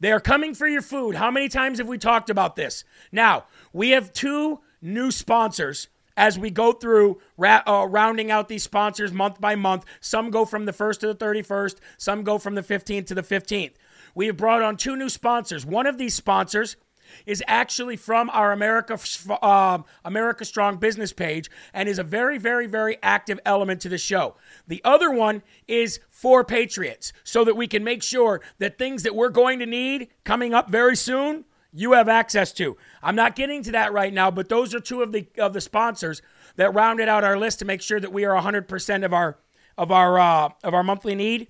They 0.00 0.12
are 0.12 0.20
coming 0.20 0.54
for 0.54 0.68
your 0.68 0.82
food. 0.82 1.16
How 1.16 1.30
many 1.30 1.48
times 1.50 1.78
have 1.78 1.88
we 1.88 1.98
talked 1.98 2.30
about 2.30 2.56
this? 2.56 2.84
Now, 3.12 3.44
we 3.72 3.90
have 3.90 4.12
two 4.12 4.60
new 4.80 5.10
sponsors 5.10 5.88
as 6.16 6.38
we 6.38 6.50
go 6.50 6.72
through 6.72 7.20
ra- 7.36 7.62
uh, 7.66 7.86
rounding 7.88 8.30
out 8.30 8.48
these 8.48 8.62
sponsors 8.62 9.12
month 9.12 9.40
by 9.40 9.54
month. 9.54 9.84
Some 10.00 10.30
go 10.30 10.44
from 10.44 10.64
the 10.64 10.72
1st 10.72 11.00
to 11.00 11.06
the 11.08 11.14
31st, 11.14 11.76
some 11.98 12.22
go 12.22 12.38
from 12.38 12.54
the 12.54 12.62
15th 12.62 13.06
to 13.06 13.14
the 13.14 13.22
15th. 13.22 13.74
We 14.14 14.26
have 14.26 14.36
brought 14.36 14.62
on 14.62 14.76
two 14.76 14.96
new 14.96 15.10
sponsors. 15.10 15.66
One 15.66 15.86
of 15.86 15.98
these 15.98 16.14
sponsors 16.14 16.76
is 17.24 17.42
actually 17.46 17.96
from 17.96 18.30
our 18.30 18.52
America 18.52 18.98
uh, 19.42 19.78
America 20.04 20.44
Strong 20.44 20.78
business 20.78 21.12
page 21.12 21.50
and 21.72 21.88
is 21.88 21.98
a 21.98 22.02
very, 22.02 22.38
very, 22.38 22.66
very 22.66 22.98
active 23.02 23.38
element 23.44 23.80
to 23.82 23.88
the 23.88 23.98
show. 23.98 24.34
The 24.66 24.80
other 24.84 25.10
one 25.10 25.42
is 25.68 26.00
for 26.08 26.44
Patriots, 26.44 27.12
so 27.24 27.44
that 27.44 27.56
we 27.56 27.66
can 27.66 27.84
make 27.84 28.02
sure 28.02 28.40
that 28.58 28.78
things 28.78 29.02
that 29.02 29.14
we're 29.14 29.28
going 29.28 29.58
to 29.58 29.66
need 29.66 30.08
coming 30.24 30.54
up 30.54 30.70
very 30.70 30.96
soon 30.96 31.44
you 31.76 31.92
have 31.92 32.08
access 32.08 32.52
to. 32.54 32.76
I'm 33.02 33.16
not 33.16 33.36
getting 33.36 33.62
to 33.64 33.72
that 33.72 33.92
right 33.92 34.12
now, 34.12 34.30
but 34.30 34.48
those 34.48 34.74
are 34.74 34.80
two 34.80 35.02
of 35.02 35.12
the 35.12 35.26
of 35.36 35.52
the 35.52 35.60
sponsors 35.60 36.22
that 36.56 36.72
rounded 36.72 37.06
out 37.06 37.22
our 37.22 37.38
list 37.38 37.58
to 37.58 37.66
make 37.66 37.82
sure 37.82 38.00
that 38.00 38.12
we 38.12 38.24
are 38.24 38.40
100% 38.40 39.04
of 39.04 39.12
our 39.12 39.38
of 39.76 39.92
our 39.92 40.18
uh, 40.18 40.48
of 40.64 40.72
our 40.72 40.82
monthly 40.82 41.14
need. 41.14 41.48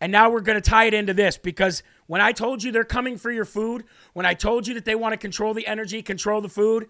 And 0.00 0.10
now 0.10 0.30
we're 0.30 0.40
going 0.40 0.60
to 0.60 0.66
tie 0.70 0.86
it 0.86 0.94
into 0.94 1.12
this 1.12 1.36
because 1.36 1.82
when 2.06 2.22
I 2.22 2.32
told 2.32 2.62
you 2.62 2.72
they're 2.72 2.84
coming 2.84 3.18
for 3.18 3.30
your 3.30 3.44
food, 3.44 3.84
when 4.14 4.24
I 4.24 4.32
told 4.32 4.66
you 4.66 4.72
that 4.74 4.86
they 4.86 4.94
want 4.94 5.12
to 5.12 5.18
control 5.18 5.52
the 5.52 5.66
energy, 5.66 6.00
control 6.00 6.40
the 6.40 6.48
food, 6.48 6.88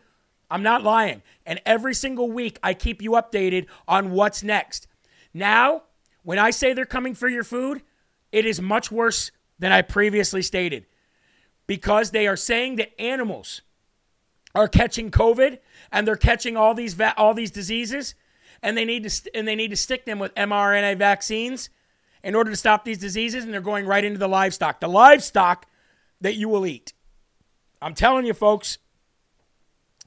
I'm 0.49 0.63
not 0.63 0.85
lying. 0.85 1.23
And 1.45 1.61
every 1.67 1.93
single 1.93 2.31
week 2.31 2.57
I 2.63 2.73
keep 2.73 3.03
you 3.03 3.13
updated 3.13 3.67
on 3.89 4.13
what's 4.13 4.45
next. 4.45 4.87
Now, 5.35 5.83
when 6.23 6.39
I 6.39 6.51
say 6.51 6.73
they're 6.73 6.87
coming 6.87 7.15
for 7.15 7.29
your 7.29 7.43
food, 7.43 7.83
it 8.31 8.47
is 8.47 8.61
much 8.61 8.93
worse 8.93 9.33
than 9.59 9.73
I 9.73 9.83
previously 9.83 10.43
stated 10.43 10.87
because 11.71 12.11
they 12.11 12.27
are 12.27 12.35
saying 12.35 12.75
that 12.75 13.01
animals 13.01 13.63
are 14.57 14.67
catching 14.67 15.09
COVID 15.09 15.61
and 15.93 16.05
they're 16.05 16.17
catching 16.17 16.57
all 16.57 16.75
these 16.75 16.95
va- 16.95 17.15
all 17.17 17.33
these 17.33 17.53
diseases, 17.53 18.17
and 18.61 18.77
they 18.77 18.85
need 18.85 19.05
to 19.05 19.11
st- 19.11 19.33
and 19.37 19.47
they 19.47 19.55
need 19.55 19.71
to 19.71 19.77
stick 19.77 20.05
them 20.05 20.19
with 20.19 20.35
mRNA 20.35 20.99
vaccines 20.99 21.71
in 22.25 22.35
order 22.35 22.51
to 22.51 22.57
stop 22.57 22.85
these 22.85 22.99
diseases, 22.99 23.45
and 23.45 23.55
they're 23.55 23.61
going 23.61 23.87
right 23.87 24.03
into 24.03 24.19
the 24.19 24.27
livestock, 24.27 24.81
the 24.81 24.89
livestock 24.89 25.67
that 26.21 26.35
you 26.35 26.49
will 26.49 26.67
eat. 26.67 26.93
I'm 27.81 27.95
telling 27.95 28.27
you, 28.27 28.35
folks. 28.35 28.79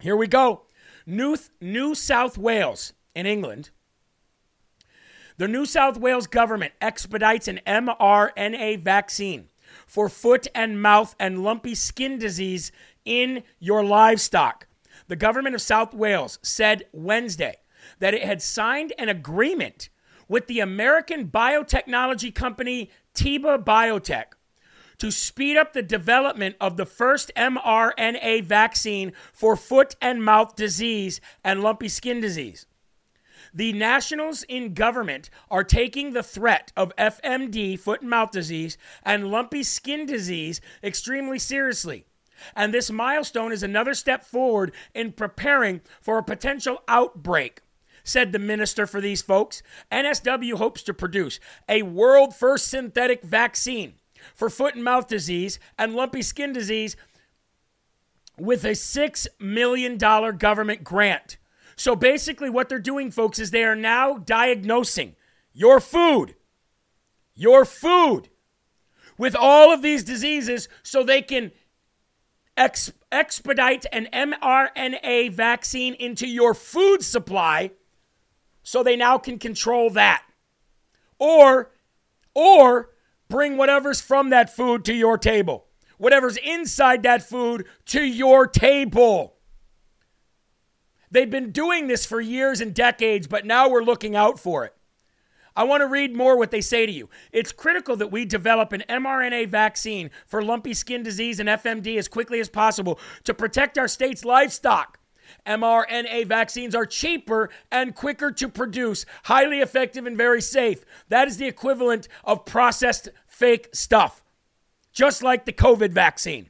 Here 0.02 0.18
we 0.18 0.28
go. 0.28 0.64
New 1.06 1.38
New 1.62 1.96
South 1.96 2.38
Wales 2.38 2.92
in 3.16 3.26
England. 3.26 3.70
The 5.38 5.48
New 5.48 5.66
South 5.66 5.96
Wales 5.96 6.28
government 6.28 6.74
expedites 6.82 7.48
an 7.48 7.62
mRNA 7.66 8.82
vaccine 8.82 9.48
for 9.94 10.10
foot 10.10 10.48
and 10.56 10.82
mouth 10.82 11.16
and 11.20 11.44
lumpy 11.44 11.76
skin 11.76 12.18
disease 12.18 12.72
in 13.06 13.44
your 13.60 13.86
livestock. 13.86 14.66
The 15.08 15.16
government 15.16 15.54
of 15.54 15.62
South 15.62 15.94
Wales 15.94 16.40
said 16.42 16.86
Wednesday 16.92 17.58
that 18.00 18.16
it 18.16 18.24
had 18.24 18.42
signed 18.42 18.92
an 18.98 19.08
agreement 19.08 19.90
with 20.28 20.48
the 20.48 20.62
American 20.62 21.28
biotechnology 21.28 22.34
company 22.34 22.90
Tiba 23.14 23.64
Biotech 23.64 24.34
to 24.98 25.12
speed 25.12 25.58
up 25.58 25.74
the 25.74 25.84
development 25.84 26.56
of 26.60 26.76
the 26.76 26.88
first 26.88 27.32
mRNA 27.38 28.46
vaccine 28.46 29.14
for 29.32 29.56
foot 29.56 29.96
and 30.02 30.26
mouth 30.26 30.56
disease 30.56 31.22
and 31.44 31.62
lumpy 31.62 31.88
skin 31.88 32.20
disease. 32.20 32.66
The 33.54 33.74
nationals 33.74 34.44
in 34.44 34.74
government 34.74 35.30
are 35.52 35.64
taking 35.64 36.14
the 36.14 36.24
threat 36.24 36.72
of 36.76 36.96
FMD, 36.98 37.80
foot 37.80 38.02
and 38.02 38.10
mouth 38.10 38.32
disease, 38.32 38.78
and 39.04 39.30
lumpy 39.30 39.62
skin 39.62 40.06
disease 40.06 40.60
extremely 40.84 41.38
seriously. 41.38 42.06
And 42.56 42.74
this 42.74 42.90
milestone 42.90 43.52
is 43.52 43.62
another 43.62 43.94
step 43.94 44.24
forward 44.24 44.74
in 44.94 45.12
preparing 45.12 45.82
for 46.02 46.18
a 46.18 46.24
potential 46.24 46.82
outbreak 46.88 47.62
said 48.04 48.32
the 48.32 48.40
minister 48.40 48.86
for 48.86 49.00
these 49.00 49.22
folks. 49.22 49.64
NSW 49.92 50.56
hopes 50.56 50.84
to 50.84 50.94
produce 50.94 51.40
a 51.70 51.84
world 51.84 52.36
first 52.36 52.68
synthetic 52.68 53.24
vaccine 53.24 53.94
for 54.36 54.50
foot 54.50 54.76
and 54.76 54.84
mouth 54.84 55.08
disease 55.08 55.60
and 55.78 55.96
lumpy 55.96 56.22
skin 56.22 56.54
disease 56.54 56.96
with 58.38 58.66
a 58.66 58.72
$6 58.72 59.28
million 59.40 59.98
government 59.98 60.84
grant. 60.84 61.38
So 61.76 61.96
basically, 61.96 62.50
what 62.50 62.70
they're 62.70 62.80
doing, 62.80 63.12
folks, 63.12 63.40
is 63.40 63.52
they 63.52 63.64
are 63.64 63.76
now 63.76 64.18
diagnosing 64.18 65.16
your 65.54 65.80
food, 65.80 66.36
your 67.36 67.66
food, 67.66 68.30
with 69.18 69.36
all 69.36 69.72
of 69.72 69.82
these 69.82 70.04
diseases 70.04 70.68
so 70.82 71.04
they 71.04 71.22
can 71.22 71.52
ex- 72.58 72.92
expedite 73.12 73.86
an 73.92 74.08
mRNA 74.12 75.32
vaccine 75.32 75.94
into 75.96 76.28
your 76.28 76.54
food 76.54 77.04
supply 77.04 77.72
so 78.64 78.82
they 78.82 78.96
now 78.96 79.18
can 79.18 79.38
control 79.38 79.90
that. 79.92 80.24
Or, 81.20 81.72
or 82.34 82.90
bring 83.30 83.58
whatever's 83.58 84.02
from 84.02 84.30
that 84.32 84.56
food 84.56 84.86
to 84.86 84.94
your 84.94 85.18
table. 85.18 85.66
Whatever's 85.98 86.38
inside 86.38 87.04
that 87.04 87.22
food 87.22 87.66
to 87.86 88.04
your 88.04 88.48
table. 88.48 89.36
They've 91.14 91.30
been 91.30 91.52
doing 91.52 91.86
this 91.86 92.08
for 92.08 92.20
years 92.20 92.60
and 92.60 92.74
decades, 92.74 93.28
but 93.28 93.46
now 93.46 93.70
we're 93.70 93.84
looking 93.84 94.16
out 94.16 94.40
for 94.40 94.66
it. 94.66 94.76
I 95.56 95.64
want 95.64 95.82
to 95.82 95.88
read 95.88 96.16
more 96.16 96.36
what 96.36 96.50
they 96.50 96.60
say 96.60 96.88
to 96.88 96.92
you. 96.92 97.08
It's 97.32 97.52
critical 97.52 97.96
that 97.98 98.12
we 98.12 98.26
develop 98.26 98.74
an 98.74 98.84
mRNA 98.90 99.50
vaccine 99.50 100.10
for 100.26 100.42
lumpy 100.42 100.74
skin 100.74 101.04
disease 101.04 101.40
and 101.40 101.48
FMD 101.48 102.00
as 102.00 102.08
quickly 102.08 102.40
as 102.40 102.50
possible 102.50 103.00
to 103.26 103.34
protect 103.36 103.78
our 103.78 103.88
state's 103.88 104.26
livestock. 104.26 104.98
mRNA 105.46 106.26
vaccines 106.26 106.74
are 106.74 106.88
cheaper 106.88 107.52
and 107.72 107.94
quicker 107.94 108.32
to 108.32 108.50
produce, 108.50 109.06
highly 109.26 109.60
effective 109.60 110.08
and 110.08 110.18
very 110.18 110.42
safe. 110.42 110.84
That 111.10 111.28
is 111.28 111.38
the 111.38 111.48
equivalent 111.48 112.08
of 112.24 112.44
processed 112.44 113.10
fake 113.28 113.70
stuff, 113.72 114.24
just 114.92 115.22
like 115.22 115.46
the 115.46 115.54
COVID 115.54 115.92
vaccine. 115.92 116.50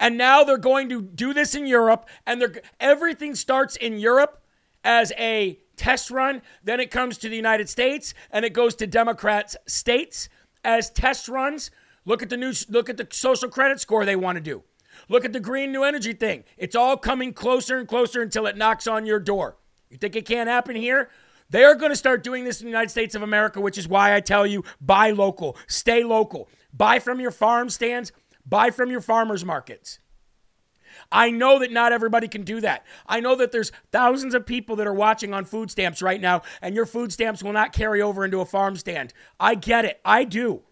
And 0.00 0.18
now 0.18 0.42
they're 0.42 0.58
going 0.58 0.88
to 0.88 1.00
do 1.02 1.32
this 1.32 1.54
in 1.54 1.66
Europe, 1.66 2.08
and 2.26 2.40
they're, 2.40 2.62
everything 2.80 3.36
starts 3.36 3.76
in 3.76 4.00
Europe 4.00 4.42
as 4.82 5.12
a 5.18 5.60
test 5.76 6.10
run, 6.10 6.42
then 6.62 6.78
it 6.78 6.90
comes 6.90 7.16
to 7.18 7.28
the 7.28 7.36
United 7.36 7.68
States 7.68 8.12
and 8.30 8.44
it 8.44 8.52
goes 8.52 8.74
to 8.74 8.86
Democrats 8.86 9.56
states 9.66 10.28
as 10.62 10.90
test 10.90 11.26
runs. 11.26 11.70
Look 12.04 12.22
at 12.22 12.28
the 12.28 12.36
new 12.36 12.52
look 12.68 12.90
at 12.90 12.98
the 12.98 13.06
social 13.10 13.48
credit 13.48 13.80
score 13.80 14.04
they 14.04 14.16
want 14.16 14.36
to 14.36 14.42
do. 14.42 14.62
Look 15.08 15.24
at 15.24 15.32
the 15.32 15.40
green 15.40 15.72
new 15.72 15.82
energy 15.82 16.12
thing. 16.12 16.44
It's 16.58 16.76
all 16.76 16.98
coming 16.98 17.32
closer 17.32 17.78
and 17.78 17.88
closer 17.88 18.20
until 18.20 18.46
it 18.46 18.56
knocks 18.58 18.86
on 18.86 19.06
your 19.06 19.18
door. 19.18 19.56
You 19.88 19.96
think 19.96 20.16
it 20.16 20.26
can't 20.26 20.48
happen 20.48 20.76
here? 20.76 21.08
They 21.48 21.64
are 21.64 21.74
going 21.74 21.90
to 21.90 21.96
start 21.96 22.22
doing 22.22 22.44
this 22.44 22.60
in 22.60 22.66
the 22.66 22.70
United 22.70 22.90
States 22.90 23.14
of 23.14 23.22
America, 23.22 23.60
which 23.60 23.78
is 23.78 23.88
why 23.88 24.14
I 24.14 24.20
tell 24.20 24.46
you 24.46 24.64
buy 24.80 25.10
local, 25.10 25.56
stay 25.66 26.04
local, 26.04 26.48
buy 26.72 26.98
from 26.98 27.20
your 27.20 27.32
farm 27.32 27.70
stands, 27.70 28.12
buy 28.46 28.70
from 28.70 28.90
your 28.90 29.00
farmers 29.00 29.44
markets. 29.44 29.98
I 31.12 31.30
know 31.30 31.58
that 31.58 31.72
not 31.72 31.92
everybody 31.92 32.28
can 32.28 32.42
do 32.42 32.60
that. 32.60 32.84
I 33.06 33.20
know 33.20 33.34
that 33.36 33.52
there's 33.52 33.72
thousands 33.92 34.34
of 34.34 34.46
people 34.46 34.76
that 34.76 34.86
are 34.86 34.94
watching 34.94 35.32
on 35.32 35.44
food 35.44 35.70
stamps 35.70 36.02
right 36.02 36.20
now, 36.20 36.42
and 36.60 36.74
your 36.74 36.86
food 36.86 37.12
stamps 37.12 37.42
will 37.42 37.52
not 37.52 37.72
carry 37.72 38.02
over 38.02 38.24
into 38.24 38.40
a 38.40 38.46
farm 38.46 38.76
stand. 38.76 39.12
I 39.38 39.54
get 39.54 39.84
it. 39.84 40.00
I 40.04 40.24
do. 40.24 40.62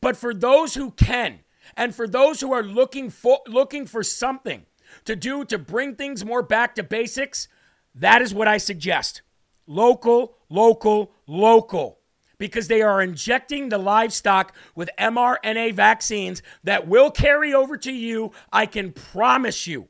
But 0.00 0.16
for 0.16 0.34
those 0.34 0.74
who 0.74 0.90
can, 0.90 1.40
and 1.76 1.94
for 1.94 2.06
those 2.06 2.40
who 2.40 2.52
are 2.52 2.62
looking 2.62 3.10
for 3.10 3.40
looking 3.46 3.86
for 3.86 4.02
something 4.02 4.66
to 5.04 5.16
do 5.16 5.44
to 5.46 5.58
bring 5.58 5.94
things 5.94 6.24
more 6.24 6.42
back 6.42 6.74
to 6.76 6.82
basics, 6.82 7.48
that 7.94 8.22
is 8.22 8.34
what 8.34 8.48
I 8.48 8.58
suggest. 8.58 9.22
Local, 9.66 10.36
local, 10.48 11.12
local. 11.26 11.98
Because 12.38 12.68
they 12.68 12.82
are 12.82 13.00
injecting 13.00 13.68
the 13.68 13.78
livestock 13.78 14.54
with 14.74 14.90
mRNA 14.98 15.72
vaccines 15.74 16.42
that 16.64 16.86
will 16.86 17.10
carry 17.10 17.54
over 17.54 17.76
to 17.78 17.92
you. 17.92 18.32
I 18.52 18.66
can 18.66 18.92
promise 18.92 19.66
you. 19.66 19.88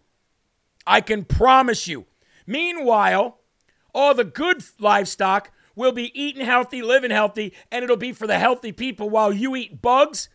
I 0.86 1.00
can 1.00 1.24
promise 1.24 1.88
you. 1.88 2.06
Meanwhile, 2.46 3.38
all 3.92 4.14
the 4.14 4.24
good 4.24 4.62
livestock 4.78 5.50
will 5.74 5.92
be 5.92 6.18
eating 6.20 6.44
healthy, 6.44 6.82
living 6.82 7.10
healthy, 7.10 7.52
and 7.70 7.82
it'll 7.82 7.96
be 7.96 8.12
for 8.12 8.26
the 8.26 8.38
healthy 8.38 8.72
people 8.72 9.10
while 9.10 9.32
you 9.32 9.56
eat 9.56 9.82
bugs 9.82 10.28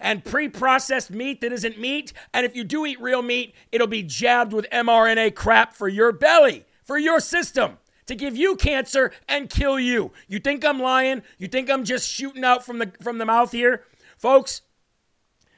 and 0.00 0.24
pre 0.24 0.48
processed 0.48 1.10
meat 1.10 1.40
that 1.40 1.52
isn't 1.52 1.78
meat. 1.78 2.12
And 2.32 2.44
if 2.44 2.54
you 2.54 2.64
do 2.64 2.86
eat 2.86 3.00
real 3.00 3.22
meat, 3.22 3.54
it'll 3.72 3.86
be 3.86 4.02
jabbed 4.02 4.52
with 4.52 4.68
mRNA 4.70 5.34
crap 5.34 5.74
for 5.74 5.88
your 5.88 6.12
belly, 6.12 6.64
for 6.84 6.98
your 6.98 7.20
system 7.20 7.78
to 8.08 8.14
give 8.14 8.36
you 8.36 8.56
cancer 8.56 9.12
and 9.28 9.48
kill 9.48 9.78
you. 9.78 10.12
You 10.26 10.40
think 10.40 10.64
I'm 10.64 10.80
lying? 10.80 11.22
You 11.38 11.46
think 11.46 11.70
I'm 11.70 11.84
just 11.84 12.10
shooting 12.10 12.44
out 12.44 12.66
from 12.66 12.78
the 12.78 12.92
from 13.00 13.18
the 13.18 13.24
mouth 13.24 13.52
here? 13.52 13.84
Folks, 14.16 14.62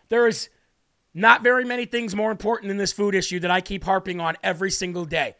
there 0.09 0.27
is 0.27 0.51
not 1.15 1.43
very 1.43 1.65
many 1.65 1.87
things 1.87 2.15
more 2.15 2.31
important 2.31 2.69
than 2.69 2.77
this 2.77 2.93
food 2.93 3.15
issue 3.15 3.41
that 3.41 3.51
I 3.51 3.61
keep 3.61 3.85
harping 3.85 4.21
on 4.21 4.37
every 4.43 4.71
single 4.71 5.05
day. 5.05 5.37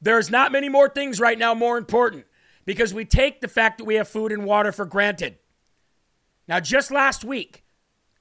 There's 0.00 0.30
not 0.30 0.52
many 0.52 0.68
more 0.68 0.88
things 0.88 1.18
right 1.18 1.38
now 1.38 1.54
more 1.54 1.78
important 1.78 2.26
because 2.64 2.94
we 2.94 3.04
take 3.04 3.40
the 3.40 3.48
fact 3.48 3.78
that 3.78 3.84
we 3.84 3.96
have 3.96 4.08
food 4.08 4.32
and 4.32 4.44
water 4.44 4.72
for 4.72 4.84
granted. 4.84 5.38
Now, 6.46 6.60
just 6.60 6.90
last 6.90 7.24
week, 7.24 7.64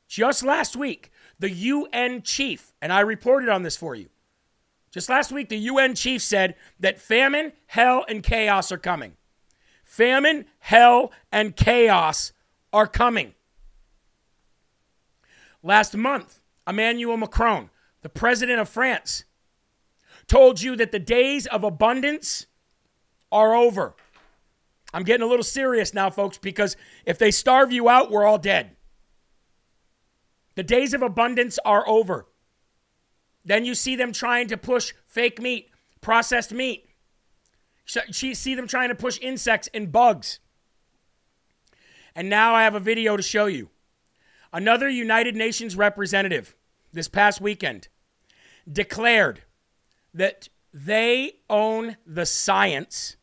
just 0.08 0.43
last 0.43 0.75
week, 0.75 1.12
the 1.39 1.52
UN 1.52 2.21
chief, 2.21 2.73
and 2.82 2.91
I 2.91 3.02
reported 3.02 3.49
on 3.49 3.63
this 3.63 3.78
for 3.78 3.95
you, 3.95 4.10
just 4.91 5.10
last 5.10 5.32
week, 5.32 5.49
the 5.49 5.58
UN 5.58 5.95
chief 5.95 6.21
said 6.21 6.56
that 6.80 6.99
famine, 6.99 7.54
hell, 7.67 8.06
and 8.08 8.23
chaos 8.23 8.71
are 8.71 8.78
coming. 8.78 9.13
Famine, 9.84 10.45
hell, 10.60 11.12
and 11.32 11.56
chaos 11.56 12.32
are 12.73 12.88
coming. 12.88 13.34
Last 15.62 15.95
month, 15.95 16.41
Emmanuel 16.67 17.17
Macron, 17.17 17.69
the 18.02 18.10
president 18.10 18.60
of 18.60 18.69
France, 18.69 19.25
told 20.28 20.62
you 20.62 20.75
that 20.75 20.91
the 20.91 20.99
days 20.99 21.45
of 21.47 21.63
abundance 21.63 22.47
are 23.32 23.54
over. 23.54 23.95
I'm 24.93 25.04
getting 25.04 25.23
a 25.23 25.28
little 25.30 25.43
serious 25.43 25.93
now, 25.93 26.10
folks, 26.10 26.38
because 26.38 26.75
if 27.06 27.17
they 27.17 27.32
starve 27.32 27.71
you 27.71 27.89
out, 27.89 28.10
we're 28.10 28.25
all 28.25 28.38
dead. 28.38 28.75
The 30.56 30.63
days 30.63 30.93
of 30.93 31.02
abundance 31.02 31.60
are 31.63 31.88
over. 31.88 32.25
Then 33.43 33.65
you 33.65 33.75
see 33.75 33.95
them 33.95 34.12
trying 34.12 34.47
to 34.47 34.58
push 34.58 34.93
fake 35.06 35.41
meat, 35.41 35.69
processed 36.02 36.52
meat. 36.52 36.89
You 38.13 38.36
see 38.36 38.56
them 38.56 38.67
trying 38.67 38.89
to 38.89 38.95
push 38.95 39.19
insects 39.21 39.69
and 39.73 39.91
bugs. 39.91 40.39
And 42.15 42.30
now 42.30 42.54
I 42.54 42.63
have 42.63 42.75
a 42.75 42.80
video 42.80 43.17
to 43.17 43.23
show 43.23 43.45
you. 43.45 43.69
Another 44.52 44.89
United 44.89 45.36
Nations 45.36 45.75
representative 45.75 46.56
this 46.91 47.08
past 47.08 47.39
weekend 47.39 47.88
declared 48.71 49.43
that 50.13 50.49
they 50.73 51.34
own 51.49 51.97
the 52.06 52.25
science 52.25 53.15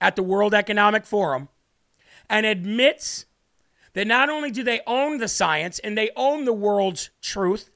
at 0.00 0.16
the 0.16 0.22
World 0.22 0.54
Economic 0.54 1.04
Forum 1.04 1.48
and 2.28 2.46
admits 2.46 3.26
that 3.94 4.06
not 4.06 4.28
only 4.28 4.50
do 4.50 4.62
they 4.62 4.80
own 4.86 5.18
the 5.18 5.28
science 5.28 5.78
and 5.78 5.96
they 5.96 6.10
own 6.16 6.44
the 6.44 6.52
world's 6.52 7.10
truth, 7.22 7.70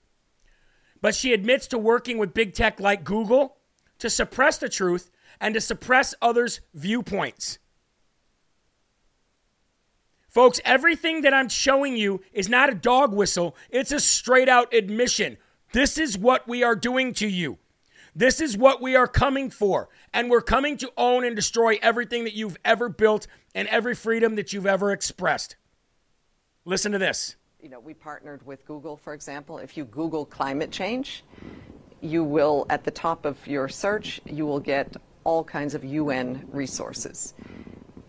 but 1.01 1.15
she 1.15 1.33
admits 1.33 1.67
to 1.69 1.79
working 1.79 2.19
with 2.19 2.35
big 2.35 2.55
tech 2.55 2.81
like 2.81 3.05
Google 3.05 3.57
to 3.99 4.11
suppress 4.11 4.59
the 4.59 4.69
truth 4.69 5.11
and 5.41 5.55
to 5.55 5.61
suppress 5.61 6.15
others' 6.21 6.61
viewpoints. 6.75 7.59
Folks, 10.29 10.61
everything 10.65 11.23
that 11.23 11.35
I'm 11.35 11.49
showing 11.49 11.97
you 11.97 12.21
is 12.33 12.49
not 12.49 12.71
a 12.71 12.75
dog 12.75 13.15
whistle, 13.15 13.57
it's 13.71 13.93
a 13.93 14.01
straight 14.01 14.49
out 14.49 14.73
admission. 14.75 15.37
This 15.73 15.99
is 15.99 16.17
what 16.17 16.47
we 16.47 16.63
are 16.63 16.77
doing 16.77 17.13
to 17.15 17.27
you. 17.27 17.59
This 18.15 18.41
is 18.41 18.57
what 18.57 18.83
we 18.83 18.97
are 18.97 19.07
coming 19.07 19.51
for. 19.51 19.89
And 20.13 20.31
we're 20.31 20.41
coming 20.41 20.77
to 20.79 20.93
own 20.97 21.25
and 21.25 21.37
destroy 21.37 21.79
everything 21.81 22.25
that 22.25 22.35
you've 22.35 22.57
ever 22.65 22.89
built 22.89 23.27
and 23.55 23.69
every 23.69 23.95
freedom 23.95 24.35
that 24.35 24.53
you've 24.53 24.67
ever 24.67 24.93
expressed. 24.93 25.57
Listen 26.65 26.93
to 26.93 26.99
this 26.99 27.37
you 27.63 27.69
know, 27.69 27.81
we 27.81 27.93
partnered 27.93 28.47
with 28.47 28.65
Google, 28.67 28.97
for 28.97 29.15
example. 29.15 29.59
If 29.59 29.77
you 29.77 29.85
Google 29.85 30.25
climate 30.25 30.71
change, 30.71 31.25
you 32.01 32.23
will, 32.23 32.67
at 32.71 32.85
the 32.85 32.91
top 32.93 33.25
of 33.25 33.45
your 33.49 33.69
search, 33.69 34.21
you 34.25 34.47
will 34.47 34.61
get 34.61 34.97
all 35.25 35.43
kinds 35.43 35.75
of 35.75 35.85
UN 35.85 36.47
resources. 36.53 37.35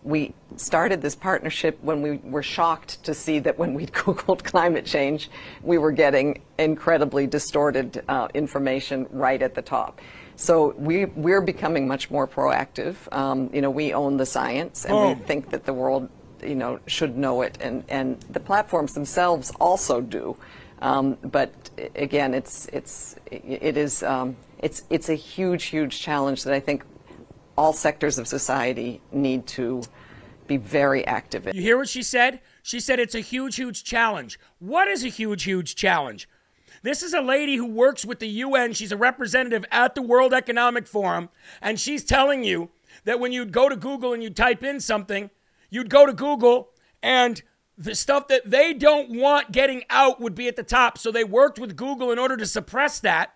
We 0.04 0.34
started 0.54 1.02
this 1.02 1.16
partnership 1.16 1.78
when 1.82 2.00
we 2.00 2.18
were 2.18 2.44
shocked 2.44 3.02
to 3.04 3.12
see 3.12 3.40
that 3.40 3.58
when 3.58 3.74
we 3.74 3.86
Googled 4.00 4.44
climate 4.44 4.86
change, 4.86 5.30
we 5.62 5.78
were 5.78 5.92
getting 5.92 6.42
incredibly 6.58 7.26
distorted 7.26 8.04
uh, 8.08 8.28
information 8.34 9.08
right 9.10 9.42
at 9.42 9.56
the 9.56 9.62
top. 9.62 10.00
So 10.36 10.74
we, 10.78 11.06
we're 11.06 11.42
becoming 11.42 11.88
much 11.88 12.08
more 12.08 12.28
proactive. 12.28 12.96
Um, 13.12 13.50
you 13.52 13.60
know, 13.60 13.70
we 13.70 13.92
own 13.92 14.16
the 14.16 14.26
science, 14.26 14.86
and 14.86 15.18
we 15.18 15.24
think 15.26 15.50
that 15.50 15.64
the 15.66 15.74
world 15.74 16.08
you 16.42 16.54
know, 16.54 16.80
should 16.86 17.16
know 17.16 17.42
it, 17.42 17.58
and, 17.60 17.84
and 17.88 18.20
the 18.30 18.40
platforms 18.40 18.94
themselves 18.94 19.52
also 19.60 20.00
do. 20.00 20.36
Um, 20.82 21.18
but 21.22 21.52
again, 21.94 22.32
it's 22.32 22.66
it's 22.72 23.16
it 23.30 23.76
is 23.76 24.02
um, 24.02 24.36
it's 24.58 24.84
it's 24.88 25.08
a 25.08 25.14
huge 25.14 25.64
huge 25.64 26.00
challenge 26.00 26.44
that 26.44 26.54
I 26.54 26.60
think 26.60 26.84
all 27.56 27.72
sectors 27.72 28.18
of 28.18 28.26
society 28.26 29.00
need 29.12 29.46
to 29.46 29.82
be 30.46 30.56
very 30.56 31.06
active 31.06 31.46
in. 31.46 31.54
You 31.54 31.62
hear 31.62 31.76
what 31.76 31.88
she 31.88 32.02
said? 32.02 32.40
She 32.62 32.80
said 32.80 32.98
it's 32.98 33.14
a 33.14 33.20
huge 33.20 33.56
huge 33.56 33.84
challenge. 33.84 34.40
What 34.58 34.88
is 34.88 35.04
a 35.04 35.08
huge 35.08 35.44
huge 35.44 35.76
challenge? 35.76 36.28
This 36.82 37.02
is 37.02 37.12
a 37.12 37.20
lady 37.20 37.56
who 37.56 37.66
works 37.66 38.06
with 38.06 38.20
the 38.20 38.28
UN. 38.28 38.72
She's 38.72 38.90
a 38.90 38.96
representative 38.96 39.66
at 39.70 39.94
the 39.94 40.00
World 40.00 40.32
Economic 40.32 40.86
Forum, 40.86 41.28
and 41.60 41.78
she's 41.78 42.04
telling 42.04 42.42
you 42.42 42.70
that 43.04 43.20
when 43.20 43.32
you 43.32 43.44
go 43.44 43.68
to 43.68 43.76
Google 43.76 44.14
and 44.14 44.22
you 44.22 44.30
type 44.30 44.62
in 44.62 44.80
something, 44.80 45.30
you'd 45.70 45.90
go 45.90 46.06
to 46.06 46.12
Google 46.12 46.70
and 47.02 47.42
the 47.78 47.94
stuff 47.94 48.28
that 48.28 48.50
they 48.50 48.74
don't 48.74 49.10
want 49.10 49.52
getting 49.52 49.84
out 49.88 50.20
would 50.20 50.34
be 50.34 50.48
at 50.48 50.56
the 50.56 50.62
top. 50.62 50.98
So 50.98 51.10
they 51.10 51.24
worked 51.24 51.58
with 51.58 51.76
Google 51.76 52.12
in 52.12 52.18
order 52.18 52.36
to 52.36 52.46
suppress 52.46 53.00
that. 53.00 53.34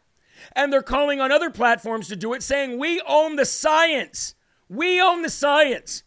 And 0.52 0.70
they're 0.70 0.82
calling 0.82 1.20
on 1.20 1.32
other 1.32 1.48
platforms 1.48 2.08
to 2.08 2.16
do 2.16 2.34
it, 2.34 2.42
saying, 2.42 2.78
We 2.78 3.00
own 3.06 3.36
the 3.36 3.46
science. 3.46 4.34
We 4.68 5.00
own 5.00 5.22
the 5.22 5.30
science. 5.30 6.02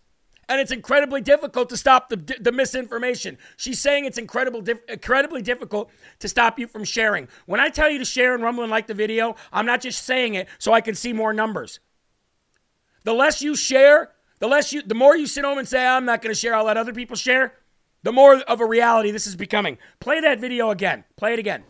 And 0.49 0.61
it's 0.61 0.71
incredibly 0.71 1.19
difficult 1.19 1.69
to 1.69 1.77
stop 1.77 2.09
the, 2.09 2.17
the 2.39 2.51
misinformation. 2.51 3.37
She's 3.57 3.79
saying 3.79 4.05
it's 4.05 4.17
incredible, 4.17 4.63
incredibly 4.87 5.41
difficult 5.41 5.89
to 6.19 6.29
stop 6.29 6.57
you 6.57 6.67
from 6.67 6.83
sharing. 6.83 7.27
When 7.47 7.59
I 7.59 7.69
tell 7.69 7.89
you 7.89 7.99
to 7.99 8.05
share 8.05 8.33
and 8.33 8.43
rumble 8.43 8.63
and 8.63 8.71
like 8.71 8.87
the 8.87 8.93
video, 8.93 9.35
I'm 9.51 9.65
not 9.65 9.81
just 9.81 10.05
saying 10.05 10.35
it 10.35 10.47
so 10.57 10.71
I 10.71 10.81
can 10.81 10.95
see 10.95 11.11
more 11.11 11.33
numbers. 11.33 11.79
The 13.03 13.13
less 13.13 13.41
you 13.41 13.55
share, 13.55 14.11
the 14.39 14.47
less 14.47 14.71
you, 14.71 14.81
the 14.81 14.95
more 14.95 15.15
you 15.15 15.27
sit 15.27 15.43
home 15.43 15.57
and 15.57 15.67
say, 15.67 15.85
I'm 15.85 16.05
not 16.05 16.21
going 16.21 16.33
to 16.33 16.39
share, 16.39 16.55
I'll 16.55 16.65
let 16.65 16.77
other 16.77 16.93
people 16.93 17.15
share, 17.15 17.53
the 18.03 18.11
more 18.11 18.35
of 18.35 18.61
a 18.61 18.65
reality 18.65 19.11
this 19.11 19.27
is 19.27 19.35
becoming. 19.35 19.77
Play 19.99 20.21
that 20.21 20.39
video 20.39 20.69
again. 20.69 21.03
Play 21.15 21.33
it 21.33 21.39
again. 21.39 21.63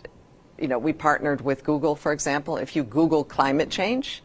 You 0.59 0.67
know, 0.67 0.77
we 0.77 0.91
partnered 0.91 1.41
with 1.41 1.63
Google, 1.63 1.95
for 1.95 2.11
example. 2.11 2.57
If 2.57 2.75
you 2.75 2.83
Google 2.83 3.23
climate 3.23 3.69
change, 3.69 4.23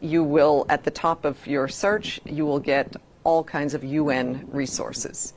you 0.00 0.22
will, 0.22 0.64
at 0.68 0.84
the 0.84 0.90
top 0.90 1.24
of 1.24 1.46
your 1.46 1.68
search, 1.68 2.20
you 2.24 2.46
will 2.46 2.60
get 2.60 2.96
all 3.24 3.44
kinds 3.44 3.74
of 3.74 3.84
UN 3.84 4.48
resources. 4.50 5.34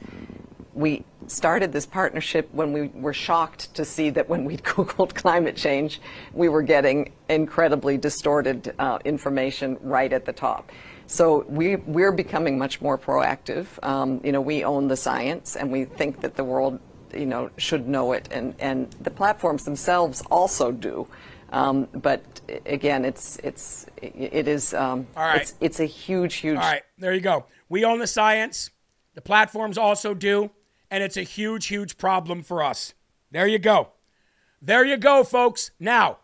We 0.73 1.03
started 1.27 1.73
this 1.73 1.85
partnership 1.85 2.47
when 2.53 2.71
we 2.71 2.87
were 2.89 3.13
shocked 3.13 3.73
to 3.75 3.83
see 3.83 4.09
that 4.11 4.29
when 4.29 4.45
we 4.45 4.57
Googled 4.71 5.13
climate 5.13 5.57
change, 5.57 5.99
we 6.33 6.49
were 6.49 6.61
getting 6.61 7.11
incredibly 7.29 7.97
distorted 7.97 8.73
uh, 8.79 8.99
information 9.03 9.77
right 9.81 10.11
at 10.13 10.25
the 10.25 10.33
top. 10.33 10.71
So 11.11 11.45
we, 11.49 11.75
we're 11.75 12.13
becoming 12.13 12.57
much 12.57 12.79
more 12.79 12.97
proactive. 12.97 13.67
Um, 13.83 14.21
you 14.23 14.31
know, 14.31 14.39
we 14.39 14.63
own 14.63 14.87
the 14.87 14.95
science, 14.95 15.57
and 15.57 15.69
we 15.69 15.83
think 15.83 16.21
that 16.21 16.35
the 16.35 16.43
world, 16.45 16.79
you 17.13 17.25
know, 17.25 17.49
should 17.57 17.85
know 17.85 18.13
it, 18.13 18.29
and, 18.31 18.55
and 18.59 18.89
the 19.01 19.11
platforms 19.11 19.65
themselves 19.65 20.23
also 20.31 20.71
do. 20.71 21.05
Um, 21.51 21.89
but 21.93 22.23
again, 22.65 23.03
it's 23.03 23.35
it's 23.43 23.87
it 24.01 24.47
is 24.47 24.73
um, 24.73 25.05
All 25.17 25.25
right. 25.25 25.41
it's, 25.41 25.53
it's 25.59 25.79
a 25.81 25.85
huge, 25.85 26.35
huge. 26.35 26.55
All 26.55 26.63
right, 26.63 26.83
there 26.97 27.13
you 27.13 27.19
go. 27.19 27.43
We 27.67 27.83
own 27.83 27.99
the 27.99 28.07
science. 28.07 28.69
The 29.13 29.21
platforms 29.21 29.77
also 29.77 30.13
do, 30.13 30.51
and 30.89 31.03
it's 31.03 31.17
a 31.17 31.23
huge, 31.23 31.67
huge 31.67 31.97
problem 31.97 32.41
for 32.41 32.63
us. 32.63 32.93
There 33.31 33.47
you 33.47 33.59
go. 33.59 33.89
There 34.61 34.85
you 34.85 34.95
go, 34.95 35.25
folks. 35.25 35.71
Now, 35.77 36.19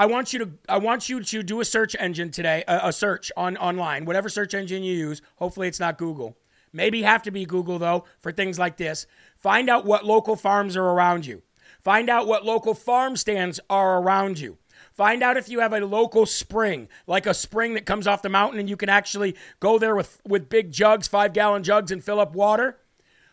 I 0.00 0.06
want 0.06 0.32
you 0.32 0.38
to 0.38 0.50
I 0.66 0.78
want 0.78 1.10
you 1.10 1.22
to 1.22 1.42
do 1.42 1.60
a 1.60 1.64
search 1.66 1.94
engine 1.98 2.30
today, 2.30 2.64
a, 2.66 2.88
a 2.88 2.92
search 2.92 3.30
on 3.36 3.58
online, 3.58 4.06
whatever 4.06 4.30
search 4.30 4.54
engine 4.54 4.82
you 4.82 4.94
use. 4.94 5.20
Hopefully, 5.36 5.68
it's 5.68 5.78
not 5.78 5.98
Google. 5.98 6.38
Maybe 6.72 7.02
have 7.02 7.22
to 7.24 7.30
be 7.30 7.44
Google 7.44 7.78
though 7.78 8.04
for 8.18 8.32
things 8.32 8.58
like 8.58 8.78
this. 8.78 9.06
Find 9.36 9.68
out 9.68 9.84
what 9.84 10.06
local 10.06 10.36
farms 10.36 10.74
are 10.74 10.86
around 10.86 11.26
you. 11.26 11.42
Find 11.82 12.08
out 12.08 12.26
what 12.26 12.46
local 12.46 12.72
farm 12.72 13.14
stands 13.14 13.60
are 13.68 14.00
around 14.00 14.38
you. 14.38 14.56
Find 14.94 15.22
out 15.22 15.36
if 15.36 15.50
you 15.50 15.60
have 15.60 15.74
a 15.74 15.84
local 15.84 16.24
spring, 16.24 16.88
like 17.06 17.26
a 17.26 17.34
spring 17.34 17.74
that 17.74 17.84
comes 17.84 18.06
off 18.06 18.22
the 18.22 18.30
mountain 18.30 18.58
and 18.58 18.70
you 18.70 18.78
can 18.78 18.88
actually 18.88 19.36
go 19.60 19.78
there 19.78 19.94
with, 19.94 20.18
with 20.26 20.48
big 20.48 20.72
jugs, 20.72 21.08
five 21.08 21.34
gallon 21.34 21.62
jugs, 21.62 21.92
and 21.92 22.02
fill 22.02 22.20
up 22.20 22.34
water. 22.34 22.78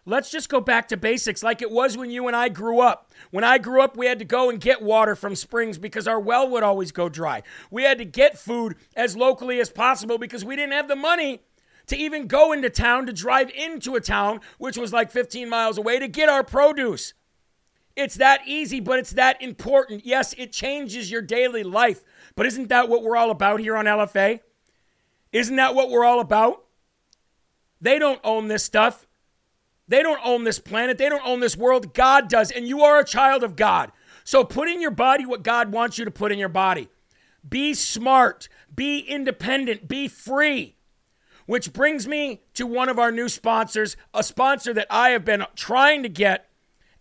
Let's 0.09 0.31
just 0.31 0.47
go 0.47 0.61
back 0.61 0.87
to 0.87 0.95
basics 0.95 1.43
like 1.43 1.61
it 1.61 1.69
was 1.69 1.97
when 1.97 2.09
you 2.09 2.27
and 2.27 2.35
I 2.35 2.47
grew 2.47 2.79
up. 2.79 3.11
When 3.29 3.43
I 3.43 3.57
grew 3.57 3.81
up, 3.81 3.97
we 3.97 4.05
had 4.05 4.19
to 4.19 4.25
go 4.25 4.49
and 4.49 4.57
get 4.57 4.81
water 4.81 5.17
from 5.17 5.35
springs 5.35 5.77
because 5.77 6.07
our 6.07 6.17
well 6.17 6.47
would 6.49 6.63
always 6.63 6.93
go 6.93 7.09
dry. 7.09 7.43
We 7.69 7.83
had 7.83 7.97
to 7.97 8.05
get 8.05 8.39
food 8.39 8.77
as 8.95 9.17
locally 9.17 9.59
as 9.59 9.69
possible 9.69 10.17
because 10.17 10.45
we 10.45 10.55
didn't 10.55 10.71
have 10.71 10.87
the 10.87 10.95
money 10.95 11.41
to 11.87 11.97
even 11.97 12.27
go 12.27 12.53
into 12.53 12.69
town 12.69 13.05
to 13.07 13.11
drive 13.11 13.49
into 13.49 13.95
a 13.95 13.99
town, 13.99 14.39
which 14.57 14.77
was 14.77 14.93
like 14.93 15.11
15 15.11 15.49
miles 15.49 15.77
away, 15.77 15.99
to 15.99 16.07
get 16.07 16.29
our 16.29 16.43
produce. 16.43 17.13
It's 17.97 18.15
that 18.15 18.47
easy, 18.47 18.79
but 18.79 18.99
it's 18.99 19.11
that 19.11 19.41
important. 19.41 20.05
Yes, 20.05 20.33
it 20.37 20.53
changes 20.53 21.11
your 21.11 21.21
daily 21.21 21.63
life, 21.63 22.05
but 22.37 22.45
isn't 22.45 22.69
that 22.69 22.87
what 22.87 23.03
we're 23.03 23.17
all 23.17 23.31
about 23.31 23.59
here 23.59 23.75
on 23.75 23.83
LFA? 23.83 24.39
Isn't 25.33 25.57
that 25.57 25.75
what 25.75 25.89
we're 25.89 26.05
all 26.05 26.21
about? 26.21 26.63
They 27.81 27.99
don't 27.99 28.21
own 28.23 28.47
this 28.47 28.63
stuff. 28.63 29.06
They 29.88 30.03
don't 30.03 30.19
own 30.23 30.43
this 30.43 30.59
planet. 30.59 30.97
They 30.97 31.09
don't 31.09 31.25
own 31.25 31.39
this 31.39 31.57
world. 31.57 31.93
God 31.93 32.29
does, 32.29 32.51
and 32.51 32.67
you 32.67 32.81
are 32.81 32.99
a 32.99 33.05
child 33.05 33.43
of 33.43 33.55
God. 33.55 33.91
So 34.23 34.43
put 34.43 34.67
in 34.67 34.81
your 34.81 34.91
body 34.91 35.25
what 35.25 35.43
God 35.43 35.71
wants 35.71 35.97
you 35.97 36.05
to 36.05 36.11
put 36.11 36.31
in 36.31 36.39
your 36.39 36.49
body. 36.49 36.89
Be 37.47 37.73
smart, 37.73 38.49
be 38.75 38.99
independent, 38.99 39.88
be 39.88 40.07
free. 40.07 40.75
Which 41.45 41.71
brings 41.71 42.07
me 42.07 42.41
to 42.55 42.67
one 42.67 42.89
of 42.89 42.99
our 42.99 43.11
new 43.11 43.29
sponsors, 43.29 43.95
a 44.13 44.21
sponsor 44.21 44.73
that 44.73 44.88
I 44.89 45.11
have 45.11 45.23
been 45.23 45.45
trying 45.55 46.03
to 46.03 46.09
get 46.09 46.49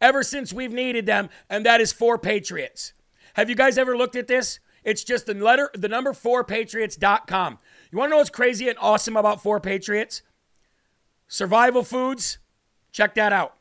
ever 0.00 0.22
since 0.22 0.52
we've 0.52 0.72
needed 0.72 1.06
them, 1.06 1.28
and 1.50 1.66
that 1.66 1.80
is 1.80 1.92
Four 1.92 2.16
Patriots. 2.16 2.92
Have 3.34 3.50
you 3.50 3.56
guys 3.56 3.76
ever 3.76 3.96
looked 3.96 4.14
at 4.14 4.28
this? 4.28 4.60
It's 4.84 5.02
just 5.02 5.26
the 5.26 5.34
letter, 5.34 5.68
the 5.74 5.88
number 5.88 6.12
four 6.12 6.44
patriots.com. 6.44 7.58
You 7.90 7.98
want 7.98 8.10
to 8.10 8.10
know 8.12 8.18
what's 8.18 8.30
crazy 8.30 8.68
and 8.68 8.78
awesome 8.80 9.16
about 9.16 9.42
Four 9.42 9.58
Patriots? 9.58 10.22
Survival 11.26 11.82
foods, 11.82 12.38
check 12.96 13.14
that 13.14 13.32
out. 13.32 13.54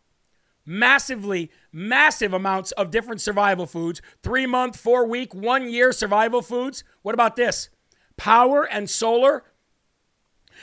Massively, 0.65 1.51
massive 1.71 2.33
amounts 2.33 2.71
of 2.73 2.89
different 2.89 3.21
survival 3.21 3.65
foods. 3.65 4.01
Three 4.23 4.45
month, 4.47 4.77
four 4.77 5.05
week, 5.05 5.33
one 5.35 5.69
year 5.69 5.91
survival 5.91 6.41
foods. 6.41 6.83
What 7.01 7.13
about 7.13 7.35
this? 7.35 7.69
Power 8.17 8.63
and 8.63 8.89
solar. 8.89 9.43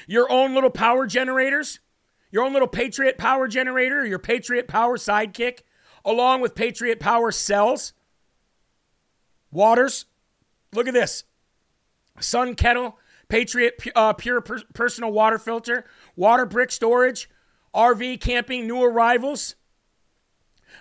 Your 0.07 0.31
own 0.31 0.55
little 0.55 0.71
power 0.71 1.07
generators 1.07 1.79
your 2.33 2.43
own 2.43 2.55
little 2.55 2.67
Patriot 2.67 3.19
Power 3.19 3.47
generator, 3.47 4.05
your 4.05 4.19
Patriot 4.19 4.67
Power 4.67 4.97
sidekick, 4.97 5.61
along 6.05 6.41
with 6.41 6.57
Patriot 6.57 6.99
Power 6.99 7.31
cells. 7.31 7.93
Waters. 9.53 10.07
Look 10.73 10.89
at 10.89 10.95
this 10.95 11.25
Sun 12.19 12.55
Kettle, 12.55 12.99
Patriot 13.29 13.87
uh, 13.95 14.15
Pure 14.15 14.41
per- 14.41 14.63
Personal 14.73 15.13
Water 15.13 15.39
Filter, 15.39 15.85
Water 16.17 16.47
Brick 16.47 16.73
Storage, 16.73 17.29
RV 17.75 18.21
Camping 18.21 18.67
New 18.67 18.83
Arrivals. 18.83 19.57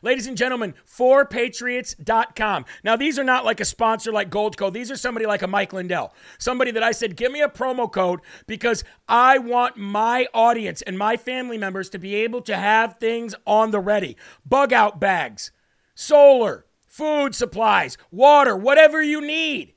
Ladies 0.04 0.26
and 0.26 0.38
gentlemen, 0.38 0.74
4patriots.com. 0.90 2.66
Now, 2.84 2.96
these 2.96 3.20
are 3.20 3.24
not 3.24 3.46
like 3.46 3.60
a 3.60 3.66
sponsor 3.66 4.12
like 4.12 4.30
Goldco. 4.30 4.72
These 4.72 4.90
are 4.90 4.96
somebody 4.96 5.26
like 5.26 5.42
a 5.42 5.48
Mike 5.48 5.74
Lindell. 5.74 6.14
Somebody 6.40 6.72
that 6.72 6.84
I 6.84 6.92
said, 6.92 7.16
give 7.16 7.32
me 7.32 7.42
a 7.42 7.48
promo 7.50 7.92
code 7.92 8.22
because 8.48 8.84
I 9.08 9.38
want 9.38 9.78
my 9.78 10.28
audience 10.34 10.82
and 10.82 10.98
my 10.98 11.18
family 11.18 11.58
members 11.58 11.90
to 11.90 12.00
be 12.00 12.16
able 12.16 12.42
to 12.44 12.58
have 12.58 12.98
things 13.00 13.36
on 13.46 13.72
the 13.72 13.80
ready. 13.80 14.18
Bug 14.46 14.74
out 14.74 15.00
bags, 15.00 15.52
solar, 15.94 16.66
food 16.88 17.36
supplies, 17.36 17.98
water, 18.12 18.56
whatever 18.56 19.04
you 19.04 19.22
need. 19.22 19.74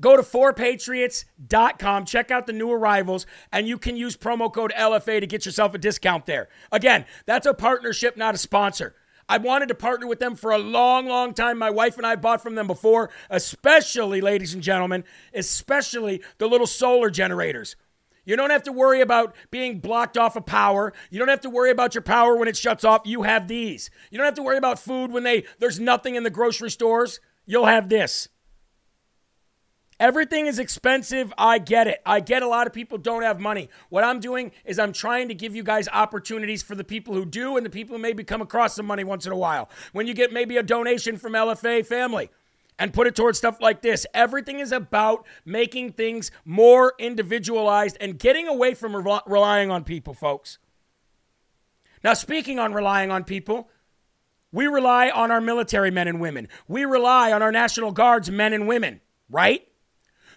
Go 0.00 0.16
to 0.16 0.22
4patriots.com, 0.22 2.06
check 2.06 2.30
out 2.30 2.46
the 2.46 2.52
new 2.52 2.72
arrivals, 2.72 3.26
and 3.52 3.68
you 3.68 3.76
can 3.76 3.96
use 3.96 4.16
promo 4.16 4.52
code 4.52 4.72
LFA 4.76 5.20
to 5.20 5.26
get 5.26 5.44
yourself 5.44 5.74
a 5.74 5.78
discount 5.78 6.26
there. 6.26 6.48
Again, 6.72 7.04
that's 7.26 7.46
a 7.46 7.54
partnership, 7.54 8.16
not 8.16 8.34
a 8.34 8.38
sponsor. 8.38 8.94
I 9.28 9.38
wanted 9.38 9.68
to 9.68 9.76
partner 9.76 10.08
with 10.08 10.18
them 10.18 10.34
for 10.34 10.50
a 10.50 10.58
long, 10.58 11.06
long 11.06 11.34
time. 11.34 11.58
My 11.58 11.70
wife 11.70 11.98
and 11.98 12.06
I 12.06 12.16
bought 12.16 12.42
from 12.42 12.56
them 12.56 12.66
before, 12.66 13.10
especially, 13.28 14.20
ladies 14.20 14.54
and 14.54 14.62
gentlemen, 14.62 15.04
especially 15.32 16.22
the 16.38 16.48
little 16.48 16.66
solar 16.66 17.10
generators. 17.10 17.76
You 18.24 18.36
don't 18.36 18.50
have 18.50 18.64
to 18.64 18.72
worry 18.72 19.00
about 19.00 19.34
being 19.50 19.80
blocked 19.80 20.18
off 20.18 20.34
of 20.34 20.46
power. 20.46 20.92
You 21.10 21.18
don't 21.18 21.28
have 21.28 21.40
to 21.42 21.50
worry 21.50 21.70
about 21.70 21.94
your 21.94 22.02
power 22.02 22.36
when 22.36 22.48
it 22.48 22.56
shuts 22.56 22.84
off. 22.84 23.02
You 23.04 23.22
have 23.22 23.48
these. 23.48 23.90
You 24.10 24.18
don't 24.18 24.24
have 24.24 24.34
to 24.34 24.42
worry 24.42 24.58
about 24.58 24.78
food 24.78 25.12
when 25.12 25.22
they 25.22 25.44
there's 25.58 25.78
nothing 25.78 26.16
in 26.16 26.22
the 26.22 26.30
grocery 26.30 26.70
stores. 26.70 27.20
You'll 27.46 27.66
have 27.66 27.88
this. 27.88 28.28
Everything 30.00 30.46
is 30.46 30.58
expensive. 30.58 31.30
I 31.36 31.58
get 31.58 31.86
it. 31.86 32.00
I 32.06 32.20
get 32.20 32.42
a 32.42 32.48
lot 32.48 32.66
of 32.66 32.72
people 32.72 32.96
don't 32.96 33.22
have 33.22 33.38
money. 33.38 33.68
What 33.90 34.02
I'm 34.02 34.18
doing 34.18 34.50
is 34.64 34.78
I'm 34.78 34.94
trying 34.94 35.28
to 35.28 35.34
give 35.34 35.54
you 35.54 35.62
guys 35.62 35.88
opportunities 35.92 36.62
for 36.62 36.74
the 36.74 36.84
people 36.84 37.12
who 37.14 37.26
do 37.26 37.58
and 37.58 37.66
the 37.66 37.70
people 37.70 37.96
who 37.96 38.02
maybe 38.02 38.24
come 38.24 38.40
across 38.40 38.74
some 38.74 38.86
money 38.86 39.04
once 39.04 39.26
in 39.26 39.32
a 39.32 39.36
while. 39.36 39.68
When 39.92 40.06
you 40.06 40.14
get 40.14 40.32
maybe 40.32 40.56
a 40.56 40.62
donation 40.62 41.18
from 41.18 41.34
LFA 41.34 41.84
family 41.84 42.30
and 42.78 42.94
put 42.94 43.08
it 43.08 43.14
towards 43.14 43.36
stuff 43.36 43.60
like 43.60 43.82
this, 43.82 44.06
everything 44.14 44.58
is 44.58 44.72
about 44.72 45.26
making 45.44 45.92
things 45.92 46.30
more 46.46 46.94
individualized 46.98 47.98
and 48.00 48.18
getting 48.18 48.48
away 48.48 48.72
from 48.72 48.96
re- 48.96 49.20
relying 49.26 49.70
on 49.70 49.84
people, 49.84 50.14
folks. 50.14 50.56
Now, 52.02 52.14
speaking 52.14 52.58
on 52.58 52.72
relying 52.72 53.10
on 53.10 53.24
people, 53.24 53.68
we 54.50 54.66
rely 54.66 55.10
on 55.10 55.30
our 55.30 55.42
military 55.42 55.90
men 55.90 56.08
and 56.08 56.22
women. 56.22 56.48
We 56.66 56.86
rely 56.86 57.32
on 57.32 57.42
our 57.42 57.52
National 57.52 57.92
Guards 57.92 58.30
men 58.30 58.54
and 58.54 58.66
women, 58.66 59.02
right? 59.28 59.66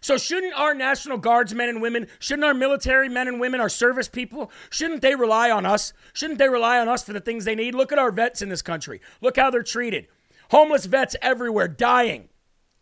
So 0.04 0.18
shouldn't 0.18 0.54
our 0.56 0.74
National 0.74 1.18
Guards 1.18 1.56
men 1.56 1.70
and 1.70 1.82
women, 1.82 2.08
shouldn't 2.20 2.44
our 2.44 2.54
military 2.54 3.08
men 3.08 3.30
and 3.30 3.40
women, 3.40 3.62
our 3.62 3.70
service 3.70 4.10
people, 4.10 4.52
shouldn't 4.70 5.02
they 5.02 5.16
rely 5.16 5.50
on 5.50 5.66
us? 5.66 5.94
Shouldn't 6.12 6.40
they 6.40 6.50
rely 6.50 6.78
on 6.78 6.90
us 6.90 7.06
for 7.06 7.14
the 7.14 7.22
things 7.22 7.46
they 7.46 7.56
need? 7.56 7.74
Look 7.74 7.94
at 7.94 7.98
our 7.98 8.12
vets 8.12 8.42
in 8.42 8.50
this 8.50 8.62
country. 8.62 9.00
Look 9.22 9.38
how 9.38 9.50
they're 9.50 9.64
treated. 9.64 10.08
Homeless 10.52 10.88
vets 10.88 11.16
everywhere 11.22 11.70
dying 11.70 12.28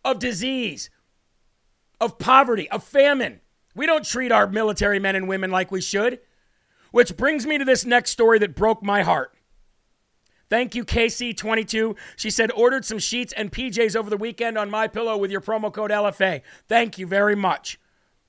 of 0.03 0.17
disease, 0.17 0.89
of 1.99 2.17
poverty, 2.17 2.67
of 2.71 2.83
famine. 2.83 3.41
We 3.75 3.85
don't 3.85 4.03
treat 4.03 4.31
our 4.31 4.47
military 4.47 4.97
men 4.97 5.15
and 5.15 5.27
women 5.27 5.51
like 5.51 5.71
we 5.71 5.79
should. 5.79 6.21
Which 6.89 7.15
brings 7.15 7.45
me 7.45 7.59
to 7.59 7.65
this 7.65 7.85
next 7.85 8.09
story 8.09 8.39
that 8.39 8.55
broke 8.55 8.81
my 8.81 9.03
heart. 9.03 9.31
Thank 10.51 10.75
you, 10.75 10.83
KC22. 10.83 11.95
She 12.17 12.29
said, 12.29 12.51
ordered 12.51 12.83
some 12.83 12.99
sheets 12.99 13.31
and 13.37 13.53
PJs 13.53 13.95
over 13.95 14.09
the 14.09 14.17
weekend 14.17 14.57
on 14.57 14.69
my 14.69 14.85
pillow 14.85 15.15
with 15.15 15.31
your 15.31 15.39
promo 15.39 15.71
code 15.73 15.91
LFA. 15.91 16.41
Thank 16.67 16.97
you 16.97 17.07
very 17.07 17.35
much. 17.35 17.79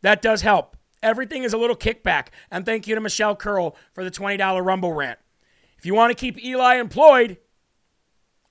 That 0.02 0.22
does 0.22 0.42
help. 0.42 0.76
Everything 1.02 1.42
is 1.42 1.52
a 1.52 1.58
little 1.58 1.74
kickback. 1.74 2.28
And 2.48 2.64
thank 2.64 2.86
you 2.86 2.94
to 2.94 3.00
Michelle 3.00 3.34
Curl 3.34 3.74
for 3.92 4.04
the 4.04 4.10
$20 4.10 4.64
Rumble 4.64 4.92
rant. 4.92 5.18
If 5.76 5.84
you 5.84 5.96
want 5.96 6.12
to 6.12 6.14
keep 6.14 6.40
Eli 6.44 6.76
employed, 6.76 7.38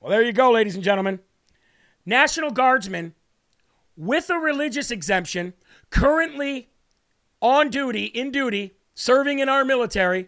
well, 0.02 0.12
there 0.12 0.22
you 0.22 0.34
go, 0.34 0.52
ladies 0.52 0.76
and 0.76 0.84
gentlemen. 0.84 1.22
National 2.06 2.52
Guardsmen 2.52 3.14
with 3.96 4.30
a 4.30 4.36
religious 4.36 4.92
exemption, 4.92 5.54
currently 5.90 6.72
on 7.40 7.70
duty, 7.70 8.04
in 8.04 8.32
duty, 8.32 8.74
serving 8.96 9.40
in 9.40 9.48
our 9.48 9.64
military, 9.64 10.28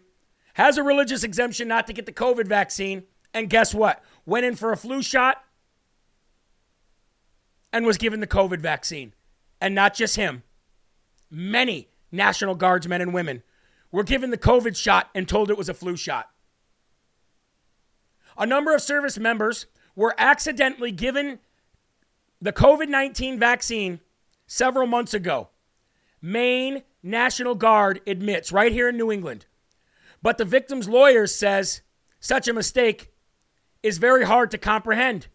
has 0.54 0.78
a 0.78 0.84
religious 0.84 1.26
exemption 1.26 1.68
not 1.68 1.88
to 1.88 1.94
get 1.94 2.06
the 2.06 2.14
COVID 2.14 2.48
vaccine 2.48 3.04
and 3.34 3.49
guess 3.49 3.73
what? 3.73 4.03
Went 4.25 4.45
in 4.45 4.55
for 4.55 4.71
a 4.71 4.77
flu 4.77 5.01
shot 5.01 5.43
and 7.71 7.86
was 7.86 7.97
given 7.97 8.19
the 8.19 8.27
COVID 8.27 8.59
vaccine. 8.59 9.13
And 9.59 9.73
not 9.73 9.93
just 9.93 10.15
him, 10.15 10.43
many 11.31 11.89
National 12.11 12.55
Guardsmen 12.55 13.01
and 13.01 13.13
women 13.13 13.43
were 13.91 14.03
given 14.03 14.29
the 14.29 14.38
COVID 14.38 14.75
shot 14.75 15.09
and 15.15 15.27
told 15.27 15.49
it 15.49 15.57
was 15.57 15.69
a 15.69 15.73
flu 15.73 15.95
shot. 15.95 16.29
a 18.38 18.45
number 18.45 18.73
of 18.73 18.81
service 18.81 19.19
members 19.19 19.67
were 19.95 20.15
accidentally 20.17 20.91
given 20.91 21.39
the 22.41 22.51
COVID 22.51 22.89
19 22.89 23.39
vaccine 23.39 23.99
several 24.47 24.88
months 24.88 25.13
ago. 25.13 25.49
Maine 26.21 26.84
National 27.01 27.53
Guard 27.53 28.01
admits 28.07 28.51
right 28.51 28.71
here 28.71 28.89
in 28.89 28.97
New 28.97 29.11
England. 29.11 29.45
But 30.21 30.38
the 30.38 30.45
victim's 30.45 30.89
lawyer 30.89 31.27
says 31.27 31.81
such 32.19 32.47
a 32.47 32.53
mistake 32.53 33.12
is 33.84 33.97
very 33.97 34.25
hard 34.25 34.49
to 34.51 34.57
comprehend. 34.57 35.27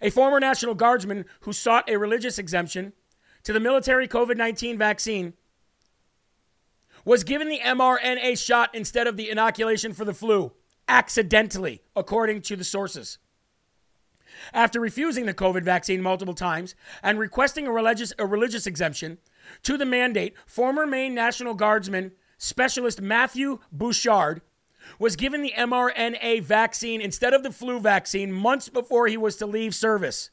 A 0.00 0.10
former 0.10 0.40
National 0.40 0.74
Guardsman 0.74 1.26
who 1.40 1.52
sought 1.52 1.88
a 1.88 1.98
religious 1.98 2.38
exemption 2.38 2.94
to 3.44 3.52
the 3.52 3.60
military 3.60 4.08
COVID 4.08 4.36
19 4.36 4.78
vaccine 4.78 5.34
was 7.04 7.24
given 7.24 7.48
the 7.48 7.60
mRNA 7.60 8.38
shot 8.44 8.74
instead 8.74 9.06
of 9.06 9.16
the 9.16 9.28
inoculation 9.28 9.92
for 9.92 10.04
the 10.04 10.14
flu, 10.14 10.52
accidentally, 10.88 11.82
according 11.94 12.40
to 12.42 12.56
the 12.56 12.64
sources. 12.64 13.18
After 14.54 14.80
refusing 14.80 15.26
the 15.26 15.34
COVID 15.34 15.62
vaccine 15.62 16.00
multiple 16.00 16.34
times 16.34 16.74
and 17.02 17.18
requesting 17.18 17.66
a 17.66 17.72
religious, 17.72 18.12
a 18.18 18.26
religious 18.26 18.66
exemption 18.66 19.18
to 19.62 19.76
the 19.76 19.84
mandate, 19.84 20.34
former 20.46 20.86
Maine 20.86 21.14
National 21.14 21.54
Guardsman 21.54 22.12
specialist 22.38 23.00
Matthew 23.00 23.58
Bouchard 23.70 24.42
was 24.98 25.16
given 25.16 25.42
the 25.42 25.54
mRNA 25.56 26.42
vaccine 26.42 27.00
instead 27.00 27.34
of 27.34 27.42
the 27.42 27.52
flu 27.52 27.80
vaccine 27.80 28.32
months 28.32 28.68
before 28.68 29.06
he 29.06 29.16
was 29.16 29.36
to 29.36 29.46
leave 29.46 29.74
service. 29.74 30.30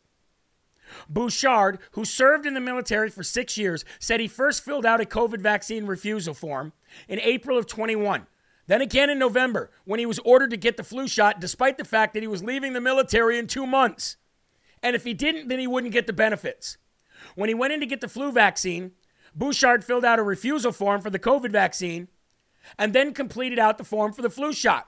Bouchard, 1.08 1.80
who 1.91 2.04
served 2.04 2.45
in 2.45 2.54
the 2.54 2.60
military 2.60 3.10
for 3.10 3.24
six 3.24 3.58
years, 3.58 3.86
said 4.00 4.20
he 4.20 4.28
first 4.28 4.64
filled 4.64 4.86
out 4.86 5.02
a 5.02 5.06
COVID 5.06 5.41
vaccine 5.41 5.86
refusal 5.86 6.34
form 6.34 6.74
in 7.08 7.20
April 7.20 7.58
of 7.58 7.68
21. 7.68 8.28
Then 8.68 8.82
again 8.82 9.10
in 9.10 9.20
November, 9.20 9.72
when 9.86 10.00
he 10.00 10.06
was 10.06 10.20
ordered 10.20 10.52
to 10.52 10.58
get 10.58 10.78
the 10.78 10.84
flu 10.84 11.08
shot, 11.08 11.39
despite 11.39 11.78
the 11.78 11.86
fact 11.86 12.14
that 12.14 12.24
he 12.24 12.28
was 12.28 12.43
leaving 12.43 12.74
the 12.74 12.82
military 12.82 13.38
in 13.38 13.47
two 13.47 13.66
months. 13.66 14.18
And 14.82 14.95
if 14.95 15.04
he 15.04 15.14
didn't, 15.14 15.47
then 15.47 15.60
he 15.60 15.68
wouldn't 15.68 15.93
get 15.93 16.08
the 16.08 16.14
benefits. 16.14 16.78
When 17.36 17.50
he 17.50 17.56
went 17.56 17.74
in 17.74 17.80
to 17.80 17.86
get 17.86 18.02
the 18.02 18.08
flu 18.08 18.32
vaccine, 18.32 18.91
Bouchard 19.36 19.84
filled 19.84 20.06
out 20.06 20.20
a 20.20 20.24
refusal 20.24 20.72
form 20.72 21.02
for 21.02 21.10
the 21.10 21.20
COVID 21.20 21.52
vaccine 21.52 22.08
and 22.78 22.93
then 22.93 23.14
completed 23.14 23.60
out 23.60 23.78
the 23.78 23.84
form 23.84 24.14
for 24.14 24.22
the 24.22 24.30
flu 24.30 24.53
shot. 24.53 24.88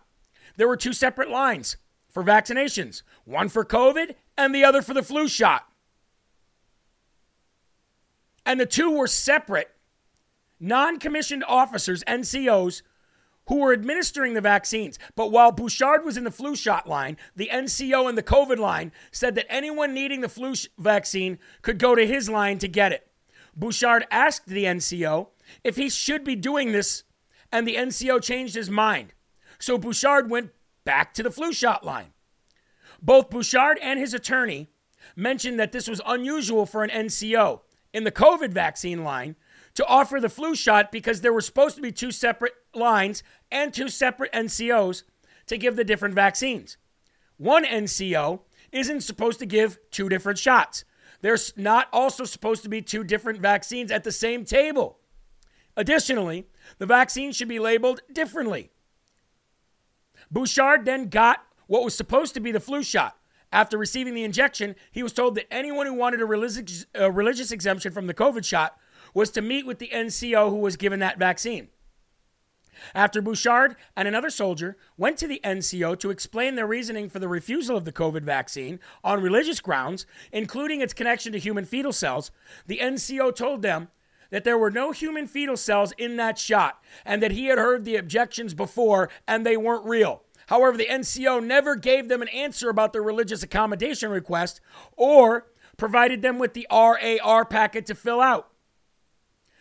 There 0.58 0.68
were 0.68 0.78
two 0.78 0.94
separate 0.94 1.30
lines 1.30 1.78
for 2.10 2.24
vaccinations 2.24 3.04
one 3.26 3.50
for 3.50 3.64
COVID 3.64 4.16
and 4.38 4.54
the 4.54 4.64
other 4.64 4.82
for 4.82 4.94
the 4.94 5.04
flu 5.04 5.28
shot. 5.28 5.68
And 8.46 8.60
the 8.60 8.66
two 8.66 8.92
were 8.92 9.08
separate 9.08 9.72
non 10.60 11.00
commissioned 11.00 11.44
officers, 11.48 12.04
NCOs, 12.06 12.82
who 13.48 13.58
were 13.58 13.74
administering 13.74 14.34
the 14.34 14.42
vaccines. 14.42 14.98
But 15.16 15.32
while 15.32 15.52
Bouchard 15.52 16.06
was 16.06 16.18
in 16.18 16.24
the 16.24 16.32
flu 16.32 16.56
shot 16.56 16.88
line, 16.88 17.18
the 17.36 17.50
NCO 17.52 18.08
in 18.08 18.16
the 18.16 18.24
COVID 18.24 18.58
line 18.58 18.92
said 19.12 19.36
that 19.36 19.52
anyone 19.52 19.94
needing 19.94 20.22
the 20.22 20.30
flu 20.30 20.56
sh- 20.56 20.68
vaccine 20.78 21.40
could 21.62 21.78
go 21.78 21.96
to 21.96 22.06
his 22.06 22.30
line 22.30 22.60
to 22.60 22.68
get 22.68 22.92
it. 22.92 23.08
Bouchard 23.56 24.06
asked 24.12 24.48
the 24.48 24.64
NCO 24.66 25.28
if 25.64 25.76
he 25.76 25.90
should 25.90 26.24
be 26.24 26.36
doing 26.36 26.72
this, 26.72 27.04
and 27.52 27.68
the 27.68 27.76
NCO 27.76 28.22
changed 28.22 28.56
his 28.56 28.70
mind. 28.70 29.14
So 29.60 29.78
Bouchard 29.78 30.30
went 30.30 30.52
back 30.84 31.14
to 31.14 31.24
the 31.24 31.32
flu 31.32 31.54
shot 31.54 31.86
line. 31.86 32.14
Both 33.02 33.30
Bouchard 33.30 33.80
and 33.82 34.00
his 34.00 34.14
attorney 34.14 34.70
mentioned 35.16 35.60
that 35.60 35.72
this 35.72 35.88
was 35.88 36.02
unusual 36.06 36.66
for 36.66 36.84
an 36.84 36.90
NCO 36.90 37.62
in 37.94 38.04
the 38.04 38.12
COVID 38.12 38.52
vaccine 38.52 39.04
line 39.04 39.36
to 39.74 39.86
offer 39.86 40.20
the 40.20 40.30
flu 40.30 40.56
shot 40.56 40.92
because 40.92 41.22
there 41.22 41.34
were 41.34 41.42
supposed 41.42 41.76
to 41.76 41.82
be 41.82 41.92
two 41.92 42.12
separate 42.12 42.54
lines 42.74 43.24
and 43.52 43.74
two 43.74 43.90
separate 43.90 44.32
NCOs 44.34 45.04
to 45.48 45.58
give 45.58 45.76
the 45.76 45.84
different 45.84 46.16
vaccines. 46.16 46.78
One 47.38 47.66
NCO 47.66 48.42
isn't 48.72 49.02
supposed 49.02 49.40
to 49.40 49.46
give 49.46 49.80
two 49.90 50.10
different 50.10 50.40
shots. 50.40 50.86
There's 51.22 51.54
not 51.58 51.88
also 51.92 52.24
supposed 52.24 52.64
to 52.64 52.70
be 52.70 52.82
two 52.82 53.04
different 53.04 53.40
vaccines 53.40 53.92
at 53.92 54.04
the 54.04 54.12
same 54.12 54.46
table. 54.46 55.00
Additionally, 55.78 56.48
the 56.78 56.86
vaccine 56.86 57.32
should 57.32 57.48
be 57.48 57.60
labeled 57.60 58.02
differently. 58.12 58.72
Bouchard 60.30 60.86
then 60.86 61.10
got 61.10 61.44
what 61.68 61.84
was 61.84 61.96
supposed 61.96 62.34
to 62.34 62.40
be 62.40 62.52
the 62.52 62.60
flu 62.60 62.84
shot. 62.84 63.18
After 63.52 63.78
receiving 63.78 64.14
the 64.14 64.24
injection, 64.24 64.76
he 64.92 65.04
was 65.04 65.12
told 65.12 65.36
that 65.36 65.52
anyone 65.54 65.86
who 65.86 65.94
wanted 65.94 66.22
a 66.22 66.26
religious, 66.26 66.86
a 66.96 67.12
religious 67.12 67.52
exemption 67.52 67.92
from 67.92 68.08
the 68.08 68.14
COVID 68.14 68.46
shot 68.46 68.78
was 69.14 69.30
to 69.32 69.42
meet 69.42 69.66
with 69.66 69.80
the 69.80 69.90
NCO 69.94 70.50
who 70.50 70.58
was 70.58 70.78
given 70.78 71.00
that 71.00 71.20
vaccine. 71.20 71.68
After 72.96 73.22
Bouchard 73.22 73.76
and 73.96 74.08
another 74.08 74.30
soldier 74.30 74.78
went 74.98 75.18
to 75.18 75.28
the 75.28 75.42
NCO 75.44 76.00
to 76.00 76.10
explain 76.10 76.56
their 76.56 76.66
reasoning 76.66 77.10
for 77.10 77.20
the 77.20 77.28
refusal 77.28 77.78
of 77.78 77.86
the 77.86 77.92
COVID 77.92 78.24
vaccine 78.24 78.80
on 79.04 79.22
religious 79.22 79.60
grounds, 79.60 80.06
including 80.32 80.82
its 80.82 80.94
connection 80.94 81.34
to 81.34 81.40
human 81.40 81.66
fetal 81.66 81.92
cells, 81.92 82.32
the 82.68 82.80
NCO 82.80 83.36
told 83.36 83.62
them 83.62 83.90
that 84.32 84.44
there 84.44 84.58
were 84.58 84.72
no 84.72 84.92
human 84.92 85.28
fetal 85.28 85.56
cells 85.56 85.94
in 85.98 86.16
that 86.16 86.40
shot 86.40 86.82
and 87.06 87.22
that 87.22 87.32
he 87.32 87.46
had 87.46 87.60
heard 87.60 87.86
the 87.86 87.96
objections 87.96 88.54
before 88.54 89.10
and 89.28 89.46
they 89.46 89.56
weren't 89.56 89.86
real. 89.86 90.24
However, 90.48 90.76
the 90.76 90.88
NCO 90.88 91.46
never 91.46 91.76
gave 91.76 92.10
them 92.10 92.22
an 92.22 92.28
answer 92.30 92.70
about 92.70 92.92
their 92.92 93.04
religious 93.04 93.44
accommodation 93.44 94.10
request 94.10 94.60
or 94.98 95.48
provided 95.78 96.22
them 96.22 96.40
with 96.40 96.54
the 96.54 96.68
RAR 96.72 97.46
packet 97.46 97.86
to 97.86 97.96
fill 97.96 98.20
out. 98.20 98.50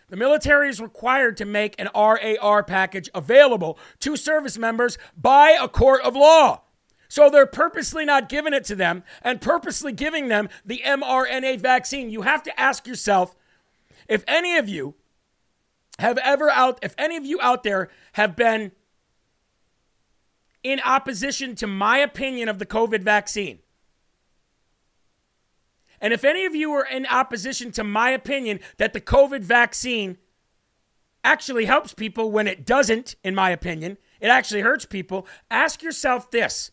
The 0.08 0.16
military 0.16 0.68
is 0.68 0.80
required 0.80 1.36
to 1.36 1.44
make 1.44 1.76
an 1.78 1.88
RAR 1.94 2.64
package 2.64 3.08
available 3.14 3.78
to 4.00 4.16
service 4.16 4.58
members 4.58 4.98
by 5.16 5.56
a 5.60 5.68
court 5.68 6.02
of 6.02 6.16
law. 6.16 6.62
So 7.08 7.30
they're 7.30 7.46
purposely 7.46 8.04
not 8.04 8.28
giving 8.28 8.52
it 8.52 8.64
to 8.64 8.76
them 8.76 9.04
and 9.22 9.40
purposely 9.40 9.92
giving 9.92 10.28
them 10.28 10.48
the 10.64 10.82
mRNA 10.84 11.60
vaccine. 11.60 12.10
You 12.10 12.22
have 12.22 12.42
to 12.44 12.60
ask 12.60 12.86
yourself 12.86 13.36
if 14.10 14.22
any 14.28 14.56
of 14.58 14.68
you 14.68 14.94
have 15.98 16.18
ever 16.18 16.50
out 16.50 16.78
if 16.82 16.94
any 16.98 17.16
of 17.16 17.24
you 17.24 17.40
out 17.40 17.62
there 17.62 17.88
have 18.14 18.36
been 18.36 18.72
in 20.62 20.80
opposition 20.80 21.54
to 21.54 21.66
my 21.66 21.98
opinion 21.98 22.48
of 22.48 22.58
the 22.58 22.66
COVID 22.66 23.02
vaccine. 23.02 23.60
And 26.02 26.12
if 26.12 26.24
any 26.24 26.44
of 26.44 26.54
you 26.54 26.72
are 26.72 26.84
in 26.84 27.06
opposition 27.06 27.70
to 27.72 27.84
my 27.84 28.10
opinion 28.10 28.60
that 28.78 28.92
the 28.92 29.00
COVID 29.00 29.42
vaccine 29.42 30.18
actually 31.22 31.66
helps 31.66 31.92
people 31.92 32.30
when 32.30 32.46
it 32.46 32.64
doesn't, 32.64 33.14
in 33.22 33.34
my 33.34 33.50
opinion, 33.50 33.98
it 34.20 34.28
actually 34.28 34.62
hurts 34.62 34.86
people, 34.86 35.26
ask 35.50 35.82
yourself 35.82 36.30
this 36.30 36.70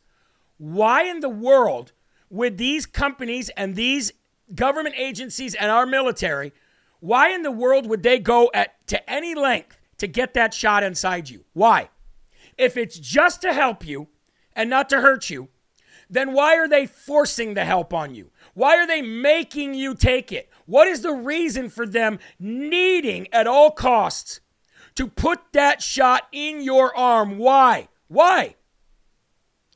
why 0.57 1.03
in 1.03 1.19
the 1.19 1.29
world 1.29 1.91
would 2.29 2.57
these 2.57 2.85
companies 2.85 3.49
and 3.49 3.75
these 3.75 4.11
government 4.55 4.95
agencies 4.97 5.53
and 5.55 5.69
our 5.69 5.85
military, 5.85 6.51
why 6.99 7.29
in 7.29 7.43
the 7.43 7.51
world 7.51 7.87
would 7.87 8.03
they 8.03 8.19
go 8.19 8.49
at 8.53 8.87
to 8.87 9.09
any 9.09 9.35
length 9.35 9.77
to 9.97 10.07
get 10.07 10.33
that 10.33 10.53
shot 10.53 10.83
inside 10.83 11.29
you? 11.29 11.45
Why? 11.53 11.89
If 12.57 12.77
it's 12.77 12.97
just 12.97 13.41
to 13.41 13.53
help 13.53 13.85
you 13.85 14.07
and 14.55 14.69
not 14.69 14.89
to 14.89 15.01
hurt 15.01 15.29
you, 15.29 15.49
then 16.09 16.33
why 16.33 16.57
are 16.57 16.67
they 16.67 16.85
forcing 16.85 17.53
the 17.53 17.65
help 17.65 17.93
on 17.93 18.15
you? 18.15 18.31
Why 18.53 18.77
are 18.77 18.87
they 18.87 19.01
making 19.01 19.73
you 19.73 19.93
take 19.93 20.31
it? 20.31 20.49
What 20.65 20.87
is 20.87 21.01
the 21.01 21.13
reason 21.13 21.69
for 21.69 21.85
them 21.85 22.19
needing 22.39 23.27
at 23.31 23.47
all 23.47 23.71
costs 23.71 24.39
to 24.95 25.07
put 25.07 25.39
that 25.53 25.81
shot 25.81 26.27
in 26.31 26.61
your 26.61 26.95
arm? 26.95 27.37
Why? 27.37 27.89
Why? 28.07 28.55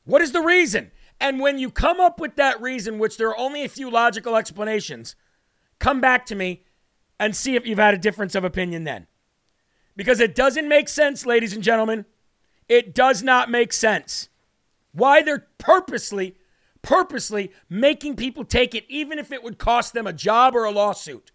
What 0.06 0.22
is 0.22 0.32
the 0.32 0.42
reason? 0.42 0.92
And 1.20 1.40
when 1.40 1.60
you 1.60 1.70
come 1.70 2.00
up 2.00 2.20
with 2.20 2.36
that 2.38 2.60
reason, 2.60 2.98
which 2.98 3.18
there 3.18 3.30
are 3.30 3.38
only 3.38 3.64
a 3.64 3.70
few 3.70 3.92
logical 3.92 4.36
explanations, 4.36 5.16
come 5.80 6.02
back 6.02 6.26
to 6.28 6.36
me 6.36 6.64
and 7.22 7.36
see 7.36 7.56
if 7.56 7.68
you've 7.68 7.78
had 7.78 7.94
a 7.94 8.00
difference 8.00 8.34
of 8.34 8.44
opinion 8.44 8.84
then. 8.84 9.06
Because 9.96 10.20
it 10.20 10.34
doesn't 10.34 10.68
make 10.68 10.90
sense, 10.90 11.24
ladies 11.24 11.54
and 11.54 11.62
gentlemen. 11.64 12.06
It 12.68 12.96
does 12.96 13.22
not 13.22 13.50
make 13.50 13.72
sense. 13.72 14.30
Why 14.92 15.22
they're 15.22 15.48
purposely, 15.60 16.36
purposely 16.82 17.52
making 17.70 18.16
people 18.16 18.44
take 18.44 18.74
it, 18.74 18.86
even 18.90 19.20
if 19.20 19.32
it 19.32 19.44
would 19.44 19.60
cost 19.60 19.94
them 19.94 20.08
a 20.08 20.14
job 20.14 20.56
or 20.56 20.66
a 20.66 20.72
lawsuit. 20.72 21.32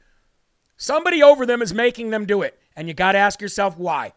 Somebody 0.77 1.23
over 1.23 1.47
them 1.47 1.63
is 1.63 1.73
making 1.73 2.11
them 2.11 2.27
do 2.27 2.43
it. 2.43 2.59
And 2.75 2.89
you 2.89 2.95
got 2.95 3.13
to 3.13 3.19
ask 3.19 3.41
yourself 3.41 3.79
why. 3.79 4.13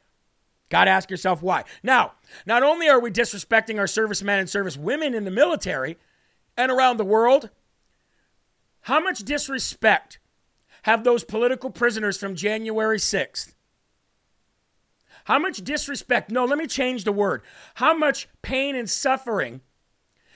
Got 0.70 0.86
to 0.86 0.92
ask 0.92 1.12
yourself 1.12 1.44
why. 1.44 1.66
Now, 1.84 2.14
not 2.48 2.64
only 2.64 2.90
are 2.90 3.00
we 3.00 3.12
disrespecting 3.12 3.78
our 3.78 3.88
servicemen 3.88 4.40
and 4.40 4.50
servicewomen 4.50 5.14
in 5.14 5.24
the 5.24 5.32
military 5.32 6.00
and 6.58 6.72
around 6.72 6.98
the 6.98 7.06
world, 7.06 7.52
how 8.82 9.00
much 9.00 9.20
disrespect 9.20 10.19
have 10.84 11.04
those 11.04 11.24
political 11.24 11.70
prisoners 11.70 12.18
from 12.18 12.36
January 12.36 12.98
6th 12.98 13.54
how 15.30 15.38
much 15.38 15.58
disrespect? 15.58 16.32
No, 16.32 16.44
let 16.44 16.58
me 16.58 16.66
change 16.66 17.04
the 17.04 17.12
word. 17.12 17.44
How 17.76 17.96
much 17.96 18.28
pain 18.42 18.76
and 18.76 18.90
suffering 18.90 19.62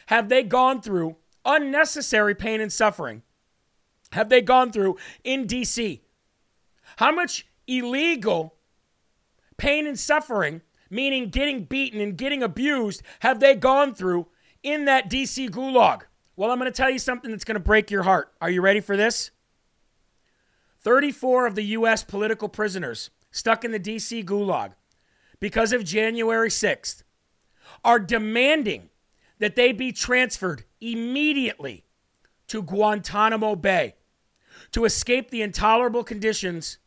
have 0.05 0.29
they 0.29 0.43
gone 0.43 0.83
through? 0.83 1.15
Unnecessary 1.43 2.35
pain 2.35 2.61
and 2.61 2.71
suffering 2.71 3.23
have 4.11 4.29
they 4.29 4.39
gone 4.39 4.71
through 4.71 4.97
in 5.23 5.47
DC? 5.47 6.01
How 6.97 7.11
much 7.11 7.47
illegal 7.65 8.53
pain 9.57 9.87
and 9.87 9.99
suffering, 9.99 10.61
meaning 10.91 11.29
getting 11.29 11.63
beaten 11.63 11.99
and 11.99 12.15
getting 12.15 12.43
abused, 12.43 13.01
have 13.21 13.39
they 13.39 13.55
gone 13.55 13.95
through 13.95 14.27
in 14.61 14.85
that 14.85 15.09
DC 15.09 15.49
gulag? 15.49 16.03
Well, 16.35 16.51
I'm 16.51 16.59
going 16.59 16.71
to 16.71 16.75
tell 16.75 16.91
you 16.91 16.99
something 16.99 17.31
that's 17.31 17.43
going 17.43 17.55
to 17.55 17.59
break 17.59 17.89
your 17.89 18.03
heart. 18.03 18.31
Are 18.39 18.49
you 18.51 18.61
ready 18.61 18.79
for 18.79 18.95
this? 18.95 19.31
34 20.84 21.47
of 21.47 21.55
the 21.55 21.63
U.S. 21.63 22.03
political 22.03 22.49
prisoners 22.49 23.09
stuck 23.31 23.63
in 23.63 23.71
the 23.71 23.79
DC 23.79 24.23
gulag 24.25 24.73
because 25.39 25.73
of 25.73 25.84
January 25.84 26.49
6th 26.49 27.03
are 27.84 27.99
demanding 27.99 28.89
that 29.39 29.55
they 29.55 29.71
be 29.71 29.91
transferred 29.91 30.65
immediately 30.79 31.86
to 32.47 32.61
Guantanamo 32.61 33.55
Bay 33.55 33.95
to 34.71 34.86
escape 34.86 35.31
the 35.31 35.41
intolerable 35.41 36.03
conditions. 36.03 36.77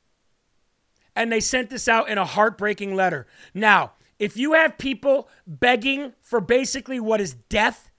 And 1.14 1.32
they 1.32 1.40
sent 1.40 1.70
this 1.70 1.88
out 1.88 2.08
in 2.08 2.18
a 2.18 2.24
heartbreaking 2.24 2.94
letter. 2.94 3.26
Now, 3.54 3.92
if 4.18 4.36
you 4.36 4.52
have 4.52 4.78
people 4.78 5.28
begging 5.46 6.12
for 6.20 6.40
basically 6.40 7.00
what 7.00 7.20
is 7.20 7.34
death, 7.34 7.90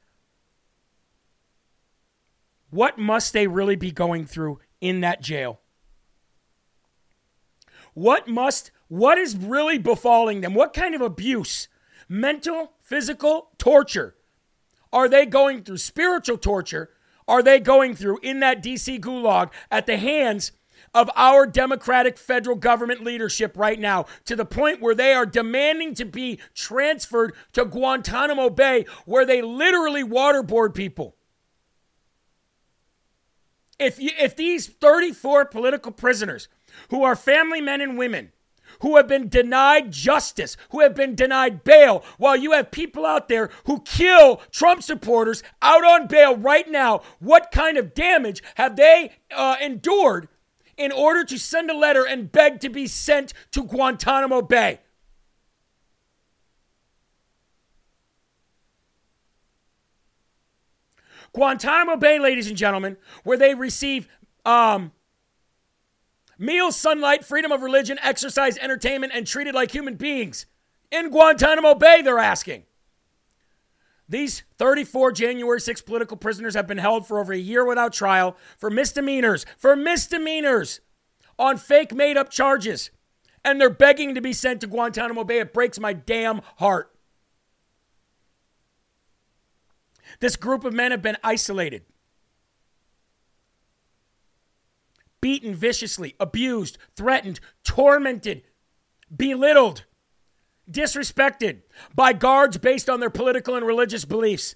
what 2.69 2.97
must 2.97 3.33
they 3.33 3.47
really 3.47 3.75
be 3.75 3.91
going 3.91 4.25
through 4.25 4.59
in 4.81 5.01
that 5.01 5.21
jail? 5.21 5.59
What 7.97 8.27
must 8.27 8.69
what 8.89 9.17
is 9.17 9.35
really 9.35 9.79
befalling 9.79 10.41
them? 10.41 10.53
What 10.53 10.71
kind 10.71 10.93
of 10.93 11.01
abuse, 11.01 11.67
mental, 12.07 12.73
physical 12.79 13.49
torture 13.57 14.13
are 14.93 15.09
they 15.09 15.25
going 15.25 15.63
through? 15.63 15.77
Spiritual 15.77 16.37
torture 16.37 16.91
are 17.27 17.41
they 17.41 17.59
going 17.59 17.95
through 17.95 18.19
in 18.21 18.39
that 18.41 18.61
DC 18.61 18.99
gulag 18.99 19.49
at 19.71 19.87
the 19.87 19.97
hands 19.97 20.51
of 20.93 21.09
our 21.15 21.47
Democratic 21.47 22.19
federal 22.19 22.55
government 22.55 23.03
leadership 23.03 23.57
right 23.57 23.79
now 23.79 24.05
to 24.25 24.35
the 24.35 24.45
point 24.45 24.79
where 24.79 24.93
they 24.93 25.13
are 25.13 25.25
demanding 25.25 25.95
to 25.95 26.05
be 26.05 26.39
transferred 26.53 27.33
to 27.53 27.65
Guantanamo 27.65 28.51
Bay, 28.51 28.85
where 29.05 29.25
they 29.25 29.41
literally 29.41 30.03
waterboard 30.03 30.75
people. 30.75 31.15
If, 33.79 33.99
you, 33.99 34.11
if 34.19 34.35
these 34.35 34.67
34 34.67 35.45
political 35.45 35.91
prisoners 35.91 36.47
who 36.89 37.03
are 37.03 37.15
family 37.15 37.61
men 37.61 37.81
and 37.81 37.97
women 37.97 38.31
who 38.81 38.95
have 38.97 39.07
been 39.07 39.29
denied 39.29 39.91
justice, 39.91 40.57
who 40.69 40.81
have 40.81 40.95
been 40.95 41.15
denied 41.15 41.63
bail, 41.63 42.03
while 42.17 42.35
you 42.35 42.51
have 42.51 42.71
people 42.71 43.05
out 43.05 43.27
there 43.27 43.49
who 43.65 43.81
kill 43.81 44.37
Trump 44.51 44.83
supporters 44.83 45.43
out 45.61 45.83
on 45.85 46.07
bail 46.07 46.35
right 46.35 46.69
now. 46.69 47.01
What 47.19 47.51
kind 47.51 47.77
of 47.77 47.93
damage 47.93 48.43
have 48.55 48.75
they 48.75 49.11
uh, 49.35 49.55
endured 49.61 50.27
in 50.77 50.91
order 50.91 51.23
to 51.23 51.39
send 51.39 51.71
a 51.71 51.77
letter 51.77 52.05
and 52.05 52.31
beg 52.31 52.59
to 52.59 52.69
be 52.69 52.87
sent 52.87 53.33
to 53.51 53.63
Guantanamo 53.63 54.41
Bay? 54.41 54.79
Guantanamo 61.33 61.97
Bay, 61.97 62.19
ladies 62.19 62.47
and 62.47 62.57
gentlemen, 62.57 62.97
where 63.23 63.37
they 63.37 63.53
receive 63.53 64.07
um, 64.45 64.91
meals, 66.37 66.75
sunlight, 66.75 67.25
freedom 67.25 67.51
of 67.51 67.61
religion, 67.61 67.97
exercise, 68.01 68.57
entertainment, 68.57 69.13
and 69.15 69.25
treated 69.25 69.55
like 69.55 69.71
human 69.71 69.95
beings. 69.95 70.45
In 70.91 71.09
Guantanamo 71.09 71.75
Bay, 71.75 72.01
they're 72.01 72.19
asking. 72.19 72.63
These 74.09 74.43
34 74.57 75.11
January 75.11 75.59
6 75.59 75.81
political 75.81 76.15
prisoners 76.15 76.55
have 76.55 76.67
been 76.67 76.77
held 76.77 77.05
for 77.05 77.19
over 77.19 77.33
a 77.33 77.37
year 77.37 77.65
without 77.65 77.91
trial 77.91 78.37
for 78.57 78.69
misdemeanors, 78.69 79.45
for 79.57 79.75
misdemeanors 79.75 80.79
on 81.37 81.57
fake 81.57 81.93
made 81.93 82.15
up 82.15 82.29
charges. 82.29 82.89
And 83.43 83.59
they're 83.59 83.69
begging 83.69 84.15
to 84.15 84.21
be 84.21 84.33
sent 84.33 84.61
to 84.61 84.67
Guantanamo 84.67 85.23
Bay. 85.23 85.39
It 85.39 85.53
breaks 85.53 85.79
my 85.79 85.93
damn 85.93 86.41
heart. 86.57 86.93
This 90.19 90.35
group 90.35 90.63
of 90.63 90.73
men 90.73 90.91
have 90.91 91.01
been 91.01 91.17
isolated. 91.23 91.83
Beaten 95.21 95.55
viciously, 95.55 96.15
abused, 96.19 96.77
threatened, 96.95 97.39
tormented, 97.63 98.43
belittled, 99.15 99.85
disrespected 100.69 101.61
by 101.95 102.13
guards 102.13 102.57
based 102.57 102.89
on 102.89 102.99
their 102.99 103.09
political 103.09 103.55
and 103.55 103.65
religious 103.65 104.05
beliefs. 104.05 104.55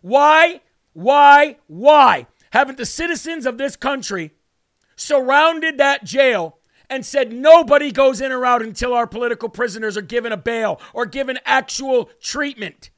Why, 0.00 0.60
why, 0.92 1.56
why 1.66 2.26
haven't 2.50 2.78
the 2.78 2.86
citizens 2.86 3.46
of 3.46 3.58
this 3.58 3.76
country 3.76 4.32
surrounded 4.96 5.78
that 5.78 6.04
jail 6.04 6.58
and 6.90 7.06
said 7.06 7.32
nobody 7.32 7.90
goes 7.90 8.20
in 8.20 8.32
or 8.32 8.44
out 8.44 8.62
until 8.62 8.92
our 8.92 9.06
political 9.06 9.48
prisoners 9.48 9.96
are 9.96 10.02
given 10.02 10.32
a 10.32 10.36
bail 10.36 10.80
or 10.92 11.06
given 11.06 11.38
actual 11.46 12.10
treatment? 12.20 12.90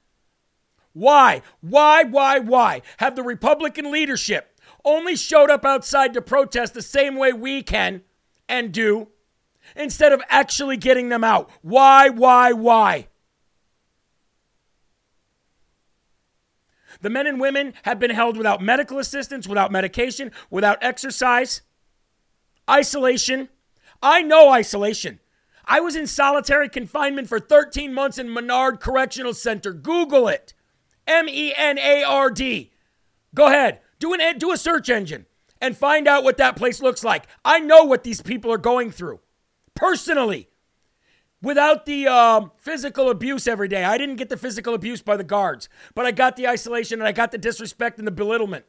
Why, 0.92 1.42
why, 1.60 2.04
why, 2.04 2.38
why 2.38 2.82
have 2.98 3.16
the 3.16 3.22
Republican 3.22 3.90
leadership 3.90 4.53
only 4.84 5.16
showed 5.16 5.50
up 5.50 5.64
outside 5.64 6.12
to 6.14 6.22
protest 6.22 6.74
the 6.74 6.82
same 6.82 7.16
way 7.16 7.32
we 7.32 7.62
can 7.62 8.02
and 8.48 8.72
do 8.72 9.08
instead 9.74 10.12
of 10.12 10.22
actually 10.28 10.76
getting 10.76 11.08
them 11.08 11.24
out. 11.24 11.50
Why, 11.62 12.08
why, 12.08 12.52
why? 12.52 13.08
The 17.00 17.10
men 17.10 17.26
and 17.26 17.40
women 17.40 17.74
have 17.82 17.98
been 17.98 18.10
held 18.10 18.36
without 18.36 18.62
medical 18.62 18.98
assistance, 18.98 19.46
without 19.46 19.72
medication, 19.72 20.32
without 20.50 20.78
exercise, 20.80 21.62
isolation. 22.68 23.48
I 24.02 24.22
know 24.22 24.50
isolation. 24.50 25.20
I 25.66 25.80
was 25.80 25.96
in 25.96 26.06
solitary 26.06 26.68
confinement 26.68 27.28
for 27.28 27.40
13 27.40 27.92
months 27.92 28.18
in 28.18 28.32
Menard 28.32 28.80
Correctional 28.80 29.34
Center. 29.34 29.72
Google 29.72 30.28
it. 30.28 30.54
M 31.06 31.28
E 31.28 31.52
N 31.56 31.78
A 31.78 32.02
R 32.04 32.30
D. 32.30 32.72
Go 33.34 33.46
ahead. 33.46 33.80
Do 34.04 34.12
an 34.12 34.36
do 34.36 34.52
a 34.52 34.58
search 34.58 34.90
engine 34.90 35.24
and 35.62 35.74
find 35.74 36.06
out 36.06 36.24
what 36.24 36.36
that 36.36 36.56
place 36.56 36.82
looks 36.82 37.02
like. 37.02 37.26
I 37.42 37.58
know 37.58 37.84
what 37.84 38.04
these 38.04 38.20
people 38.20 38.52
are 38.52 38.58
going 38.58 38.90
through 38.90 39.20
personally. 39.74 40.50
Without 41.40 41.86
the 41.86 42.06
um, 42.06 42.52
physical 42.58 43.08
abuse 43.08 43.48
every 43.48 43.66
day, 43.66 43.82
I 43.82 43.96
didn't 43.96 44.16
get 44.16 44.28
the 44.28 44.36
physical 44.36 44.74
abuse 44.74 45.00
by 45.00 45.16
the 45.16 45.24
guards, 45.24 45.70
but 45.94 46.04
I 46.04 46.10
got 46.10 46.36
the 46.36 46.46
isolation 46.46 47.00
and 47.00 47.08
I 47.08 47.12
got 47.12 47.32
the 47.32 47.38
disrespect 47.38 47.96
and 47.96 48.06
the 48.06 48.10
belittlement. 48.10 48.66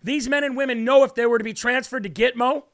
These 0.00 0.28
men 0.28 0.44
and 0.44 0.56
women 0.56 0.84
know 0.84 1.02
if 1.02 1.16
they 1.16 1.26
were 1.26 1.38
to 1.38 1.44
be 1.44 1.54
transferred 1.54 2.04
to 2.04 2.08
Gitmo, 2.08 2.66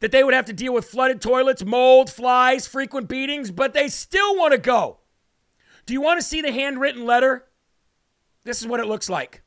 that 0.00 0.10
they 0.10 0.24
would 0.24 0.34
have 0.34 0.46
to 0.46 0.52
deal 0.52 0.74
with 0.74 0.86
flooded 0.86 1.20
toilets, 1.20 1.64
mold, 1.64 2.10
flies, 2.10 2.66
frequent 2.66 3.08
beatings, 3.08 3.52
but 3.52 3.72
they 3.72 3.86
still 3.86 4.36
want 4.36 4.50
to 4.50 4.58
go. 4.58 4.98
Do 5.86 5.94
you 5.94 6.00
want 6.00 6.20
to 6.20 6.26
see 6.26 6.40
the 6.40 6.52
handwritten 6.52 7.06
letter? 7.06 7.44
This 8.44 8.60
is 8.60 8.66
what 8.66 8.80
it 8.80 8.86
looks 8.86 9.08
like. 9.08 9.42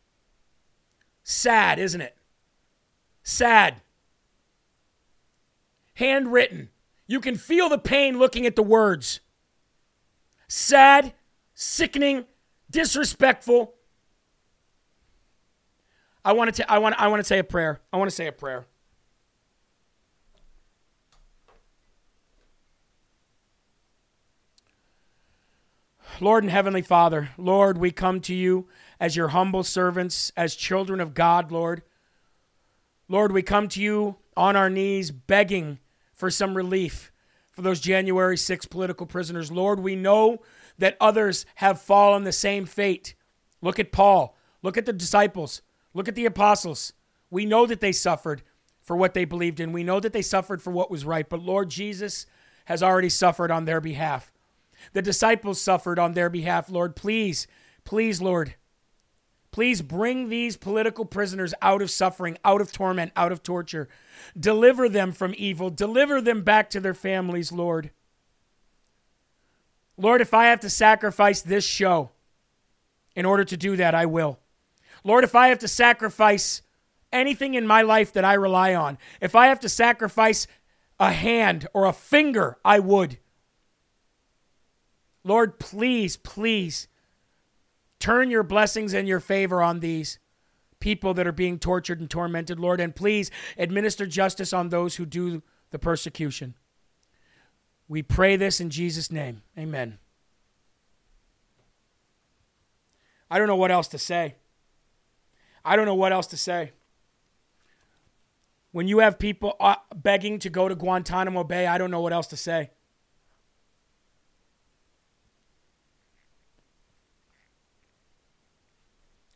Sad, 1.24 1.80
isn't 1.80 2.02
it? 2.02 2.18
Sad. 3.24 3.82
Handwritten. 5.96 6.70
You 7.06 7.20
can 7.20 7.36
feel 7.36 7.70
the 7.70 7.78
pain 7.78 8.18
looking 8.18 8.46
at 8.46 8.56
the 8.56 8.64
words. 8.64 9.20
Sad, 10.48 11.14
sickening, 11.54 12.26
disrespectful. 12.72 13.76
I 16.24 16.34
want 16.34 16.54
to 16.56 16.72
I 16.72 16.80
want 16.80 16.96
I 16.98 17.08
want 17.08 17.20
to 17.20 17.24
say 17.24 17.40
a 17.40 17.44
prayer. 17.44 17.82
I 17.92 17.98
want 17.98 18.10
to 18.10 18.16
say 18.16 18.28
a 18.28 18.32
prayer. 18.32 18.66
Lord 26.22 26.44
and 26.44 26.52
Heavenly 26.52 26.82
Father, 26.82 27.30
Lord, 27.38 27.78
we 27.78 27.92
come 27.92 28.20
to 28.22 28.34
you 28.34 28.68
as 29.00 29.16
your 29.16 29.30
humble 29.30 29.64
servants, 29.64 30.32
as 30.36 30.56
children 30.56 31.00
of 31.00 31.14
God, 31.14 31.52
Lord. 31.52 31.82
Lord, 33.08 33.32
we 33.32 33.42
come 33.42 33.68
to 33.70 33.82
you 33.82 34.18
on 34.36 34.56
our 34.56 34.70
knees 34.70 35.12
begging 35.12 35.80
for 36.14 36.30
some 36.30 36.56
relief 36.56 37.12
for 37.52 37.62
those 37.62 37.80
January 37.80 38.38
6 38.38 38.66
political 38.66 39.06
prisoners. 39.06 39.52
Lord, 39.52 39.80
we 39.80 39.96
know 39.96 40.40
that 40.78 40.98
others 41.02 41.46
have 41.56 41.82
fallen 41.82 42.24
the 42.24 42.32
same 42.32 42.66
fate. 42.66 43.16
Look 43.62 43.80
at 43.80 43.92
Paul. 43.92 44.38
Look 44.62 44.78
at 44.78 44.86
the 44.86 44.94
disciples. 44.94 45.62
Look 45.94 46.08
at 46.08 46.16
the 46.16 46.26
apostles. 46.26 46.94
We 47.30 47.46
know 47.46 47.66
that 47.66 47.82
they 47.82 47.92
suffered 47.92 48.44
for 48.82 48.96
what 48.96 49.14
they 49.14 49.26
believed 49.26 49.60
in. 49.60 49.74
We 49.74 49.84
know 49.84 50.00
that 50.00 50.14
they 50.14 50.22
suffered 50.22 50.62
for 50.62 50.72
what 50.72 50.92
was 50.92 51.06
right. 51.06 51.28
But 51.28 51.42
Lord 51.42 51.70
Jesus 51.70 52.26
has 52.66 52.82
already 52.82 53.10
suffered 53.10 53.52
on 53.52 53.66
their 53.66 53.82
behalf. 53.82 54.32
The 54.94 55.02
disciples 55.02 55.62
suffered 55.62 56.00
on 56.00 56.14
their 56.14 56.30
behalf, 56.30 56.70
Lord. 56.70 56.96
Please, 56.96 57.48
please, 57.84 58.22
Lord, 58.22 58.56
please 59.52 59.82
bring 59.82 60.30
these 60.30 60.58
political 60.58 61.06
prisoners 61.06 61.54
out 61.62 61.82
of 61.82 61.92
suffering, 61.92 62.38
out 62.44 62.62
of 62.62 62.72
torment, 62.72 63.12
out 63.16 63.32
of 63.32 63.44
torture. 63.44 63.90
Deliver 64.40 64.90
them 64.90 65.12
from 65.12 65.34
evil. 65.38 65.70
Deliver 65.70 66.22
them 66.22 66.44
back 66.44 66.70
to 66.72 66.80
their 66.80 66.94
families, 66.94 67.52
Lord. 67.52 67.92
Lord, 69.98 70.22
if 70.22 70.34
I 70.34 70.46
have 70.46 70.62
to 70.62 70.70
sacrifice 70.70 71.42
this 71.42 71.66
show 71.66 72.12
in 73.16 73.26
order 73.26 73.44
to 73.44 73.58
do 73.58 73.76
that, 73.76 73.94
I 73.94 74.06
will. 74.06 74.40
Lord, 75.04 75.24
if 75.24 75.36
I 75.36 75.50
have 75.50 75.60
to 75.60 75.68
sacrifice 75.68 76.62
anything 77.12 77.54
in 77.54 77.68
my 77.68 77.82
life 77.82 78.14
that 78.14 78.24
I 78.24 78.34
rely 78.36 78.74
on, 78.76 78.98
if 79.20 79.36
I 79.36 79.48
have 79.48 79.60
to 79.62 79.70
sacrifice 79.70 80.48
a 81.00 81.12
hand 81.12 81.68
or 81.74 81.86
a 81.86 81.94
finger, 81.94 82.58
I 82.64 82.80
would. 82.80 83.18
Lord, 85.24 85.60
please, 85.60 86.18
please 86.18 86.88
turn 88.00 88.32
your 88.32 88.44
blessings 88.44 88.94
and 88.94 89.08
your 89.08 89.20
favor 89.20 89.62
on 89.62 89.80
these 89.80 90.20
people 90.80 91.14
that 91.14 91.28
are 91.28 91.34
being 91.34 91.60
tortured 91.60 92.00
and 92.00 92.10
tormented, 92.10 92.60
Lord, 92.60 92.80
and 92.80 92.96
please 92.96 93.30
administer 93.58 94.06
justice 94.06 94.54
on 94.54 94.70
those 94.70 94.96
who 94.96 95.06
do 95.06 95.44
the 95.72 95.80
persecution. 95.80 96.56
We 97.88 98.02
pray 98.02 98.36
this 98.36 98.62
in 98.62 98.70
Jesus' 98.70 99.12
name. 99.12 99.42
Amen. 99.58 99.98
I 103.30 103.38
don't 103.38 103.48
know 103.48 103.56
what 103.56 103.72
else 103.72 103.88
to 103.90 103.98
say. 103.98 104.36
I 105.64 105.76
don't 105.76 105.86
know 105.86 105.96
what 105.96 106.14
else 106.14 106.28
to 106.28 106.38
say. 106.38 106.72
When 108.72 108.88
you 108.88 109.00
have 109.00 109.20
people 109.20 109.56
uh, 109.60 109.76
begging 109.96 110.40
to 110.40 110.50
go 110.50 110.68
to 110.70 110.76
Guantanamo 110.76 111.44
Bay, 111.44 111.68
I 111.68 111.78
don't 111.78 111.92
know 111.92 112.02
what 112.02 112.14
else 112.14 112.28
to 112.28 112.38
say. 112.38 112.72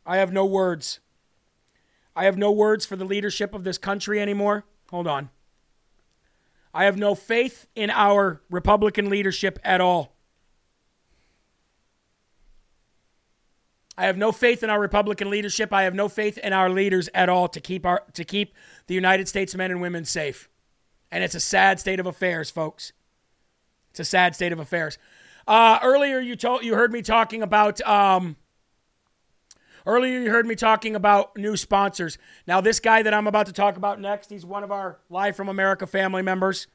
I 0.06 0.18
have 0.18 0.32
no 0.32 0.44
words. 0.44 1.00
I 2.16 2.24
have 2.24 2.36
no 2.36 2.52
words 2.52 2.86
for 2.86 2.96
the 2.96 3.04
leadership 3.04 3.54
of 3.54 3.64
this 3.64 3.78
country 3.78 4.20
anymore. 4.20 4.64
Hold 4.90 5.06
on. 5.06 5.30
I 6.72 6.84
have 6.84 6.96
no 6.96 7.14
faith 7.14 7.66
in 7.74 7.90
our 7.90 8.42
Republican 8.50 9.08
leadership 9.08 9.58
at 9.64 9.80
all. 9.80 10.14
I 13.96 14.06
have 14.06 14.16
no 14.16 14.32
faith 14.32 14.64
in 14.64 14.70
our 14.70 14.80
Republican 14.80 15.30
leadership. 15.30 15.72
I 15.72 15.84
have 15.84 15.94
no 15.94 16.08
faith 16.08 16.36
in 16.38 16.52
our 16.52 16.68
leaders 16.68 17.08
at 17.14 17.28
all 17.28 17.46
to 17.48 17.60
keep 17.60 17.86
our 17.86 18.02
to 18.14 18.24
keep 18.24 18.52
the 18.88 18.94
United 18.94 19.28
States 19.28 19.54
men 19.54 19.70
and 19.70 19.80
women 19.80 20.04
safe. 20.04 20.48
And 21.12 21.22
it's 21.22 21.36
a 21.36 21.40
sad 21.40 21.78
state 21.78 22.00
of 22.00 22.06
affairs, 22.06 22.50
folks. 22.50 22.92
It's 23.90 24.00
a 24.00 24.04
sad 24.04 24.34
state 24.34 24.52
of 24.52 24.58
affairs. 24.58 24.98
Uh, 25.46 25.78
earlier, 25.80 26.18
you 26.18 26.34
told 26.34 26.64
you 26.64 26.74
heard 26.74 26.92
me 26.92 27.02
talking 27.02 27.40
about. 27.40 27.80
Um, 27.82 28.36
earlier, 29.86 30.20
you 30.20 30.30
heard 30.30 30.46
me 30.46 30.54
talking 30.54 30.94
about 30.94 31.36
new 31.36 31.56
sponsors. 31.56 32.18
Now, 32.46 32.60
this 32.60 32.80
guy 32.80 33.02
that 33.02 33.14
I'm 33.14 33.26
about 33.26 33.46
to 33.46 33.52
talk 33.52 33.76
about 33.76 34.00
next, 34.00 34.30
he's 34.30 34.44
one 34.44 34.64
of 34.64 34.70
our 34.70 34.98
Live 35.08 35.36
from 35.36 35.48
America 35.48 35.86
family 35.86 36.22
members. 36.22 36.66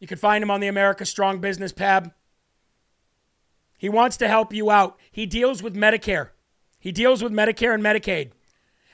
You 0.00 0.06
can 0.06 0.18
find 0.18 0.42
him 0.42 0.50
on 0.50 0.60
the 0.60 0.68
America 0.68 1.04
Strong 1.04 1.40
Business 1.40 1.72
Pab. 1.72 2.12
He 3.78 3.88
wants 3.88 4.16
to 4.18 4.28
help 4.28 4.52
you 4.52 4.70
out. 4.70 4.98
He 5.10 5.26
deals 5.26 5.62
with 5.62 5.74
Medicare. 5.74 6.30
He 6.80 6.92
deals 6.92 7.22
with 7.22 7.32
Medicare 7.32 7.74
and 7.74 7.82
Medicaid. 7.82 8.32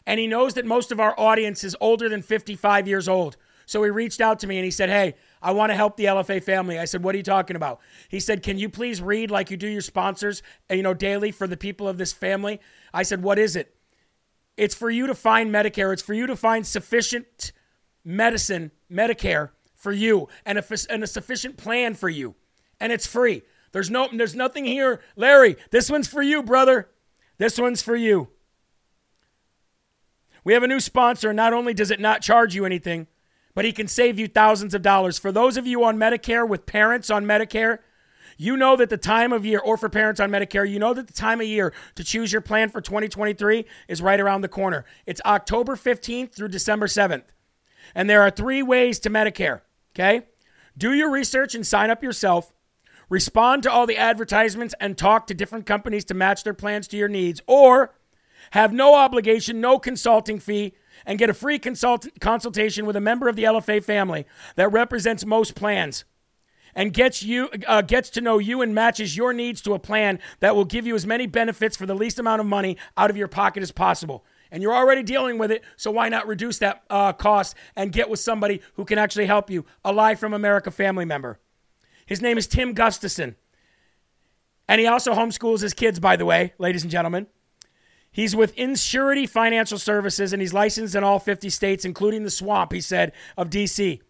And 0.06 0.20
he 0.20 0.26
knows 0.26 0.54
that 0.54 0.66
most 0.66 0.92
of 0.92 1.00
our 1.00 1.18
audience 1.18 1.64
is 1.64 1.76
older 1.80 2.08
than 2.08 2.22
55 2.22 2.86
years 2.86 3.08
old. 3.08 3.36
So 3.66 3.82
he 3.82 3.90
reached 3.90 4.20
out 4.20 4.38
to 4.40 4.46
me 4.46 4.58
and 4.58 4.64
he 4.64 4.70
said, 4.70 4.90
Hey, 4.90 5.14
I 5.44 5.50
want 5.50 5.70
to 5.70 5.76
help 5.76 5.96
the 5.98 6.06
LFA 6.06 6.42
family. 6.42 6.78
I 6.78 6.86
said, 6.86 7.04
What 7.04 7.14
are 7.14 7.18
you 7.18 7.22
talking 7.22 7.54
about? 7.54 7.80
He 8.08 8.18
said, 8.18 8.42
Can 8.42 8.58
you 8.58 8.70
please 8.70 9.02
read 9.02 9.30
like 9.30 9.50
you 9.50 9.58
do 9.58 9.68
your 9.68 9.82
sponsors, 9.82 10.42
you 10.70 10.82
know, 10.82 10.94
daily 10.94 11.30
for 11.30 11.46
the 11.46 11.56
people 11.56 11.86
of 11.86 11.98
this 11.98 12.12
family? 12.12 12.60
I 12.94 13.02
said, 13.02 13.22
What 13.22 13.38
is 13.38 13.54
it? 13.54 13.76
It's 14.56 14.74
for 14.74 14.90
you 14.90 15.06
to 15.06 15.14
find 15.14 15.54
Medicare. 15.54 15.92
It's 15.92 16.02
for 16.02 16.14
you 16.14 16.26
to 16.26 16.34
find 16.34 16.66
sufficient 16.66 17.52
medicine, 18.04 18.70
Medicare 18.90 19.50
for 19.74 19.92
you, 19.92 20.28
and 20.46 20.58
a, 20.58 20.64
and 20.88 21.04
a 21.04 21.06
sufficient 21.06 21.58
plan 21.58 21.94
for 21.94 22.08
you. 22.08 22.34
And 22.80 22.90
it's 22.90 23.06
free. 23.06 23.42
There's 23.72 23.90
no 23.90 24.08
there's 24.12 24.34
nothing 24.34 24.64
here. 24.64 25.00
Larry, 25.14 25.56
this 25.70 25.90
one's 25.90 26.08
for 26.08 26.22
you, 26.22 26.42
brother. 26.42 26.88
This 27.36 27.58
one's 27.58 27.82
for 27.82 27.96
you. 27.96 28.28
We 30.42 30.54
have 30.54 30.62
a 30.62 30.68
new 30.68 30.80
sponsor. 30.80 31.32
Not 31.32 31.52
only 31.52 31.74
does 31.74 31.90
it 31.90 32.00
not 32.00 32.22
charge 32.22 32.54
you 32.54 32.64
anything, 32.64 33.08
but 33.54 33.64
he 33.64 33.72
can 33.72 33.88
save 33.88 34.18
you 34.18 34.28
thousands 34.28 34.74
of 34.74 34.82
dollars. 34.82 35.18
For 35.18 35.32
those 35.32 35.56
of 35.56 35.66
you 35.66 35.84
on 35.84 35.96
Medicare 35.96 36.46
with 36.46 36.66
parents 36.66 37.10
on 37.10 37.24
Medicare, 37.24 37.78
you 38.36 38.56
know 38.56 38.76
that 38.76 38.90
the 38.90 38.96
time 38.96 39.32
of 39.32 39.46
year, 39.46 39.60
or 39.60 39.76
for 39.76 39.88
parents 39.88 40.20
on 40.20 40.30
Medicare, 40.30 40.68
you 40.68 40.78
know 40.78 40.92
that 40.92 41.06
the 41.06 41.12
time 41.12 41.40
of 41.40 41.46
year 41.46 41.72
to 41.94 42.02
choose 42.02 42.32
your 42.32 42.40
plan 42.40 42.68
for 42.68 42.80
2023 42.80 43.64
is 43.86 44.02
right 44.02 44.20
around 44.20 44.40
the 44.40 44.48
corner. 44.48 44.84
It's 45.06 45.20
October 45.24 45.76
15th 45.76 46.32
through 46.32 46.48
December 46.48 46.86
7th. 46.86 47.24
And 47.94 48.10
there 48.10 48.22
are 48.22 48.30
three 48.30 48.62
ways 48.62 48.98
to 49.00 49.10
Medicare, 49.10 49.60
okay? 49.94 50.26
Do 50.76 50.92
your 50.92 51.10
research 51.10 51.54
and 51.54 51.64
sign 51.64 51.90
up 51.90 52.02
yourself 52.02 52.52
respond 53.08 53.62
to 53.62 53.70
all 53.70 53.86
the 53.86 53.96
advertisements 53.96 54.74
and 54.80 54.96
talk 54.96 55.26
to 55.26 55.34
different 55.34 55.66
companies 55.66 56.04
to 56.06 56.14
match 56.14 56.42
their 56.44 56.54
plans 56.54 56.88
to 56.88 56.96
your 56.96 57.08
needs, 57.08 57.40
or 57.46 57.94
have 58.52 58.72
no 58.72 58.94
obligation, 58.94 59.60
no 59.60 59.78
consulting 59.78 60.38
fee, 60.38 60.74
and 61.06 61.18
get 61.18 61.30
a 61.30 61.34
free 61.34 61.58
consult- 61.58 62.08
consultation 62.20 62.86
with 62.86 62.96
a 62.96 63.00
member 63.00 63.28
of 63.28 63.36
the 63.36 63.44
LFA 63.44 63.82
family 63.82 64.26
that 64.56 64.72
represents 64.72 65.24
most 65.24 65.54
plans 65.54 66.04
and 66.74 66.92
gets 66.92 67.22
you 67.22 67.48
uh, 67.66 67.82
gets 67.82 68.10
to 68.10 68.20
know 68.20 68.38
you 68.38 68.62
and 68.62 68.74
matches 68.74 69.16
your 69.16 69.32
needs 69.32 69.60
to 69.62 69.74
a 69.74 69.78
plan 69.78 70.18
that 70.40 70.56
will 70.56 70.64
give 70.64 70.86
you 70.86 70.94
as 70.94 71.06
many 71.06 71.26
benefits 71.26 71.76
for 71.76 71.86
the 71.86 71.94
least 71.94 72.18
amount 72.18 72.40
of 72.40 72.46
money 72.46 72.76
out 72.96 73.10
of 73.10 73.16
your 73.16 73.28
pocket 73.28 73.62
as 73.62 73.72
possible. 73.72 74.24
And 74.50 74.62
you're 74.62 74.74
already 74.74 75.02
dealing 75.02 75.38
with 75.38 75.50
it, 75.50 75.64
so 75.76 75.90
why 75.90 76.08
not 76.08 76.28
reduce 76.28 76.58
that 76.58 76.84
uh, 76.88 77.12
cost 77.12 77.56
and 77.74 77.90
get 77.90 78.08
with 78.08 78.20
somebody 78.20 78.60
who 78.74 78.84
can 78.84 78.98
actually 78.98 79.26
help 79.26 79.50
you? 79.50 79.64
A 79.84 79.92
Live 79.92 80.20
from 80.20 80.32
America 80.32 80.70
family 80.70 81.04
member. 81.04 81.40
His 82.06 82.20
name 82.20 82.38
is 82.38 82.46
Tim 82.46 82.72
Gustafson. 82.72 83.36
And 84.68 84.80
he 84.80 84.86
also 84.86 85.14
homeschools 85.14 85.60
his 85.60 85.74
kids, 85.74 85.98
by 85.98 86.16
the 86.16 86.24
way, 86.24 86.54
ladies 86.58 86.82
and 86.82 86.90
gentlemen. 86.90 87.26
He's 88.14 88.34
with 88.34 88.56
Insurity 88.56 89.28
Financial 89.28 89.76
Services 89.76 90.32
and 90.32 90.40
he's 90.40 90.54
licensed 90.54 90.94
in 90.94 91.04
all 91.04 91.18
50 91.18 91.50
states, 91.50 91.84
including 91.84 92.22
the 92.22 92.30
swamp, 92.30 92.72
he 92.72 92.80
said, 92.80 93.12
of 93.36 93.50
DC. 93.50 94.00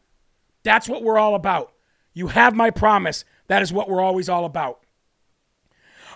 That's 0.62 0.88
what 0.88 1.03
we're 1.03 1.18
all 1.18 1.34
about. 1.34 1.72
You 2.12 2.28
have 2.28 2.55
my 2.55 2.70
promise. 2.70 3.24
That 3.47 3.62
is 3.62 3.72
what 3.72 3.88
we're 3.88 4.01
always 4.01 4.28
all 4.28 4.45
about. 4.45 4.80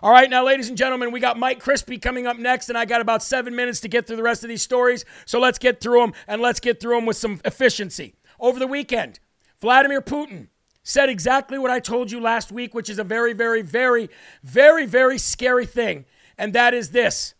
All 0.03 0.11
right, 0.11 0.29
now, 0.29 0.45
ladies 0.45 0.69
and 0.69 0.77
gentlemen, 0.77 1.13
we 1.13 1.21
got 1.21 1.39
Mike 1.39 1.63
Crispi 1.63 2.03
coming 2.03 2.27
up 2.27 2.37
next, 2.37 2.69
and 2.69 2.77
I 2.77 2.85
got 2.85 3.01
about 3.01 3.23
seven 3.23 3.57
minutes 3.57 3.81
to 3.81 3.89
get 3.89 4.07
through 4.07 4.17
the 4.17 4.23
rest 4.23 4.43
of 4.43 4.49
these 4.49 4.63
stories. 4.63 5.05
So 5.25 5.41
let's 5.41 5.59
get 5.59 5.81
through 5.81 6.01
them, 6.01 6.13
and 6.27 6.43
let's 6.43 6.61
get 6.61 6.81
through 6.81 6.97
them 6.97 7.07
with 7.07 7.17
some 7.17 7.41
efficiency. 7.45 8.17
Over 8.39 8.59
the 8.59 8.67
weekend, 8.67 9.21
Vladimir 9.61 10.03
Putin 10.03 10.49
said 10.85 11.09
exactly 11.09 11.59
what 11.59 11.71
I 11.71 11.81
told 11.81 12.13
you 12.13 12.21
last 12.21 12.53
week, 12.53 12.75
which 12.75 12.91
is 12.91 12.99
a 12.99 13.05
very, 13.05 13.33
very, 13.33 13.63
very, 13.63 14.11
very, 14.43 14.87
very 14.87 15.19
scary 15.19 15.67
thing. 15.67 16.05
And 16.39 16.53
that 16.53 16.75
is 16.75 16.91
this 16.91 17.35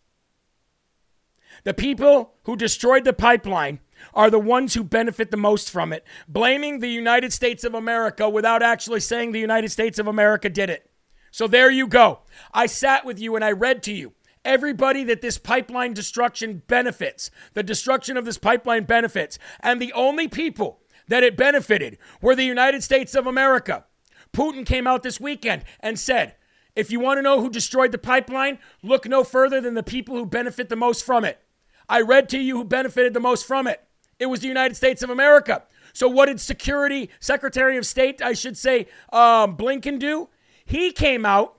the 1.63 1.73
people 1.73 2.33
who 2.43 2.55
destroyed 2.55 3.05
the 3.05 3.13
pipeline 3.13 3.79
are 4.13 4.29
the 4.29 4.39
ones 4.39 4.73
who 4.73 4.83
benefit 4.83 5.31
the 5.31 5.37
most 5.37 5.69
from 5.69 5.93
it, 5.93 6.03
blaming 6.27 6.79
the 6.79 6.89
United 6.89 7.31
States 7.31 7.63
of 7.63 7.73
America 7.73 8.29
without 8.29 8.61
actually 8.61 8.99
saying 8.99 9.31
the 9.31 9.39
United 9.39 9.71
States 9.71 9.97
of 9.97 10.07
America 10.07 10.49
did 10.49 10.69
it. 10.69 10.89
So 11.31 11.47
there 11.47 11.69
you 11.69 11.87
go. 11.87 12.19
I 12.53 12.65
sat 12.65 13.05
with 13.05 13.19
you 13.19 13.35
and 13.35 13.43
I 13.43 13.51
read 13.51 13.83
to 13.83 13.93
you 13.93 14.13
everybody 14.43 15.03
that 15.05 15.21
this 15.21 15.37
pipeline 15.37 15.93
destruction 15.93 16.61
benefits, 16.67 17.31
the 17.53 17.63
destruction 17.63 18.15
of 18.15 18.25
this 18.25 18.37
pipeline 18.37 18.83
benefits, 18.83 19.39
and 19.59 19.81
the 19.81 19.91
only 19.93 20.27
people 20.27 20.79
that 21.07 21.23
it 21.23 21.37
benefited 21.37 21.97
were 22.21 22.35
the 22.35 22.45
United 22.45 22.83
States 22.83 23.15
of 23.15 23.27
America. 23.27 23.85
Putin 24.33 24.65
came 24.65 24.87
out 24.87 25.03
this 25.03 25.19
weekend 25.19 25.63
and 25.79 25.97
said, 25.99 26.35
if 26.75 26.91
you 26.91 26.99
want 26.99 27.17
to 27.17 27.21
know 27.21 27.39
who 27.39 27.49
destroyed 27.49 27.91
the 27.91 27.97
pipeline, 27.97 28.59
look 28.83 29.07
no 29.07 29.23
further 29.23 29.61
than 29.61 29.75
the 29.75 29.83
people 29.83 30.15
who 30.15 30.25
benefit 30.25 30.67
the 30.67 30.75
most 30.75 31.05
from 31.05 31.23
it. 31.23 31.39
I 31.87 32.01
read 32.01 32.27
to 32.29 32.39
you 32.39 32.57
who 32.57 32.63
benefited 32.65 33.13
the 33.13 33.19
most 33.19 33.45
from 33.47 33.67
it. 33.67 33.81
It 34.19 34.25
was 34.25 34.41
the 34.41 34.47
United 34.47 34.75
States 34.75 35.01
of 35.01 35.09
America. 35.09 35.63
So, 35.93 36.09
what 36.09 36.25
did 36.25 36.41
Security 36.41 37.09
Secretary 37.19 37.77
of 37.77 37.85
State, 37.85 38.21
I 38.21 38.33
should 38.33 38.57
say, 38.57 38.87
um, 39.13 39.55
Blinken 39.55 39.99
do? 39.99 40.29
He 40.65 40.91
came 40.91 41.25
out 41.25 41.57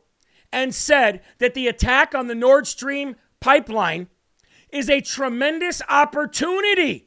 and 0.53 0.75
said 0.75 1.23
that 1.39 1.55
the 1.55 1.69
attack 1.69 2.15
on 2.15 2.27
the 2.27 2.35
Nord 2.35 2.67
Stream 2.67 3.17
pipeline 3.41 4.09
is 4.71 4.91
a 4.91 5.01
tremendous 5.01 5.81
opportunity 5.89 7.06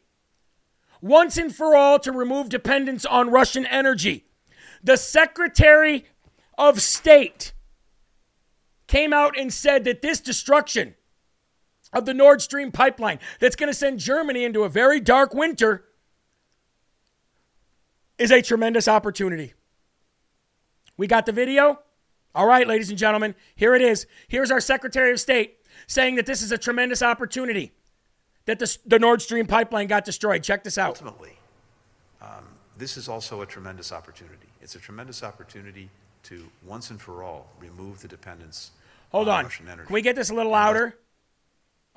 once 1.01 1.37
and 1.37 1.53
for 1.53 1.75
all 1.75 1.99
to 1.99 2.11
remove 2.11 2.49
dependence 2.49 3.05
on 3.05 3.29
Russian 3.29 3.65
energy. 3.65 4.25
The 4.83 4.97
Secretary 4.97 6.05
of 6.57 6.81
State 6.81 7.53
came 8.87 9.13
out 9.13 9.37
and 9.37 9.53
said 9.53 9.83
that 9.85 10.01
this 10.01 10.19
destruction 10.19 10.95
of 11.93 12.05
the 12.05 12.13
Nord 12.13 12.41
Stream 12.41 12.71
pipeline 12.71 13.19
that's 13.39 13.55
going 13.55 13.69
to 13.69 13.73
send 13.73 13.99
Germany 13.99 14.43
into 14.43 14.63
a 14.63 14.69
very 14.69 14.99
dark 14.99 15.33
winter 15.33 15.85
is 18.17 18.31
a 18.31 18.41
tremendous 18.41 18.87
opportunity. 18.87 19.53
We 20.97 21.07
got 21.07 21.25
the 21.25 21.31
video. 21.31 21.79
All 22.35 22.45
right, 22.45 22.67
ladies 22.67 22.89
and 22.89 22.97
gentlemen, 22.97 23.33
here 23.55 23.73
it 23.73 23.81
is. 23.81 24.05
Here's 24.27 24.51
our 24.51 24.59
Secretary 24.59 25.11
of 25.11 25.19
State 25.19 25.57
saying 25.87 26.15
that 26.15 26.25
this 26.25 26.41
is 26.41 26.51
a 26.51 26.57
tremendous 26.57 27.01
opportunity 27.01 27.71
that 28.45 28.59
the, 28.59 28.77
the 28.85 28.99
Nord 28.99 29.21
Stream 29.21 29.45
pipeline 29.45 29.87
got 29.87 30.05
destroyed. 30.05 30.43
Check 30.43 30.63
this 30.63 30.77
out. 30.77 30.89
Ultimately, 30.89 31.37
um, 32.21 32.45
this 32.77 32.97
is 32.97 33.07
also 33.07 33.41
a 33.41 33.45
tremendous 33.45 33.91
opportunity. 33.91 34.47
It's 34.61 34.75
a 34.75 34.79
tremendous 34.79 35.23
opportunity 35.23 35.89
to 36.23 36.49
once 36.65 36.89
and 36.89 36.99
for 36.99 37.23
all 37.23 37.47
remove 37.59 38.01
the 38.01 38.07
dependence 38.07 38.71
Hold 39.11 39.27
on. 39.27 39.45
Energy. 39.45 39.85
Can 39.85 39.93
we 39.93 40.01
get 40.01 40.15
this 40.15 40.29
a 40.29 40.33
little 40.33 40.51
louder? 40.51 40.95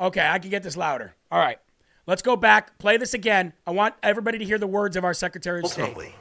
Okay, 0.00 0.26
I 0.26 0.38
can 0.38 0.50
get 0.50 0.62
this 0.62 0.76
louder. 0.76 1.14
All 1.30 1.38
right. 1.38 1.58
Let's 2.06 2.22
go 2.22 2.34
back, 2.36 2.78
play 2.78 2.96
this 2.96 3.14
again. 3.14 3.52
I 3.66 3.70
want 3.70 3.94
everybody 4.02 4.38
to 4.38 4.44
hear 4.44 4.58
the 4.58 4.66
words 4.66 4.96
of 4.96 5.04
our 5.04 5.14
Secretary 5.14 5.60
of 5.60 5.66
State. 5.66 5.82
Ultimately, 5.82 6.14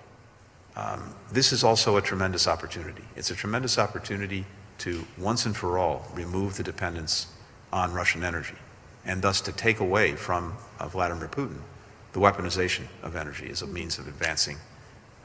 um, 0.76 1.16
this 1.32 1.52
is 1.52 1.64
also 1.64 1.98
a 1.98 2.02
tremendous 2.02 2.48
opportunity. 2.48 3.04
It's 3.16 3.32
a 3.32 3.36
tremendous 3.36 3.80
opportunity 3.80 4.46
to 4.80 5.06
once 5.18 5.46
and 5.46 5.56
for 5.56 5.80
all 5.80 6.06
remove 6.14 6.58
the 6.58 6.64
dependence 6.64 7.28
on 7.74 7.94
Russian 7.94 8.24
energy 8.24 8.56
and 9.06 9.22
thus 9.22 9.42
to 9.42 9.52
take 9.52 9.80
away 9.80 10.16
from 10.16 10.56
uh, 10.80 10.88
Vladimir 10.88 11.28
Putin 11.28 11.60
the 12.14 12.20
weaponization 12.20 12.84
of 13.04 13.16
energy 13.16 13.50
as 13.50 13.62
a 13.62 13.68
means 13.68 13.98
of 13.98 14.08
advancing 14.08 14.58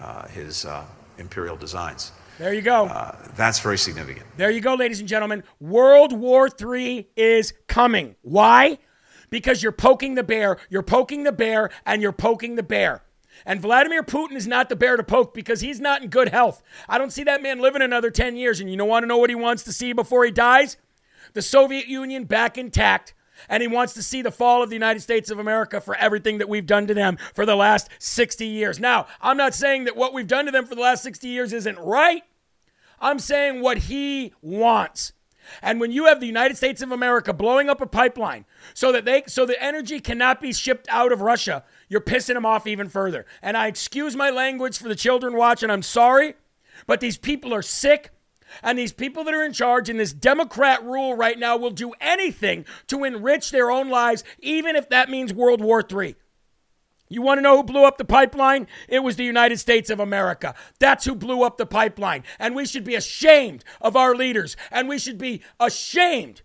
uh, 0.00 0.26
his 0.28 0.64
uh, 0.64 0.84
imperial 1.18 1.56
designs. 1.56 2.12
There 2.38 2.52
you 2.52 2.62
go. 2.62 2.86
Uh, 2.86 3.16
that's 3.34 3.60
very 3.60 3.78
significant. 3.78 4.26
There 4.36 4.50
you 4.50 4.60
go, 4.60 4.74
ladies 4.74 5.00
and 5.00 5.08
gentlemen. 5.08 5.42
World 5.58 6.12
War 6.12 6.48
III 6.48 7.08
is 7.16 7.54
coming. 7.66 8.14
Why? 8.22 8.78
Because 9.30 9.62
you're 9.62 9.72
poking 9.72 10.14
the 10.14 10.22
bear, 10.22 10.58
you're 10.68 10.82
poking 10.82 11.24
the 11.24 11.32
bear, 11.32 11.70
and 11.84 12.02
you're 12.02 12.12
poking 12.12 12.56
the 12.56 12.62
bear. 12.62 13.02
And 13.44 13.60
Vladimir 13.60 14.02
Putin 14.02 14.36
is 14.36 14.46
not 14.46 14.68
the 14.68 14.76
bear 14.76 14.96
to 14.96 15.02
poke 15.02 15.34
because 15.34 15.60
he's 15.60 15.80
not 15.80 16.02
in 16.02 16.08
good 16.08 16.28
health. 16.28 16.62
I 16.88 16.98
don't 16.98 17.10
see 17.10 17.24
that 17.24 17.42
man 17.42 17.60
living 17.60 17.82
another 17.82 18.10
10 18.10 18.36
years. 18.36 18.60
And 18.60 18.70
you 18.70 18.76
don't 18.76 18.88
want 18.88 19.02
to 19.02 19.06
know 19.06 19.18
what 19.18 19.30
he 19.30 19.36
wants 19.36 19.62
to 19.64 19.72
see 19.72 19.92
before 19.92 20.24
he 20.24 20.30
dies? 20.30 20.76
The 21.34 21.42
Soviet 21.42 21.86
Union 21.86 22.24
back 22.24 22.56
intact. 22.56 23.14
And 23.48 23.62
he 23.62 23.68
wants 23.68 23.92
to 23.94 24.02
see 24.02 24.22
the 24.22 24.30
fall 24.30 24.62
of 24.62 24.70
the 24.70 24.76
United 24.76 25.00
States 25.00 25.30
of 25.30 25.38
America 25.38 25.80
for 25.80 25.94
everything 25.96 26.38
that 26.38 26.48
we've 26.48 26.66
done 26.66 26.86
to 26.86 26.94
them 26.94 27.18
for 27.34 27.46
the 27.46 27.56
last 27.56 27.88
60 27.98 28.46
years. 28.46 28.78
Now, 28.78 29.06
I'm 29.20 29.36
not 29.36 29.54
saying 29.54 29.84
that 29.84 29.96
what 29.96 30.12
we've 30.12 30.26
done 30.26 30.46
to 30.46 30.52
them 30.52 30.66
for 30.66 30.74
the 30.74 30.80
last 30.80 31.02
60 31.02 31.28
years 31.28 31.52
isn't 31.52 31.78
right. 31.78 32.22
I'm 33.00 33.18
saying 33.18 33.60
what 33.60 33.78
he 33.78 34.32
wants. 34.40 35.12
And 35.62 35.80
when 35.80 35.92
you 35.92 36.06
have 36.06 36.20
the 36.20 36.26
United 36.26 36.56
States 36.56 36.82
of 36.82 36.92
America 36.92 37.32
blowing 37.32 37.68
up 37.68 37.80
a 37.80 37.86
pipeline 37.86 38.44
so 38.74 38.92
that 38.92 39.04
they 39.04 39.22
so 39.26 39.46
the 39.46 39.62
energy 39.62 40.00
cannot 40.00 40.40
be 40.40 40.52
shipped 40.52 40.88
out 40.90 41.12
of 41.12 41.20
Russia, 41.20 41.64
you're 41.88 42.00
pissing 42.00 42.34
them 42.34 42.46
off 42.46 42.66
even 42.66 42.88
further. 42.88 43.26
And 43.42 43.56
I 43.56 43.68
excuse 43.68 44.16
my 44.16 44.30
language 44.30 44.78
for 44.78 44.88
the 44.88 44.94
children 44.94 45.36
watching. 45.36 45.70
I'm 45.70 45.82
sorry, 45.82 46.34
but 46.86 47.00
these 47.00 47.16
people 47.16 47.54
are 47.54 47.62
sick. 47.62 48.10
And 48.62 48.78
these 48.78 48.92
people 48.92 49.24
that 49.24 49.34
are 49.34 49.44
in 49.44 49.52
charge 49.52 49.88
in 49.88 49.96
this 49.96 50.12
Democrat 50.12 50.84
rule 50.84 51.14
right 51.14 51.38
now 51.38 51.56
will 51.56 51.70
do 51.70 51.92
anything 52.00 52.64
to 52.88 53.04
enrich 53.04 53.50
their 53.50 53.70
own 53.70 53.88
lives, 53.88 54.24
even 54.40 54.76
if 54.76 54.88
that 54.88 55.10
means 55.10 55.32
World 55.32 55.60
War 55.60 55.82
III. 55.88 56.16
You 57.08 57.22
want 57.22 57.38
to 57.38 57.42
know 57.42 57.56
who 57.56 57.62
blew 57.62 57.84
up 57.84 57.98
the 57.98 58.04
pipeline? 58.04 58.66
It 58.88 59.00
was 59.00 59.16
the 59.16 59.24
United 59.24 59.58
States 59.58 59.90
of 59.90 60.00
America. 60.00 60.54
That's 60.80 61.04
who 61.04 61.14
blew 61.14 61.42
up 61.42 61.56
the 61.56 61.66
pipeline. 61.66 62.24
And 62.38 62.54
we 62.54 62.66
should 62.66 62.84
be 62.84 62.96
ashamed 62.96 63.64
of 63.80 63.94
our 63.94 64.14
leaders. 64.14 64.56
And 64.72 64.88
we 64.88 64.98
should 64.98 65.18
be 65.18 65.42
ashamed 65.60 66.42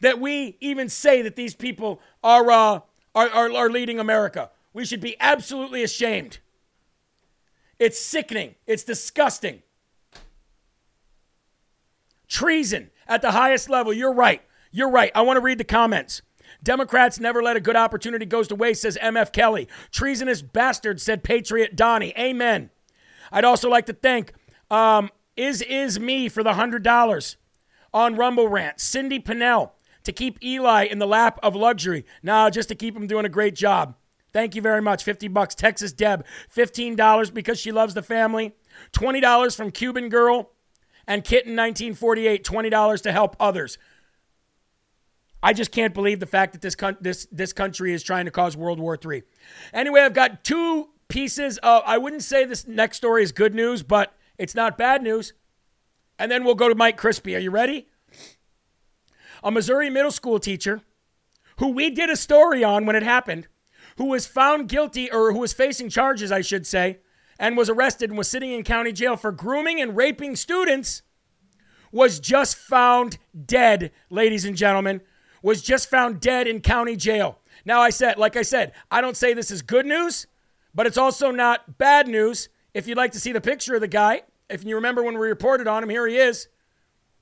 that 0.00 0.20
we 0.20 0.58
even 0.60 0.88
say 0.88 1.22
that 1.22 1.36
these 1.36 1.54
people 1.54 2.00
are, 2.22 2.50
uh, 2.50 2.80
are, 3.14 3.30
are, 3.30 3.52
are 3.52 3.70
leading 3.70 3.98
America. 3.98 4.50
We 4.74 4.84
should 4.84 5.00
be 5.00 5.16
absolutely 5.18 5.82
ashamed. 5.82 6.40
It's 7.78 7.98
sickening. 7.98 8.56
It's 8.66 8.84
disgusting. 8.84 9.62
Treason 12.32 12.90
at 13.06 13.20
the 13.20 13.32
highest 13.32 13.68
level. 13.68 13.92
You're 13.92 14.14
right. 14.14 14.40
You're 14.70 14.88
right. 14.88 15.12
I 15.14 15.20
want 15.20 15.36
to 15.36 15.42
read 15.42 15.58
the 15.58 15.64
comments. 15.64 16.22
Democrats 16.62 17.20
never 17.20 17.42
let 17.42 17.56
a 17.58 17.60
good 17.60 17.76
opportunity 17.76 18.24
goes 18.24 18.48
to 18.48 18.54
waste, 18.54 18.80
says 18.80 18.96
MF 19.02 19.32
Kelly. 19.32 19.68
Treasonous 19.90 20.40
bastard, 20.40 20.98
said 20.98 21.22
Patriot 21.22 21.76
Donnie. 21.76 22.14
Amen. 22.18 22.70
I'd 23.30 23.44
also 23.44 23.68
like 23.68 23.84
to 23.84 23.92
thank 23.92 24.32
um, 24.70 25.10
Is 25.36 25.60
Is 25.60 26.00
Me 26.00 26.30
for 26.30 26.42
the 26.42 26.52
$100 26.52 27.36
on 27.92 28.16
Rumble 28.16 28.48
Rant. 28.48 28.80
Cindy 28.80 29.20
Pinnell 29.20 29.72
to 30.02 30.10
keep 30.10 30.42
Eli 30.42 30.84
in 30.84 31.00
the 31.00 31.06
lap 31.06 31.38
of 31.42 31.54
luxury. 31.54 32.06
Now, 32.22 32.48
just 32.48 32.70
to 32.70 32.74
keep 32.74 32.96
him 32.96 33.06
doing 33.06 33.26
a 33.26 33.28
great 33.28 33.54
job. 33.54 33.94
Thank 34.32 34.54
you 34.54 34.62
very 34.62 34.80
much. 34.80 35.04
50 35.04 35.28
bucks. 35.28 35.54
Texas 35.54 35.92
Deb, 35.92 36.24
$15 36.56 37.34
because 37.34 37.60
she 37.60 37.72
loves 37.72 37.92
the 37.92 38.02
family. 38.02 38.54
$20 38.94 39.54
from 39.54 39.70
Cuban 39.70 40.08
Girl 40.08 40.51
and 41.06 41.24
Kitten 41.24 41.52
1948, 41.52 42.44
$20 42.44 43.02
to 43.02 43.12
help 43.12 43.36
others. 43.40 43.78
I 45.42 45.52
just 45.52 45.72
can't 45.72 45.92
believe 45.92 46.20
the 46.20 46.26
fact 46.26 46.52
that 46.52 46.62
this 46.62 46.76
con- 46.76 46.96
this 47.00 47.26
this 47.32 47.52
country 47.52 47.92
is 47.92 48.04
trying 48.04 48.26
to 48.26 48.30
cause 48.30 48.56
World 48.56 48.78
War 48.78 48.96
III. 49.02 49.24
Anyway, 49.72 50.00
I've 50.00 50.14
got 50.14 50.44
two 50.44 50.90
pieces 51.08 51.58
of 51.58 51.82
I 51.84 51.98
wouldn't 51.98 52.22
say 52.22 52.44
this 52.44 52.66
next 52.66 52.98
story 52.98 53.24
is 53.24 53.32
good 53.32 53.54
news, 53.54 53.82
but 53.82 54.14
it's 54.38 54.54
not 54.54 54.78
bad 54.78 55.02
news. 55.02 55.32
And 56.16 56.30
then 56.30 56.44
we'll 56.44 56.54
go 56.54 56.68
to 56.68 56.76
Mike 56.76 56.96
Crispi. 56.96 57.34
Are 57.36 57.40
you 57.40 57.50
ready? 57.50 57.88
A 59.42 59.50
Missouri 59.50 59.90
middle 59.90 60.12
school 60.12 60.38
teacher 60.38 60.82
who 61.58 61.68
we 61.68 61.90
did 61.90 62.10
a 62.10 62.16
story 62.16 62.64
on 62.64 62.86
when 62.86 62.96
it 62.96 63.02
happened, 63.02 63.48
who 63.96 64.06
was 64.06 64.26
found 64.26 64.68
guilty 64.68 65.10
or 65.10 65.32
who 65.32 65.38
was 65.38 65.52
facing 65.52 65.88
charges, 65.88 66.32
I 66.32 66.40
should 66.40 66.66
say, 66.66 66.98
and 67.42 67.56
was 67.56 67.68
arrested 67.68 68.08
and 68.08 68.16
was 68.16 68.28
sitting 68.28 68.52
in 68.52 68.62
county 68.62 68.92
jail 68.92 69.16
for 69.16 69.32
grooming 69.32 69.80
and 69.80 69.96
raping 69.96 70.36
students 70.36 71.02
was 71.90 72.20
just 72.20 72.56
found 72.56 73.18
dead, 73.44 73.90
ladies 74.08 74.44
and 74.44 74.56
gentlemen 74.56 75.00
was 75.42 75.60
just 75.60 75.90
found 75.90 76.20
dead 76.20 76.46
in 76.46 76.60
county 76.60 76.94
jail. 76.96 77.40
Now, 77.64 77.80
I 77.80 77.90
said, 77.90 78.16
like 78.16 78.36
I 78.36 78.42
said, 78.42 78.72
I 78.92 79.00
don't 79.00 79.16
say 79.16 79.34
this 79.34 79.50
is 79.50 79.60
good 79.60 79.86
news, 79.86 80.28
but 80.72 80.86
it's 80.86 80.96
also 80.96 81.32
not 81.32 81.78
bad 81.78 82.06
news. 82.06 82.48
If 82.74 82.86
you'd 82.86 82.96
like 82.96 83.10
to 83.12 83.20
see 83.20 83.32
the 83.32 83.40
picture 83.40 83.74
of 83.74 83.80
the 83.80 83.88
guy, 83.88 84.22
if 84.48 84.64
you 84.64 84.76
remember 84.76 85.02
when 85.02 85.18
we 85.18 85.26
reported 85.26 85.66
on 85.66 85.82
him, 85.82 85.88
here 85.88 86.06
he 86.06 86.16
is. 86.16 86.48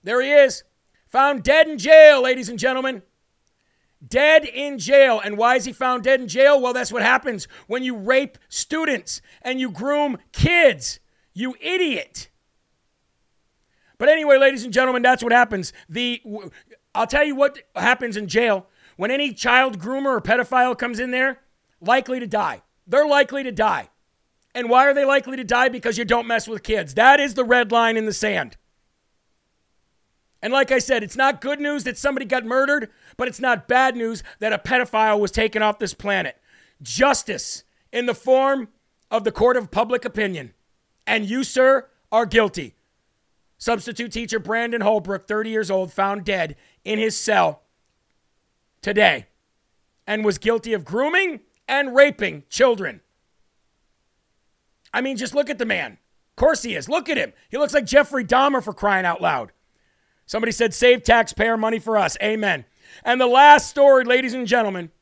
There 0.02 0.20
he 0.20 0.30
is. 0.30 0.64
Found 1.06 1.42
dead 1.42 1.66
in 1.66 1.78
jail, 1.78 2.22
ladies 2.22 2.50
and 2.50 2.58
gentlemen. 2.58 3.02
Dead 4.07 4.44
in 4.44 4.78
jail. 4.78 5.20
And 5.22 5.36
why 5.36 5.57
is 5.57 5.64
he 5.64 5.72
found 5.72 6.05
dead 6.05 6.20
in 6.20 6.28
jail? 6.28 6.61
Well, 6.61 6.72
that's 6.72 6.92
what 6.92 7.03
happens 7.03 7.46
when 7.66 7.82
you 7.82 7.96
rape 7.96 8.38
students 8.48 9.20
and 9.42 9.61
you 9.61 9.70
groom 9.70 10.18
kids. 10.32 11.01
You 11.34 11.55
idiot. 11.61 12.28
But 13.98 14.09
anyway, 14.09 14.38
ladies 14.38 14.64
and 14.64 14.72
gentlemen, 14.72 15.03
that's 15.03 15.22
what 15.22 15.32
happens. 15.32 15.72
The 15.88 16.22
I'll 16.94 17.07
tell 17.07 17.24
you 17.24 17.36
what 17.36 17.59
happens 17.76 18.16
in 18.16 18.28
jail 18.28 18.66
when 18.96 19.11
any 19.11 19.32
child 19.32 19.78
groomer 19.78 20.16
or 20.16 20.20
pedophile 20.20 20.76
comes 20.76 20.98
in 20.98 21.11
there, 21.11 21.40
likely 21.80 22.18
to 22.20 22.26
die. 22.26 22.62
They're 22.86 23.07
likely 23.07 23.42
to 23.42 23.53
die. 23.53 23.90
And 24.55 24.68
why 24.68 24.86
are 24.86 24.94
they 24.94 25.05
likely 25.05 25.36
to 25.36 25.44
die? 25.44 25.68
Because 25.68 25.96
you 25.96 26.05
don't 26.05 26.26
mess 26.26 26.48
with 26.48 26.62
kids. 26.62 26.94
That 26.94 27.20
is 27.20 27.34
the 27.34 27.44
red 27.44 27.70
line 27.70 27.96
in 27.96 28.07
the 28.07 28.12
sand. 28.12 28.57
And 30.43 30.53
like 30.53 30.70
I 30.70 30.78
said, 30.78 31.03
it's 31.03 31.16
not 31.16 31.41
good 31.41 31.61
news 31.61 31.84
that 31.84 31.99
somebody 31.99 32.24
got 32.24 32.45
murdered, 32.45 32.91
but 33.16 33.28
it's 33.28 33.41
not 33.41 33.68
bad 33.68 33.95
news 33.97 34.22
that 34.38 34.53
a 34.53 34.59
pedophile 34.59 35.20
was 35.20 35.30
taken 35.30 35.62
off 35.62 35.78
this 35.78 35.95
planet. 35.95 36.36
Justice 36.82 37.64
in 37.93 38.07
the 38.07 38.14
form 38.14 38.68
of 39.11 39.24
the 39.24 39.32
court 39.32 39.57
of 39.57 39.70
public 39.70 40.05
opinion. 40.05 40.55
And 41.07 41.28
you, 41.28 41.45
sir, 41.45 41.88
are 42.11 42.26
guilty. 42.26 42.74
Substitute 43.59 44.12
teacher 44.12 44.38
Brandon 44.38 44.80
Holbrook, 44.80 45.28
30 45.28 45.51
years 45.51 45.70
old, 45.70 45.93
found 45.93 46.24
dead 46.24 46.57
in 46.84 46.99
his 46.99 47.16
cell 47.16 47.62
today 48.80 49.26
and 50.07 50.24
was 50.24 50.38
guilty 50.38 50.72
of 50.72 50.84
grooming 50.84 51.41
and 51.68 51.95
raping 51.95 52.45
children. 52.49 53.01
I 54.95 55.03
mean, 55.03 55.16
just 55.16 55.34
look 55.34 55.51
at 55.51 55.59
the 55.59 55.66
man. 55.66 55.93
Of 55.93 56.36
course 56.36 56.62
he 56.62 56.74
is. 56.74 56.88
Look 56.88 57.09
at 57.09 57.18
him. 57.18 57.32
He 57.51 57.59
looks 57.59 57.74
like 57.74 57.84
Jeffrey 57.84 58.24
Dahmer 58.24 58.62
for 58.62 58.72
crying 58.72 59.05
out 59.05 59.20
loud. 59.20 59.53
Somebody 60.30 60.52
said, 60.52 60.72
save 60.72 61.02
taxpayer 61.02 61.56
money 61.56 61.80
for 61.80 61.96
us. 61.98 62.16
Amen. 62.22 62.64
And 63.02 63.20
the 63.20 63.26
last 63.26 63.68
story, 63.68 64.04
ladies 64.04 64.32
and 64.32 64.46
gentlemen, 64.46 64.92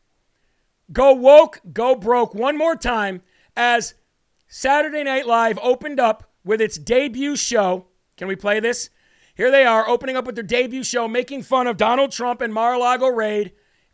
go 0.90 1.12
woke, 1.12 1.60
go 1.70 1.94
broke 1.94 2.34
one 2.34 2.56
more 2.56 2.74
time 2.74 3.20
as 3.54 3.92
Saturday 4.46 5.04
Night 5.04 5.26
Live 5.26 5.58
opened 5.60 6.00
up 6.00 6.32
with 6.44 6.62
its 6.62 6.78
debut 6.78 7.36
show 7.36 7.88
can 8.16 8.26
we 8.26 8.36
play 8.36 8.58
this? 8.58 8.88
Here 9.34 9.50
they 9.50 9.66
are 9.66 9.86
opening 9.86 10.16
up 10.16 10.24
with 10.24 10.34
their 10.34 10.42
debut 10.42 10.82
show, 10.82 11.06
making 11.06 11.42
fun 11.42 11.66
of 11.66 11.76
Donald 11.76 12.10
Trump 12.10 12.40
and 12.40 12.52
Mar 12.52 12.72
a 12.72 12.78
Lago 12.78 13.08
raid. 13.08 13.52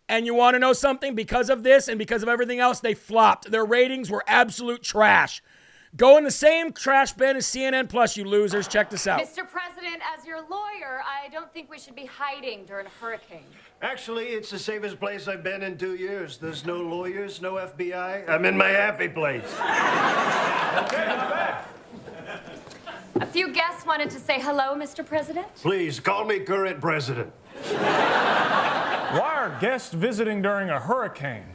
And 0.09 0.25
you 0.25 0.37
want 0.37 0.55
to 0.55 0.59
know 0.61 0.73
something? 0.73 1.17
Because 1.17 1.51
of 1.51 1.65
this 1.65 1.89
and 1.89 1.99
because 1.99 2.23
of 2.23 2.29
everything 2.29 2.61
else, 2.61 2.79
they 2.79 2.95
flopped. 2.95 3.51
Their 3.51 3.65
ratings 3.65 4.09
were 4.09 4.23
absolute 4.29 4.85
trash. 4.85 5.43
Go 5.97 6.17
in 6.19 6.25
the 6.25 6.31
same 6.31 6.73
trash 6.73 7.13
bin 7.13 7.37
as 7.37 7.47
CNN 7.47 7.89
Plus, 7.89 8.17
you 8.17 8.25
losers. 8.25 8.67
Check 8.67 8.91
this 8.91 9.07
out. 9.07 9.21
Mr. 9.21 9.49
President, 9.49 10.03
as 10.17 10.27
your 10.27 10.39
lawyer, 10.49 11.03
I 11.07 11.29
don't 11.29 11.53
think 11.53 11.71
we 11.71 11.79
should 11.79 11.95
be 11.95 12.05
hiding 12.05 12.65
during 12.65 12.87
a 12.87 12.91
hurricane. 13.01 13.45
Actually, 13.81 14.27
it's 14.27 14.51
the 14.51 14.59
safest 14.59 14.99
place 14.99 15.29
I've 15.29 15.45
been 15.45 15.63
in 15.63 15.79
two 15.79 15.95
years. 15.95 16.37
There's 16.37 16.67
no 16.67 16.79
lawyers, 16.79 17.41
no 17.41 17.55
FBI. 17.55 18.29
I'm 18.29 18.45
in 18.45 18.57
my 18.57 18.71
happy 18.71 19.07
place. 19.07 19.45
okay, 19.45 21.05
I'm 21.05 21.31
back. 21.31 21.69
A 23.21 23.27
few 23.27 23.53
guests 23.53 23.87
wanted 23.87 24.11
to 24.11 24.19
say 24.19 24.41
hello, 24.41 24.75
Mr. 24.75 25.07
President. 25.07 25.47
Please 25.55 26.01
call 26.01 26.25
me 26.25 26.41
current 26.41 26.81
president. 26.81 27.33
Why 27.71 29.21
are 29.21 29.57
guests 29.61 29.95
visiting 29.95 30.43
during 30.43 30.71
a 30.71 30.81
hurricane? 30.81 31.47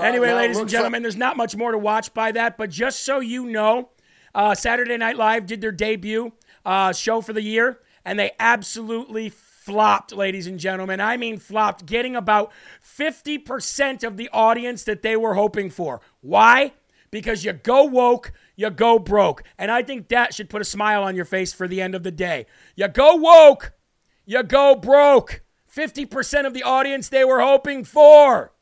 Anyway, 0.00 0.32
ladies 0.32 0.58
and 0.58 0.68
gentlemen, 0.68 1.02
there's 1.02 1.16
not 1.16 1.36
much 1.36 1.56
more 1.56 1.72
to 1.72 1.78
watch 1.78 2.12
by 2.14 2.32
that, 2.32 2.56
but 2.56 2.70
just 2.70 3.00
so 3.00 3.20
you 3.20 3.46
know, 3.46 3.90
uh, 4.34 4.54
Saturday 4.54 4.96
Night 4.96 5.16
Live 5.16 5.46
did 5.46 5.60
their 5.60 5.72
debut 5.72 6.32
uh, 6.64 6.92
show 6.92 7.20
for 7.20 7.32
the 7.32 7.42
year, 7.42 7.80
and 8.04 8.18
they 8.18 8.32
absolutely 8.38 9.28
flopped, 9.28 10.12
ladies 10.12 10.46
and 10.46 10.58
gentlemen. 10.58 11.00
I 11.00 11.16
mean, 11.16 11.38
flopped, 11.38 11.86
getting 11.86 12.16
about 12.16 12.52
50% 12.82 14.04
of 14.04 14.16
the 14.16 14.28
audience 14.32 14.84
that 14.84 15.02
they 15.02 15.16
were 15.16 15.34
hoping 15.34 15.70
for. 15.70 16.00
Why? 16.20 16.72
Because 17.10 17.44
you 17.44 17.52
go 17.52 17.84
woke, 17.84 18.32
you 18.56 18.70
go 18.70 18.98
broke. 18.98 19.44
And 19.58 19.70
I 19.70 19.82
think 19.82 20.08
that 20.08 20.34
should 20.34 20.50
put 20.50 20.62
a 20.62 20.64
smile 20.64 21.04
on 21.04 21.14
your 21.14 21.24
face 21.24 21.52
for 21.52 21.68
the 21.68 21.80
end 21.80 21.94
of 21.94 22.02
the 22.02 22.10
day. 22.10 22.46
You 22.74 22.88
go 22.88 23.14
woke, 23.16 23.72
you 24.24 24.42
go 24.42 24.74
broke. 24.74 25.42
50% 25.74 26.46
of 26.46 26.54
the 26.54 26.62
audience 26.62 27.08
they 27.08 27.24
were 27.24 27.40
hoping 27.40 27.84
for. 27.84 28.52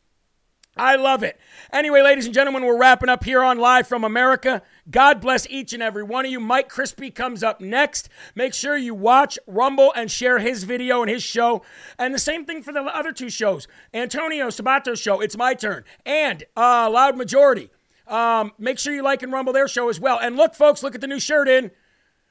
I 0.76 0.94
love 0.96 1.22
it. 1.22 1.38
Anyway, 1.72 2.00
ladies 2.00 2.26
and 2.26 2.34
gentlemen, 2.34 2.64
we're 2.64 2.78
wrapping 2.78 3.08
up 3.08 3.24
here 3.24 3.42
on 3.42 3.58
Live 3.58 3.88
from 3.88 4.04
America. 4.04 4.62
God 4.88 5.20
bless 5.20 5.48
each 5.48 5.72
and 5.72 5.82
every 5.82 6.04
one 6.04 6.24
of 6.24 6.30
you. 6.30 6.38
Mike 6.38 6.70
Crispi 6.70 7.12
comes 7.12 7.42
up 7.42 7.60
next. 7.60 8.08
Make 8.36 8.54
sure 8.54 8.76
you 8.76 8.94
watch 8.94 9.38
Rumble 9.46 9.92
and 9.96 10.10
share 10.10 10.38
his 10.38 10.62
video 10.64 11.02
and 11.02 11.10
his 11.10 11.24
show. 11.24 11.62
And 11.98 12.14
the 12.14 12.20
same 12.20 12.44
thing 12.44 12.62
for 12.62 12.72
the 12.72 12.82
other 12.82 13.12
two 13.12 13.30
shows 13.30 13.66
Antonio 13.92 14.46
Sabato's 14.48 15.00
show, 15.00 15.20
It's 15.20 15.36
My 15.36 15.54
Turn, 15.54 15.84
and 16.06 16.44
uh, 16.56 16.88
Loud 16.90 17.16
Majority. 17.16 17.70
Um, 18.06 18.52
make 18.58 18.78
sure 18.78 18.94
you 18.94 19.02
like 19.02 19.22
and 19.22 19.32
Rumble 19.32 19.52
their 19.52 19.68
show 19.68 19.88
as 19.88 20.00
well. 20.00 20.18
And 20.20 20.36
look, 20.36 20.54
folks, 20.54 20.82
look 20.82 20.94
at 20.94 21.00
the 21.00 21.06
new 21.06 21.20
shirt 21.20 21.48
in. 21.48 21.72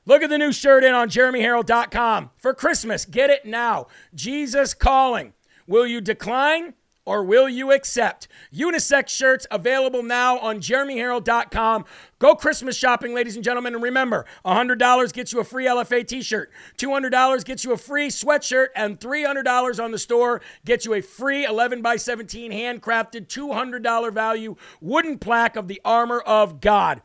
Look 0.05 0.23
at 0.23 0.29
the 0.29 0.37
new 0.37 0.51
shirt 0.51 0.83
in 0.83 0.93
on 0.93 1.09
jeremyherrell.com 1.09 2.31
for 2.37 2.53
Christmas. 2.53 3.05
Get 3.05 3.29
it 3.29 3.45
now. 3.45 3.87
Jesus 4.15 4.73
calling. 4.73 5.33
Will 5.67 5.85
you 5.85 6.01
decline? 6.01 6.73
Or 7.10 7.24
will 7.24 7.49
you 7.49 7.72
accept? 7.72 8.28
Unisex 8.53 9.10
shirts 9.10 9.47
available 9.49 10.03
now 10.03 10.38
on 10.38 10.60
jeremyherrell.com. 10.60 11.86
Go 12.20 12.36
Christmas 12.36 12.78
shopping, 12.78 13.16
ladies 13.16 13.34
and 13.34 13.43
gentlemen. 13.43 13.74
And 13.74 13.82
remember, 13.82 14.28
$100 14.45 15.12
gets 15.12 15.34
you 15.34 15.39
a 15.39 15.43
free 15.43 15.66
LFA 15.66 16.07
t 16.07 16.22
shirt, 16.22 16.51
$200 16.78 17.43
gets 17.45 17.64
you 17.64 17.72
a 17.72 17.78
free 17.78 18.10
sweatshirt, 18.10 18.68
and 18.76 18.99
$300 18.99 19.84
on 19.84 19.89
the 19.89 19.97
store 19.97 20.39
gets 20.66 20.86
you 20.86 20.93
a 20.93 21.01
free 21.01 21.45
11 21.45 21.82
by 21.82 21.95
17 21.95 22.51
handcrafted 22.51 23.26
$200 23.26 24.14
value 24.14 24.55
wooden 24.80 25.18
plaque 25.18 25.55
of 25.55 25.68
the 25.68 25.82
armor 25.84 26.20
of 26.20 26.62
God. 26.62 27.01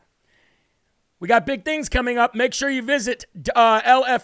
We 1.19 1.27
got 1.27 1.47
big 1.47 1.65
things 1.65 1.89
coming 1.89 2.19
up. 2.19 2.35
Make 2.35 2.53
sure 2.53 2.69
you 2.69 2.83
visit 2.83 3.25
uh, 3.55 3.81
lfatv.us 3.81 4.21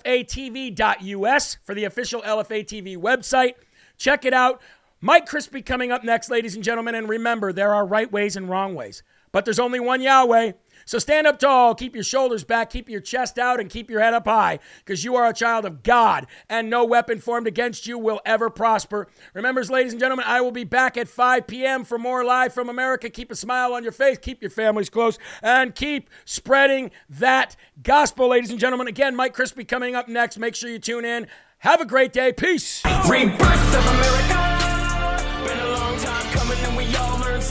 for 1.63 1.73
the 1.73 1.85
official 1.85 2.21
LFA 2.21 2.67
TV 2.67 2.95
website. 2.95 3.55
Check 3.97 4.25
it 4.25 4.33
out. 4.35 4.61
Mike 5.01 5.27
Crispi 5.27 5.65
coming 5.65 5.91
up 5.91 6.03
next, 6.03 6.29
ladies 6.29 6.55
and 6.55 6.63
gentlemen. 6.63 6.93
And 6.95 7.09
remember, 7.09 7.51
there 7.51 7.73
are 7.73 7.85
right 7.85 8.11
ways 8.11 8.35
and 8.35 8.47
wrong 8.47 8.75
ways, 8.75 9.01
but 9.31 9.45
there's 9.45 9.59
only 9.59 9.79
one 9.79 10.01
Yahweh. 10.01 10.51
So 10.85 10.99
stand 10.99 11.27
up 11.27 11.39
tall, 11.39 11.75
keep 11.75 11.93
your 11.93 12.03
shoulders 12.03 12.43
back, 12.43 12.69
keep 12.69 12.89
your 12.89 13.01
chest 13.01 13.37
out, 13.37 13.59
and 13.59 13.69
keep 13.69 13.89
your 13.89 13.99
head 14.01 14.13
up 14.13 14.25
high, 14.25 14.59
because 14.79 15.03
you 15.03 15.15
are 15.15 15.27
a 15.27 15.33
child 15.33 15.63
of 15.63 15.83
God, 15.83 16.25
and 16.49 16.69
no 16.69 16.83
weapon 16.85 17.19
formed 17.19 17.47
against 17.47 17.85
you 17.85 17.99
will 17.99 18.19
ever 18.25 18.49
prosper. 18.49 19.07
Remember, 19.33 19.63
ladies 19.63 19.93
and 19.93 19.99
gentlemen, 19.99 20.25
I 20.27 20.41
will 20.41 20.51
be 20.51 20.63
back 20.63 20.97
at 20.97 21.07
5 21.07 21.45
p.m. 21.45 21.83
for 21.83 21.97
more 21.97 22.23
Live 22.23 22.53
from 22.53 22.67
America. 22.67 23.09
Keep 23.09 23.31
a 23.31 23.35
smile 23.35 23.73
on 23.73 23.83
your 23.83 23.91
face, 23.91 24.17
keep 24.17 24.41
your 24.41 24.49
families 24.49 24.89
close, 24.89 25.19
and 25.41 25.75
keep 25.75 26.09
spreading 26.25 26.91
that 27.09 27.55
gospel, 27.83 28.29
ladies 28.29 28.49
and 28.49 28.59
gentlemen. 28.59 28.87
Again, 28.87 29.15
Mike 29.15 29.35
Crispi 29.35 29.67
coming 29.67 29.95
up 29.95 30.07
next. 30.07 30.37
Make 30.37 30.55
sure 30.55 30.69
you 30.69 30.79
tune 30.79 31.05
in. 31.05 31.27
Have 31.59 31.79
a 31.79 31.85
great 31.85 32.11
day. 32.11 32.33
Peace. 32.33 32.81
Rebirth 33.07 33.75
of 33.75 33.85
America. 33.85 34.60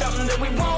Something 0.00 0.26
that 0.28 0.40
we 0.40 0.48
won't 0.56 0.69